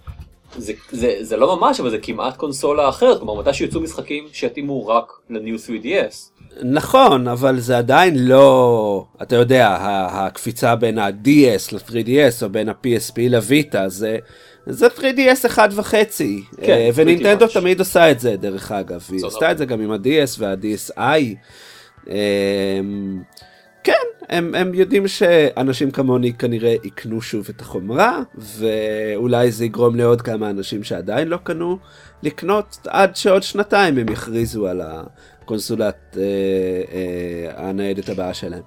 [0.57, 4.87] זה, זה, זה לא ממש, אבל זה כמעט קונסולה אחרת, כלומר מתי שיוצאו משחקים שיתאימו
[4.87, 6.45] רק ל-New 3DS.
[6.63, 9.77] נכון, אבל זה עדיין לא, אתה יודע,
[10.11, 14.19] הקפיצה בין ה-DS ל-3DS או בין ה-PSP לויטה, זה,
[14.67, 16.43] זה 3DS אחד וחצי.
[16.63, 17.47] כן, אה, pretty ונינטנדו.
[17.47, 19.07] תמיד עושה את זה, דרך אגב.
[19.11, 19.51] היא עשתה.
[19.51, 21.35] את זה גם עם ה-DS וה-DSi.
[23.85, 23.93] כן,
[24.29, 28.21] הם, הם יודעים שאנשים כמוני כנראה יקנו שוב את החומרה,
[28.59, 31.79] ואולי זה יגרום לעוד כמה אנשים שעדיין לא קנו
[32.23, 36.23] לקנות, עד שעוד שנתיים הם יכריזו על הקונסולת אה,
[36.93, 38.63] אה, הניידת הבאה שלהם.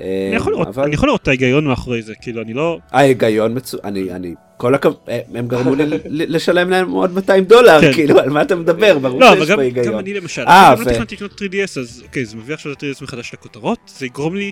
[0.00, 2.78] אה, אני יכול לראות- יכול לראות את ההיגיון מאחורי זה, כאילו אני לא...
[2.90, 4.96] ההיגיון מצוין, אני, אני, כל הכבוד,
[5.34, 7.92] הם גרמו לי ל- לשלם להם עוד 200 דולר, כן.
[7.92, 8.98] כאילו, על מה אתה מדבר?
[8.98, 9.86] ברור לא, אבל שיש גם, פה היגיון.
[9.86, 12.72] גם אני למשל, אה, אני ו- לא תכננתי לקנות 3DS, אז אוקיי, זה מביא עכשיו
[12.72, 14.50] את 3DS מחדש לכותרות, זה יגרום לי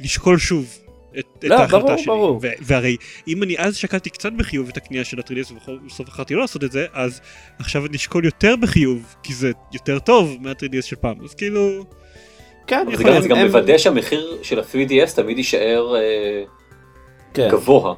[0.00, 0.78] לשקול שוב
[1.18, 2.06] את, את לא, ההחלטה ברור, שלי.
[2.06, 2.38] ברור.
[2.42, 2.96] ו- והרי
[3.28, 6.72] אם אני אז שקלתי קצת בחיוב את הקנייה של ה-3DS ובסוף בחרתי לא לעשות את
[6.72, 7.20] זה, אז
[7.58, 11.84] עכשיו אני אשקול יותר בחיוב, כי זה יותר טוב מה-3DS של פעם, אז כאילו...
[12.66, 16.42] כן, זה גם, זה גם הם- מוודא שהמחיר של ה-3DS תמיד יישאר אה,
[17.34, 17.48] כן.
[17.52, 17.94] גבוה.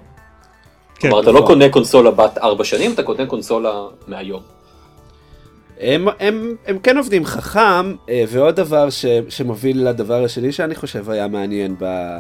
[0.99, 1.47] כן, כלומר אתה לא נכון.
[1.47, 4.57] קונה קונסולה בת 4 שנים, אתה קונה קונסולה מהיום.
[5.81, 11.11] הם, הם, הם כן עובדים חכם, אה, ועוד דבר ש, שמוביל לדבר השני שאני חושב
[11.11, 12.19] היה מעניין ב,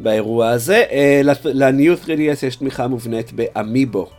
[0.00, 4.10] באירוע הזה, אה, ל-New 3DS יש תמיכה מובנית ב Amiibo.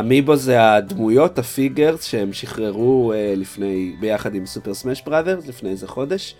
[0.00, 5.70] Amiibo זה הדמויות, ה figures, שהם שחררו אה, לפני, ביחד עם Super Smash Brothers, לפני
[5.70, 6.34] איזה חודש,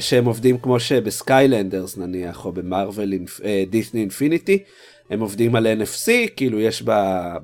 [0.00, 3.18] שהם עובדים כמו שב Skylanders נניח, או ב Marvel,
[3.70, 4.58] Disney Infinity.
[5.10, 6.90] הם עובדים על NFC, כאילו יש ב,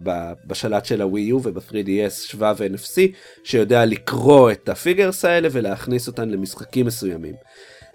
[0.02, 2.98] ב, בשלט של הווי U וב-3DS שבב NFC
[3.44, 7.34] שיודע לקרוא את ה figures האלה ולהכניס אותן למשחקים מסוימים.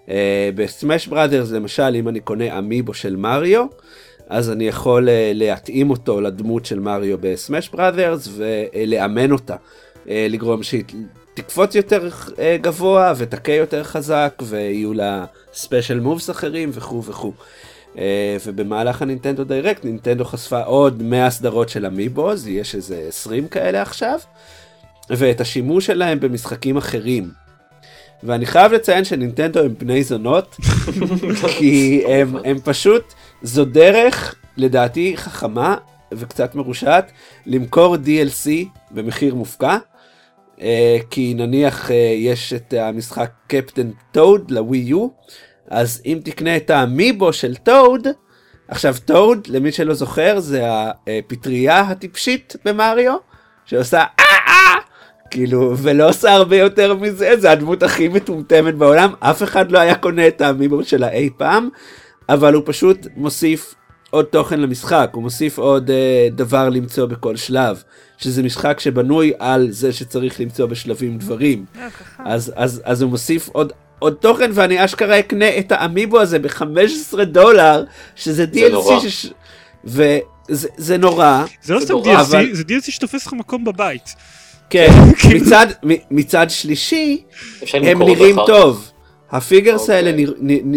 [0.06, 0.10] אה,
[0.54, 3.66] ב Smash Brothers למשל אם אני קונה Amiibo של מריו
[4.28, 10.08] אז אני יכול אה, להתאים אותו לדמות של מריו ב Smash Brothers ולאמן אותה, אה,
[10.08, 10.84] לגרום שהיא
[11.34, 17.32] תקפוץ יותר אה, גבוה ותכה יותר חזק ויהיו לה special moves אחרים וכו' וכו'.
[17.94, 17.98] אה,
[18.46, 23.82] ובמהלך ה Nintendo Direct נינטנדו חשפה עוד 100 סדרות של Amiibos, יש איזה 20 כאלה
[23.82, 24.18] עכשיו,
[25.10, 27.30] ואת השימוש שלהם במשחקים אחרים.
[28.22, 30.56] ואני חייב לציין שנינטנדו הם בני זונות,
[31.58, 33.12] כי הם, הם פשוט,
[33.42, 35.76] זו דרך לדעתי חכמה
[36.12, 37.12] וקצת מרושעת
[37.46, 38.50] למכור DLC
[38.90, 39.76] במחיר מופקע.
[40.58, 40.62] Uh,
[41.10, 45.08] כי נניח uh, יש את המשחק קפטן טוד לווי יו,
[45.72, 48.06] אז אם תקנה את האמיבו של טוד,
[48.68, 53.16] עכשיו טוד, למי שלא זוכר, זה הפטריה הטיפשית במריו,
[53.64, 54.80] שעושה אה אה,
[55.30, 59.94] כאילו, ולא עושה הרבה יותר מזה, זה הדמות הכי מטומטמת בעולם, אף אחד לא היה
[59.94, 61.68] קונה את האמיבו שלה אי פעם,
[62.28, 63.74] אבל הוא פשוט מוסיף
[64.10, 67.82] עוד תוכן למשחק, הוא מוסיף עוד uh, דבר למצוא בכל שלב,
[68.18, 71.64] שזה משחק שבנוי על זה שצריך למצוא בשלבים דברים.
[72.18, 73.72] אז, אז, אז הוא מוסיף עוד
[74.02, 77.84] עוד תוכן ואני אשכרה אקנה את האמיבו הזה ב-15 דולר,
[78.16, 79.00] שזה DLC נורא.
[79.00, 79.26] שש...
[79.84, 80.08] וזה
[80.76, 84.14] זה נורא, זה לא זה סתם DLC, אבל- זה DLC שתופס לך מקום בבית.
[84.70, 84.88] כן,
[85.18, 85.40] כאילו.
[85.40, 85.66] מצד,
[86.10, 87.22] מצד שלישי,
[87.72, 88.88] הם נראים אחר טוב.
[89.30, 89.94] ה figures אוקיי.
[89.96, 90.32] האלה נרא,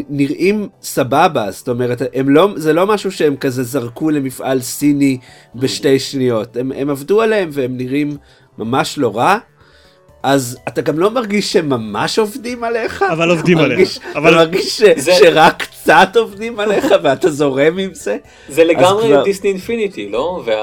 [0.09, 5.17] נראים סבבה, זאת אומרת, הם לא, זה לא משהו שהם כזה זרקו למפעל סיני
[5.55, 8.17] בשתי שניות, הם, הם עבדו עליהם והם נראים
[8.57, 9.37] ממש לא רע.
[10.25, 13.57] אז אתה גם לא מרגיש שהם ממש עובדים עליך, אבל עובדים.
[13.57, 18.17] מרגיש- אבל- אתה מרגיש ש, זה- שרק קצת עובדים עליך ואתה זורם עם זה.
[18.49, 20.43] זה לגמרי כבר- דיסני אינפיניטי, לא?
[20.45, 20.55] וה...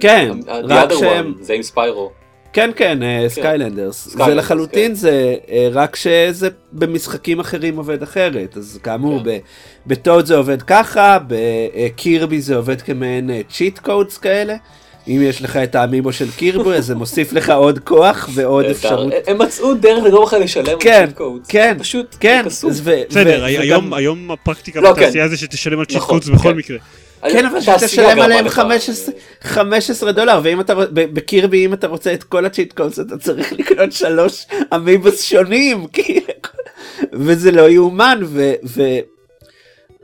[0.00, 2.10] כן, ה- רק שהם- one, זה עם ספיירו.
[2.52, 4.94] כן כן Skylanders זה Skylanders, לחלוטין כן.
[4.94, 9.24] זה אה, רק שזה במשחקים אחרים עובד אחרת אז כאמור כן.
[9.30, 9.38] ב-
[9.86, 14.56] בטח זה עובד ככה בקירבי זה עובד כמעין cheat codes כאלה.
[15.08, 18.64] אם יש לך את ה amiibo של קירבי אז זה מוסיף לך עוד כוח ועוד.
[18.64, 19.12] אפשרות.
[19.26, 21.48] הם מצאו דרך לגרום לך לשלם על כן, cheat codes.
[21.48, 22.42] כן, פשוט כן,
[23.08, 23.44] בסדר,
[23.92, 26.56] היום הפרקטיקה לא, בתעשייה זה שתשלם על צ'יט נכון, קודס בכל כן.
[26.56, 26.78] מקרה.
[27.22, 32.24] כן אבל שתשלם עליהם לך- 15 15 דולר ואם אתה בקירבי אם אתה רוצה את
[32.24, 35.86] כל הצ'יט קודס אתה צריך לקנות שלוש אמיבוס שונים
[37.12, 38.20] וזה לא יאומן.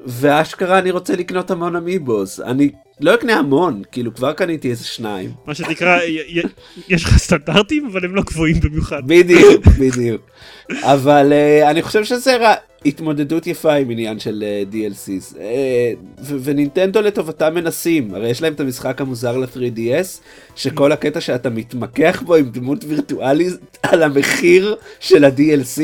[0.07, 2.41] ואשכרה אני רוצה לקנות המון אמיבוס.
[2.41, 5.31] אני לא אקנה המון כאילו כבר קניתי איזה שניים.
[5.47, 5.99] מה שנקרא,
[6.89, 9.03] יש לך סטנדרטים אבל הם לא גבוהים במיוחד.
[9.07, 10.23] בדיוק בדיוק.
[10.83, 12.55] אבל uh, אני חושב שזה רע,
[12.87, 15.39] התמודדות יפה עם עניין של uh, DLCs uh,
[16.23, 18.15] ו- ונינטנדו לטובתם מנסים.
[18.15, 20.21] הרי יש להם את המשחק המוזר ל-3DS
[20.57, 25.81] שכל הקטע שאתה מתמקח בו עם דמות וירטואלית על המחיר של ה-DLC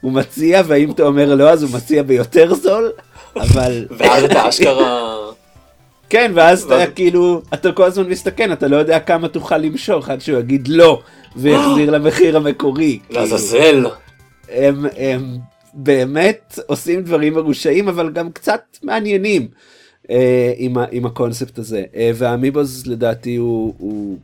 [0.00, 2.92] הוא מציע והאם אתה אומר לא אז הוא מציע ביותר זול
[3.36, 5.18] אבל ואז אתה אשכרה...
[6.10, 10.20] כן ואז אתה כאילו אתה כל הזמן מסתכן אתה לא יודע כמה תוכל למשוך עד
[10.20, 11.00] שהוא יגיד לא
[11.36, 12.98] ויחזיר למחיר המקורי.
[13.06, 13.20] כאילו.
[13.20, 13.86] לעזאזל.
[14.48, 15.36] הם, הם
[15.74, 19.48] באמת עושים דברים מרושעים אבל גם קצת מעניינים
[20.10, 24.18] אה, עם, ה, עם הקונספט הזה אה, והאמיבוז לדעתי הוא, הוא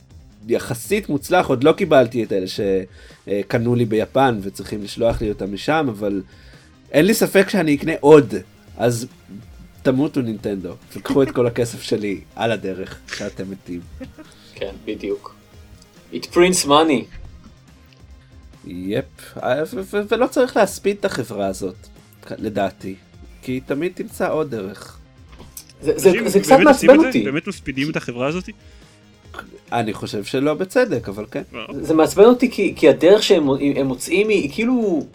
[0.47, 5.85] יחסית מוצלח עוד לא קיבלתי את אלה שקנו לי ביפן וצריכים לשלוח לי אותם משם
[5.89, 6.21] אבל
[6.91, 8.33] אין לי ספק שאני אקנה עוד
[8.77, 9.07] אז
[9.83, 13.81] תמותו נינטנדו תקחו את כל הכסף שלי על הדרך שאתם מתים.
[14.55, 15.35] כן, בדיוק.
[16.13, 17.03] It prints money.
[18.67, 19.05] יפ,
[19.37, 21.75] ו- ו- ולא צריך להספיד את החברה הזאת,
[22.37, 22.95] לדעתי,
[23.41, 24.97] כי תמיד תמצא עוד דרך.
[25.81, 27.07] זה- זה אנשים זה קצת מעצבן את זה?
[27.07, 27.23] אותי.
[27.23, 28.49] באמת מספידים את החברה הזאת?
[29.71, 31.41] אני חושב שלא בצדק, אבל כן.
[31.81, 35.05] זה מעצבן אותי כי, כי הדרך שהם הם מוצאים היא, היא כאילו,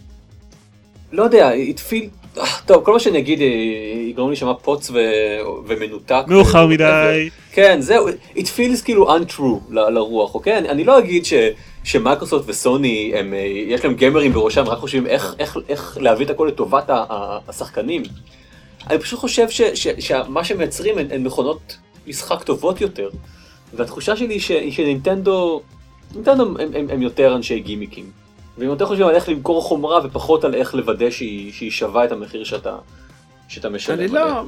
[1.13, 2.20] לא יודע, it feel, אה,
[2.67, 3.47] טוב, כל מה שאני אגיד אה,
[4.09, 4.99] יגרום לי להישמע פוץ ו,
[5.67, 6.23] ומנותק.
[6.29, 7.29] מאוחר ו- מדי.
[7.53, 10.59] כן, זהו, it feels כאילו untrue ל, לרוח, אוקיי?
[10.59, 11.33] אני, אני לא אגיד ש,
[11.85, 16.31] שמייקרוסופט וסוני, הם, אה, יש להם גיימרים בראשם, רק חושבים איך, איך, איך להביא את
[16.31, 16.85] הכל לטובת
[17.49, 18.03] השחקנים.
[18.91, 21.77] אני פשוט חושב ש, ש, שמה שהם מייצרים הן, הן מכונות
[22.07, 23.09] משחק טובות יותר.
[23.75, 25.61] והתחושה שלי היא ש- שנינטנדו,
[26.15, 28.11] נינטנדו הם, הם, הם יותר אנשי גימיקים.
[28.61, 32.13] והם יותר חושבים על איך למכור חומרה ופחות על איך לוודא שהיא, שהיא שווה את
[32.13, 32.77] המחיר שאתה,
[33.49, 33.99] שאתה משלם.
[33.99, 34.25] אני עליה.
[34.25, 34.43] לא...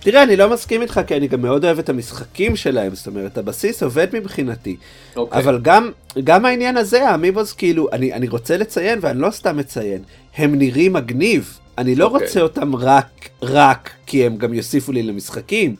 [0.00, 3.38] תראה, אני לא מסכים איתך, כי אני גם מאוד אוהב את המשחקים שלהם, זאת אומרת,
[3.38, 4.76] הבסיס עובד מבחינתי.
[5.16, 5.42] אוקיי.
[5.42, 5.90] אבל גם,
[6.24, 10.02] גם העניין הזה, האמיבוס, כאילו, אני, אני רוצה לציין, ואני לא סתם מציין,
[10.36, 11.58] הם נראים מגניב.
[11.78, 12.26] אני לא אוקיי.
[12.26, 15.76] רוצה אותם רק, רק כי הם גם יוסיפו לי למשחקים,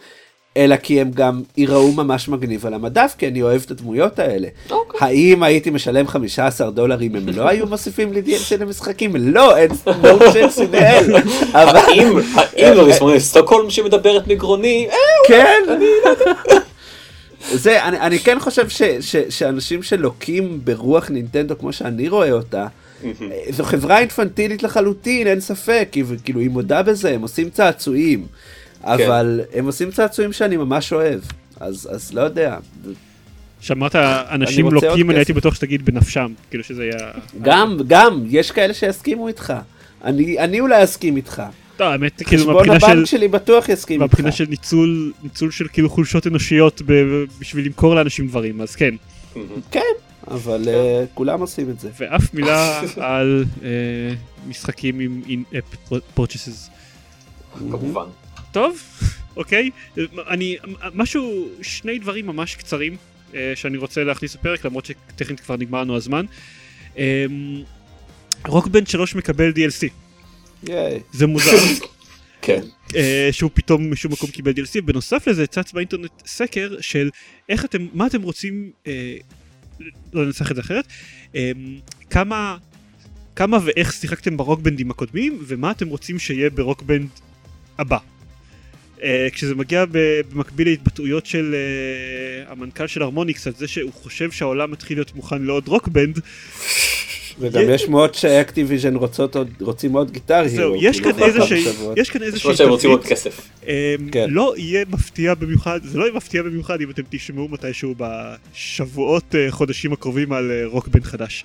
[0.59, 4.49] אלא כי הם גם ייראו ממש מגניב על המדף, כי אני אוהב את הדמויות האלה.
[4.71, 5.01] אוקיי.
[5.09, 9.17] האם הייתי משלם 15 דולר אם הם לא היו מוסיפים לי DLC למשחקים?
[9.17, 11.19] לא, אין no chance in hell.
[11.53, 14.89] אבל האם, האם לא נסמרים סטוקהולם שמדברת מגרוני?
[14.91, 14.97] אה,
[15.27, 15.63] כן.
[17.53, 22.67] זה, אני, אני כן חושב ש, ש, שאנשים שלוקים ברוח נינטנדו כמו שאני רואה אותה,
[23.51, 25.89] זו חברה אינפנטילית לחלוטין, אין ספק,
[26.25, 28.27] כאילו היא מודה בזה, הם עושים צעצועים,
[28.95, 31.21] אבל הם עושים צעצועים שאני ממש אוהב,
[31.61, 32.57] אז, אז לא יודע,
[33.61, 33.97] שאמרת
[34.31, 35.17] אנשים לוקים, אני כסף.
[35.17, 37.11] הייתי בטוח שתגיד בנפשם, כאילו שזה היה...
[37.43, 39.53] גם, גם, יש כאלה שיסכימו איתך,
[40.05, 41.43] אני, אני אולי אסכים איתך,
[41.81, 42.87] לא, האמת, כאילו חשבון מהבחינה של...
[42.87, 47.67] הבנק שלי בטוח יסכים איתך, מהבחינה של ניצול, ניצול של כאילו חולשות אנושיות ב- בשביל
[47.67, 48.95] למכור לאנשים דברים, אז כן.
[49.71, 49.81] כן,
[50.31, 51.91] אבל uh, כולם עושים את זה.
[52.01, 53.69] ואף מילה על אה,
[54.49, 56.71] משחקים עם in-app purchases.
[57.59, 58.05] כמובן.
[58.59, 58.83] טוב,
[59.37, 59.71] אוקיי.
[60.29, 60.57] אני,
[60.95, 62.97] משהו, שני דברים ממש קצרים
[63.35, 66.27] אה, שאני רוצה להכניס לפרק, למרות שטכנית כבר נגמר לנו הזמן.
[66.99, 67.27] אה,
[68.47, 69.89] Rock Band 3 מקבל DLC,
[70.69, 71.01] ייי.
[71.13, 71.57] זה מוזר.
[72.43, 72.61] כן.
[72.97, 77.11] אה, שהוא פתאום משום מקום קיבל DLC, בנוסף לזה צץ באינטרנט סקר של
[77.49, 79.17] איך אתם, מה אתם רוצים, אה,
[80.13, 80.87] לא ננסח את זה אחרת,
[81.35, 81.53] אה,
[82.11, 82.57] כמה,
[83.37, 87.09] כמה ואיך שיחקתם ב Rock Bandים הקודמים, ומה אתם רוצים שיהיה ב Rock Band
[87.79, 87.99] הבא.
[89.03, 94.71] אה, כשזה מגיע במקביל להתבטאויות של אה, המנכ"ל של Harmonix על זה שהוא חושב שהעולם
[94.71, 96.19] מתחיל להיות מוכן לעוד Rock Band,
[97.41, 101.23] וגם יש שמועות ש Activision רוצות עוד, רוצים עוד Guitar זהו, Hero, יש כאילו, כאן
[101.23, 101.99] איזה כמה שהיא, שבועות.
[101.99, 103.05] יש כאן איזה יש שהיא לו שהם רוצים עוד.
[103.05, 103.49] כסף.
[103.67, 103.73] אמ,
[104.13, 104.27] כן.
[104.31, 109.47] לא יהיה מפתיע במיוחד, זה לא יהיה מפתיע במיוחד אם אתם תשמעו מתישהו בשבועות, אה,
[109.51, 111.45] חודשים הקרובים על Rock Band חדש.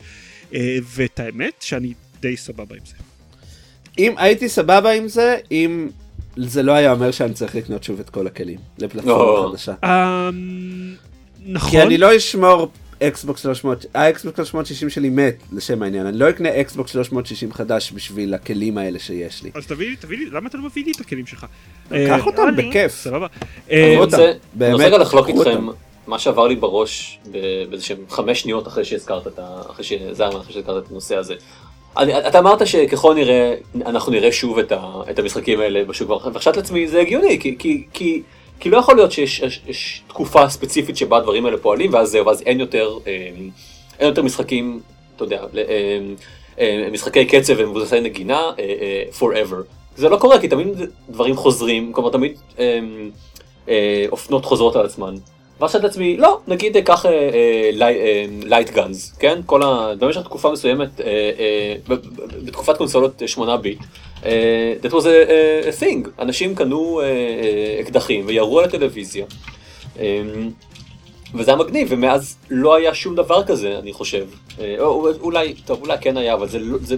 [0.95, 2.93] ואת האמת שאני די סבבה עם זה.
[3.99, 5.89] אם הייתי סבבה עם זה, אם
[6.35, 9.49] זה לא היה אומר שאני צריך לקנות שוב את כל הכלים לפלטפורמה לא.
[9.51, 9.73] חדשה.
[9.83, 10.95] אמ,
[11.45, 12.71] נכון, כי אני לא אשמור
[13.03, 17.91] Xbox 300, ה Xbox 360 שלי מת לשם העניין, אני לא אקנה Xbox 360 חדש
[17.95, 19.51] בשביל הכלים האלה שיש לי.
[19.55, 21.45] אז תביא לי, תביא לי, למה אתה לא מביא לי את הכלים שלך?
[21.89, 22.55] קח אה, אותם.
[22.55, 22.91] בכיף.
[22.91, 23.27] סבבה.
[23.71, 24.31] אני אה, רוצה
[24.61, 25.67] אני רוצה רגע לחלוק איתכם.
[26.07, 27.19] מה שעבר לי בראש
[27.69, 31.35] באיזה שהם חמש שניות אחרי שהזכרת את הנושא הזה.
[31.97, 36.59] אני, אתה אמרת שככל נראה אנחנו נראה שוב את, ה, את המשחקים האלה בשוק וחשבתי
[36.59, 38.21] לעצמי זה הגיוני כי, כי, כי,
[38.59, 42.25] כי לא יכול להיות שיש יש, יש תקופה ספציפית שבה הדברים האלה פועלים ואז זהו
[42.25, 43.29] ואז אין יותר אה,
[43.99, 44.79] אין יותר משחקים
[45.15, 45.99] אתה יודע אה,
[46.59, 48.51] אה, משחקי קצב ומבוססי נגינה
[49.19, 49.55] forever
[49.95, 50.67] זה לא קורה כי תמיד
[51.09, 52.37] דברים חוזרים כלומר תמיד
[54.11, 55.15] אופנות חוזרות על עצמן.
[55.63, 57.05] ואז שאלתי לעצמי לא נגיד אה, קח
[58.43, 59.93] light guns כן כל ה...
[59.99, 61.95] במשך תקופה מסוימת אה, אה,
[62.45, 63.79] בתקופת קונסולות 8 ביט.
[64.25, 67.01] אה, that was a, thing אנשים קנו
[67.81, 69.25] אקדחים וירו על הטלוויזיה.
[71.35, 74.25] וזה היה מגניב ומאז לא היה שום דבר כזה אני חושב
[74.79, 76.95] או, אולי טוב אולי כן היה אבל זה, לא- זה,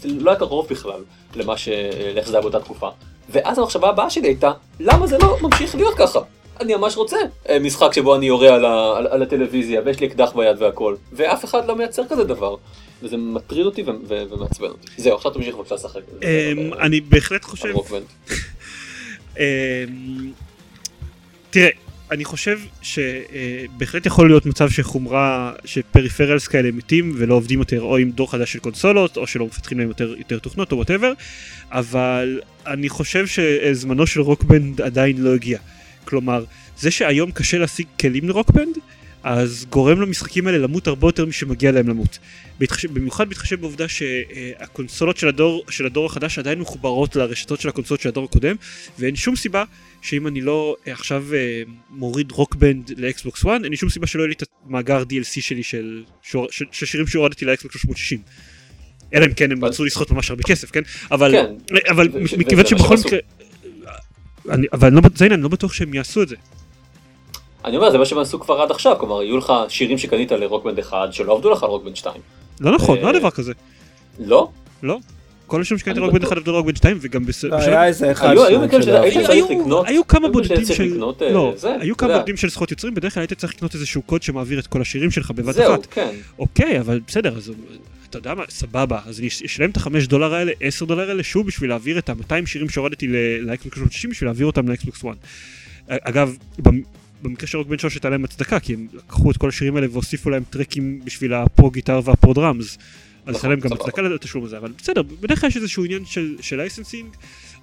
[0.00, 1.00] זה לא היה קרוב בכלל
[1.36, 1.68] למה ש...
[2.14, 2.88] לאיך זה היה באותה תקופה.
[3.30, 6.20] ואז המחשבה הבאה שלי הייתה למה זה לא ממשיך להיות ככה.
[6.60, 7.16] אני ממש רוצה
[7.48, 10.94] אה, משחק שבו אני יורה על, ה, על, על הטלוויזיה ויש לי אקדח ביד והכל
[11.12, 12.56] ואף אחד לא מייצר כזה דבר.
[13.02, 14.88] וזה מטריד אותי ומעצבן אותי.
[14.96, 16.00] זהו עכשיו תמשיך בבקשה לשחק.
[16.22, 17.68] אמ, אני בהחלט חושב.
[19.38, 19.44] אמ,
[21.50, 21.70] תראה,
[22.10, 27.96] אני חושב שבהחלט יכול להיות מצב שחומרה, ש peripherals כאלה מתים ולא עובדים יותר או
[27.96, 31.12] עם דור חדש של קונסולות או שלא מפתחים להם יותר, יותר תוכנות או whatever,
[31.70, 35.58] אבל אני חושב שזמנו של Rock Band עדיין לא הגיע.
[36.08, 36.44] כלומר,
[36.78, 38.78] זה שהיום קשה להשיג כלים ל Rock Band,
[39.22, 42.18] אז גורם למשחקים האלה למות הרבה יותר משמגיע להם למות.
[42.58, 48.00] בהתחשב, במיוחד בהתחשב בעובדה שהקונסולות של הדור, של הדור החדש עדיין מחוברות לרשתות של הקונסולות
[48.00, 48.56] של הדור הקודם,
[48.98, 49.64] ואין שום סיבה
[50.02, 53.88] שאם אני לא אה, עכשיו אה, מוריד Rock Band ל Xbox One, אין לי שום
[53.88, 57.50] סיבה שלא יהיה לי את המאגר DLC שלי של, שור, של, של שירים שהורדתי ל
[57.50, 58.18] Xbox 360.
[59.14, 60.80] אלא אם כן הם ירצו לסחוט ממש הרבה כסף, כן?
[61.10, 61.76] אבל, כן.
[61.90, 63.18] אבל וש- מכיוון שבכל מקרה...
[64.50, 66.36] אני, אבל אני לא, זיינה, אני לא בטוח שהם יעשו את זה.
[67.64, 70.37] אני אומר זה מה שהם עשו כבר עד עכשיו כלומר יהיו לך שירים שקנית ל
[70.37, 72.14] Rock Band 1 שלא עבדו לך על Rock Band 2.
[72.60, 73.52] לא נכון, אה, לא דבר כזה.
[74.18, 74.48] לא?
[74.82, 74.98] לא.
[75.46, 76.28] כל השם אני Rock Band בטוח.
[76.32, 78.28] 1 עבדו ל Rock Band 2 וגם בס- לא, היה איזה אחד
[79.88, 80.98] היו- כמה בודדים של...
[81.32, 82.14] לא, זה, היו כמה.
[82.16, 85.10] בודדים של זכויות יוצרים, בדרך כלל היית צריך לקנות איזשהו קוד שמעביר את כל השירים
[85.10, 85.86] שלך בבת זהו אחת.
[85.90, 86.10] כן.
[86.38, 87.52] אוקיי, אבל בסדר, אז
[88.10, 91.46] אתה יודע מה, סבבה, אז אני אשלם את החמש דולר האלה, עשר דולר האלה, שוב
[91.46, 93.06] בשביל להעביר את ה-200 שירים שהורדתי
[93.40, 95.16] ל Xbox 360 בשביל להעביר אותם ל Xbox One.
[95.88, 96.82] אגב, במ-
[97.22, 99.86] במקרה של Rock Band שלוש הייתה להם הצדקה, כי הם לקחו את כל השירים האלה
[99.92, 102.78] והוסיפו להם trackים בשביל ה pro guitar וה pro drums.
[103.26, 103.72] אז נכון, הייתה להם גם.
[103.72, 107.08] הצדקה לתשלום הזה, אבל בסדר, בדרך כלל יש איזשהו עניין של- licensing,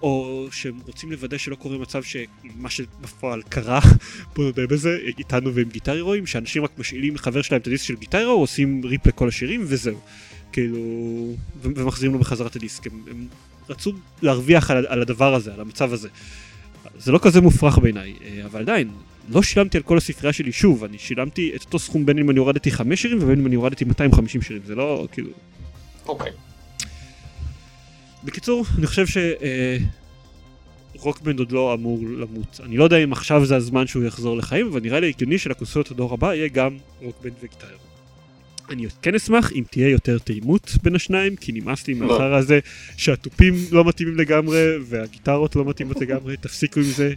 [0.01, 3.79] או שהם רוצים לוודא שלא קורה מצב שמה שבפועל קרה,
[4.35, 7.95] בוא נודה בזה, איתנו ועם גיטר הירואים, שאנשים רק משאילים לחבר שלהם את הדיסק של
[7.95, 9.99] גיטר הירו, עושים ריפ לכל השירים וזהו.
[10.55, 10.79] כאילו,
[11.61, 12.87] ומחזירים לו בחזרה את הדיסק.
[12.87, 13.27] הם, הם
[13.69, 16.09] רצו להרוויח על, על הדבר הזה, על המצב הזה.
[16.97, 18.89] זה לא כזה מופרך בעיניי, אה, אבל עדיין,
[19.29, 22.39] לא שילמתי על כל הספרייה שלי שוב, אני שילמתי את אותו סכום בין אם אני
[22.39, 25.29] הורדתי 5 שירים ובין אם אני הורדתי 250 שירים, זה לא כאילו...
[26.05, 26.31] אוקיי.
[28.23, 29.17] בקיצור, אני חושב ש...
[29.17, 29.77] אה,
[30.99, 32.59] Rock Band עוד לא אמור למות.
[32.63, 35.91] אני לא יודע אם עכשיו זה הזמן שהוא יחזור לחיים, אבל נראה לי הגיוני שלקונסולות
[35.91, 37.67] הדור הבא יהיה גם Rock Band ו Guitar.
[38.69, 42.07] אני כן אשמח אם תהיה יותר תאימות בין השניים, כי נמאס לי לא.
[42.07, 42.59] מהחרא הזה
[42.97, 47.13] שהתופים לא מתאימים לגמרי והגיטרות לא מתאימות לגמרי, תפסיקו עם זה.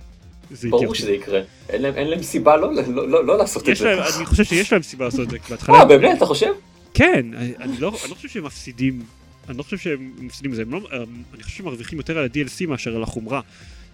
[0.51, 0.95] זה ברור.
[0.95, 1.41] שזה יקרה.
[1.69, 3.85] אין להם- אין להם סיבה לא- לא- לא לא לעשות את זה.
[3.85, 6.51] להם, אני חושב שיש להם סיבה לעשות את זה, בהתחלה, אה, באמת, אתה חושב?
[6.95, 7.27] כן,
[7.61, 9.03] אני לא אני לא חושב שהם מפסידים,
[9.49, 10.89] אני לא חושב שהם מפסידים הם לא-
[11.35, 13.41] אני חושב שהם מרוויחים יותר על ה-DLC מאשר על החומרה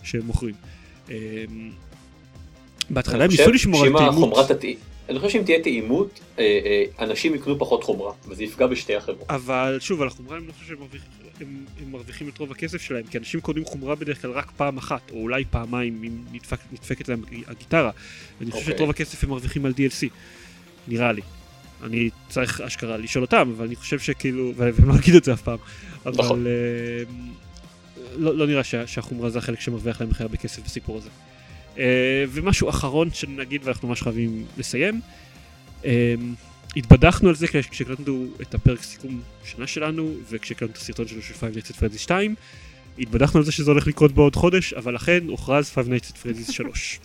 [0.02, 0.55] שהם מוכרים.
[1.10, 1.14] אמ,
[2.90, 4.48] בהתחלה הם ניסו לשמור על תאימות,
[5.09, 9.31] אני חושב שאם תהיה תאימות, אה, אה, אנשים יקנו פחות חומרה, וזה יפגע בשתי החברות.
[9.31, 11.10] אבל שוב על החומרה אני לא חושב שהם מרוויחים,
[11.40, 14.78] הם, הם מרוויחים את רוב הכסף שלהם, כי אנשים קונים חומרה בדרך כלל רק פעם
[14.78, 17.90] אחת, או אולי פעמיים אם נדפק, נדפקת להם הגיטרה.
[18.40, 18.86] אני חושב שאת אוקיי.
[18.86, 20.06] רוב הכסף הם מרוויחים על DLC,
[20.89, 21.22] נראה לי.
[21.82, 25.43] אני צריך אשכרה לשאול אותם, אבל אני חושב שכאילו, והם לא יגידו את זה אף
[25.43, 25.59] פעם,
[26.06, 26.47] אבל נכון.
[26.47, 26.52] אה,
[28.16, 31.10] לא, לא נראה שה, שהחומרה זה החלק שמרוויח להם הכי הרבה כסף בסיפור הזה.
[31.78, 31.84] אה,
[32.32, 35.01] ומשהו אחרון שנגיד ואנחנו ממש חייבים לסיים,
[35.84, 36.14] אה,
[36.76, 41.34] התבדחנו על זה כש- כשהקלטנו את הפרק סיכום שנה שלנו וכשהקלטנו את הסרטון שלנו של
[41.34, 42.34] Five Nights at Freddy's 2
[42.98, 46.52] התבדחנו על זה שזה הולך לקרות בעוד חודש אבל אכן הוכרז Five Nights at Freddy's
[46.52, 46.98] 3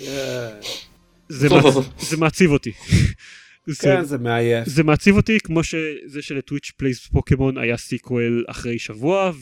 [1.28, 1.64] זה, מעצ...
[2.00, 2.72] זה מעציב אותי.
[3.66, 4.68] זה, כן, זה מעייף.
[4.68, 5.82] זה מעציב אותי כמו שזה
[6.22, 9.32] של Twitch Plays Pokémon היה sequel אחרי שבוע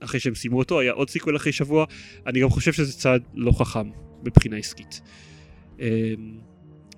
[0.00, 1.84] ואחרי שהם סיימו אותו היה עוד sequel אחרי שבוע
[2.26, 3.90] אני גם חושב שזה צעד לא חכם
[4.24, 5.00] מבחינה עסקית.
[5.80, 5.86] אמ,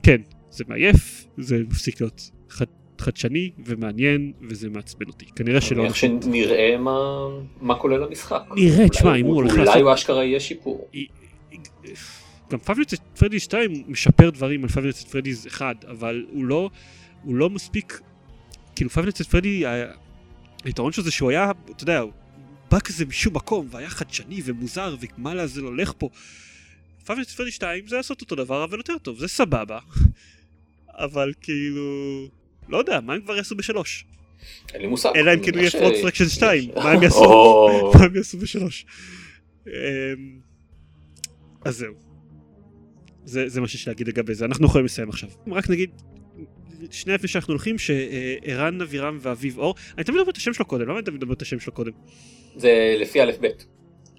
[0.02, 0.20] כן
[0.50, 2.64] זה מעייף זה מפסיק להיות חד,
[3.00, 7.28] חדשני ומעניין וזה מעצבן אותי כנראה שלא איך שנראה מה-
[7.60, 8.42] מה כולל המשחק.
[8.56, 10.88] נראה, תשמע, אם הוא הולך לעשות- אולי הוא אשכרה יהיה שיפור.
[12.50, 16.70] גם פאבליץ פרדיס 2 משפר דברים על פאבליץ פרדיס 1 אבל הוא לא
[17.22, 18.00] הוא לא מספיק
[18.76, 19.64] כאילו פאבליץ פרדי
[20.64, 22.12] היתרון שלו זה שהוא היה אתה יודע הוא
[22.70, 26.08] בא כזה משום מקום והיה חדשני ומוזר ומה לעזאזל הולך פה.
[27.04, 29.78] פאבליץ פרדי 2 זה לעשות אותו דבר אבל יותר טוב זה סבבה
[30.88, 31.82] אבל כאילו
[32.68, 34.04] לא יודע מה הם כבר יעשו בשלוש
[34.74, 35.10] אין לי מושג.
[35.16, 38.38] אלא אם הוא יהיה יש- פרוט פרקשן 2 יש- מה הם יעשו מה הם יעשו
[38.38, 38.86] בשלוש.
[39.66, 39.72] אמ,
[41.64, 41.94] אז זהו.
[43.24, 45.28] זה, זה מה שיש להגיד לגבי זה, אנחנו יכולים לסיים עכשיו.
[45.46, 45.90] רק נגיד,
[46.90, 50.88] שנייה לפני שאנחנו הולכים, שערן אבירם ואביב אור, אני תמיד אומר את השם שלו קודם,
[50.88, 51.92] למה אני תמיד אומר את השם שלו קודם?
[52.56, 53.46] זה לפי א' ב'.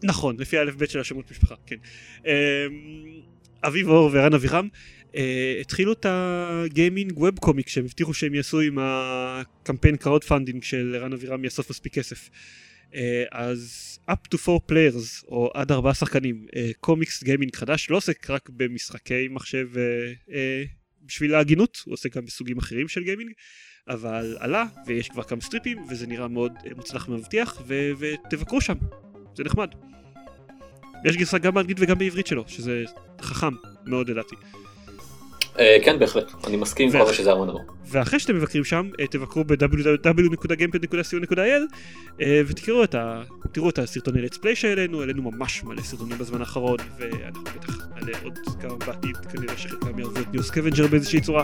[0.03, 1.76] נכון, לפי האלף בית של השמות משפחה, כן.
[2.26, 2.32] אמ,
[3.64, 4.68] אביב אור וערן אבירם
[5.15, 10.95] אה, התחילו את ה gaming web comic שהם הבטיחו שהם יעשו אם הקמפיין crowdfunding של
[10.95, 12.30] ערן אבירם יאסוף מספיק כסף.
[12.95, 17.97] אה, אז up to 4 players או עד ארבעה שחקנים אה, קומיקס גיימינג חדש לא
[17.97, 20.63] עוסק רק במשחקי מחשב אה, אה,
[21.05, 23.31] בשביל ההגינות הוא עוסק גם בסוגים אחרים של גיימינג
[23.88, 28.77] אבל עלה ויש כבר כמה סטריפים וזה נראה מאוד אה, מוצלח ומבטיח ו- ותבקרו שם
[29.35, 29.69] זה נחמד.
[31.05, 32.84] יש גרסה גם באנגלית וגם בעברית שלו שזה
[33.22, 33.53] חכם
[33.85, 34.35] מאוד לדעתי.
[35.60, 37.60] אה, כן בהחלט אני מסכים עם כל מה שזה ארמן אמר.
[37.86, 41.61] ואחרי שאתם מבקרים שם אה, תבקרו ב-www.gamepad.co.il
[42.22, 43.22] אה, ותקראו את, ה...
[43.52, 48.18] תראו את הסרטוני let's play שהעלינו, העלינו ממש מלא סרטונים בזמן האחרון ואנחנו בטח נעלה
[48.23, 51.44] עוד כמה בעתיד כנראה שחלקם יערבו את NEO Scavenger באיזושהי צורה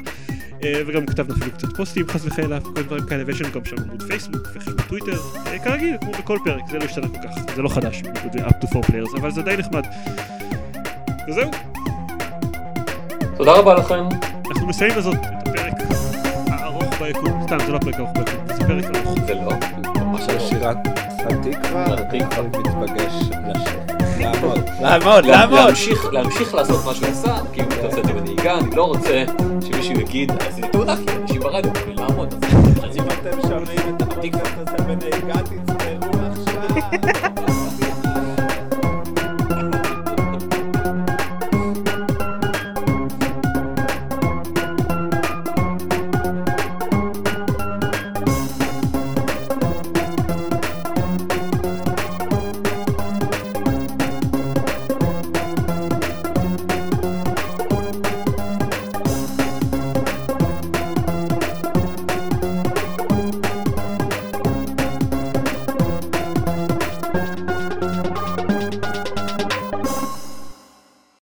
[0.64, 4.04] וגם כתבנו אפילו קצת פוסטים חס וחלילה וכל דברים כאלה ויש לנו גם שם עמוד
[4.04, 5.18] פייסבוק וחשבון טוויטר
[5.64, 8.68] כרגיל כמו בכל פרק זה לא השתנה כל כך זה לא חדש בניגוד ל-up to
[8.76, 9.84] 4 players אבל זה די נחמד.
[11.30, 11.52] וזהו
[13.38, 14.06] תודה רבה לכם.
[14.52, 15.74] אנחנו מסיימים בזאת את הפרק
[16.48, 19.52] הארוך ביקום סתם זה לא הפרק הארוך ביקום זה פרק ארוך זה לא
[19.96, 20.40] ממש של לא.
[20.40, 20.78] שירת
[21.20, 22.42] התקווה, התקווה.
[22.60, 23.14] מתפגש.
[24.20, 25.60] לעמוד, לעמוד, לעמוד.
[26.12, 29.24] להמשיך לעשות מה שהוא עשה כי אם אתה עושה את זה בנהיגה אני לא רוצה
[29.68, 32.46] שמישהו יגיד עשיתי תאונה כי אנשים ברדיו יכולים לעמוד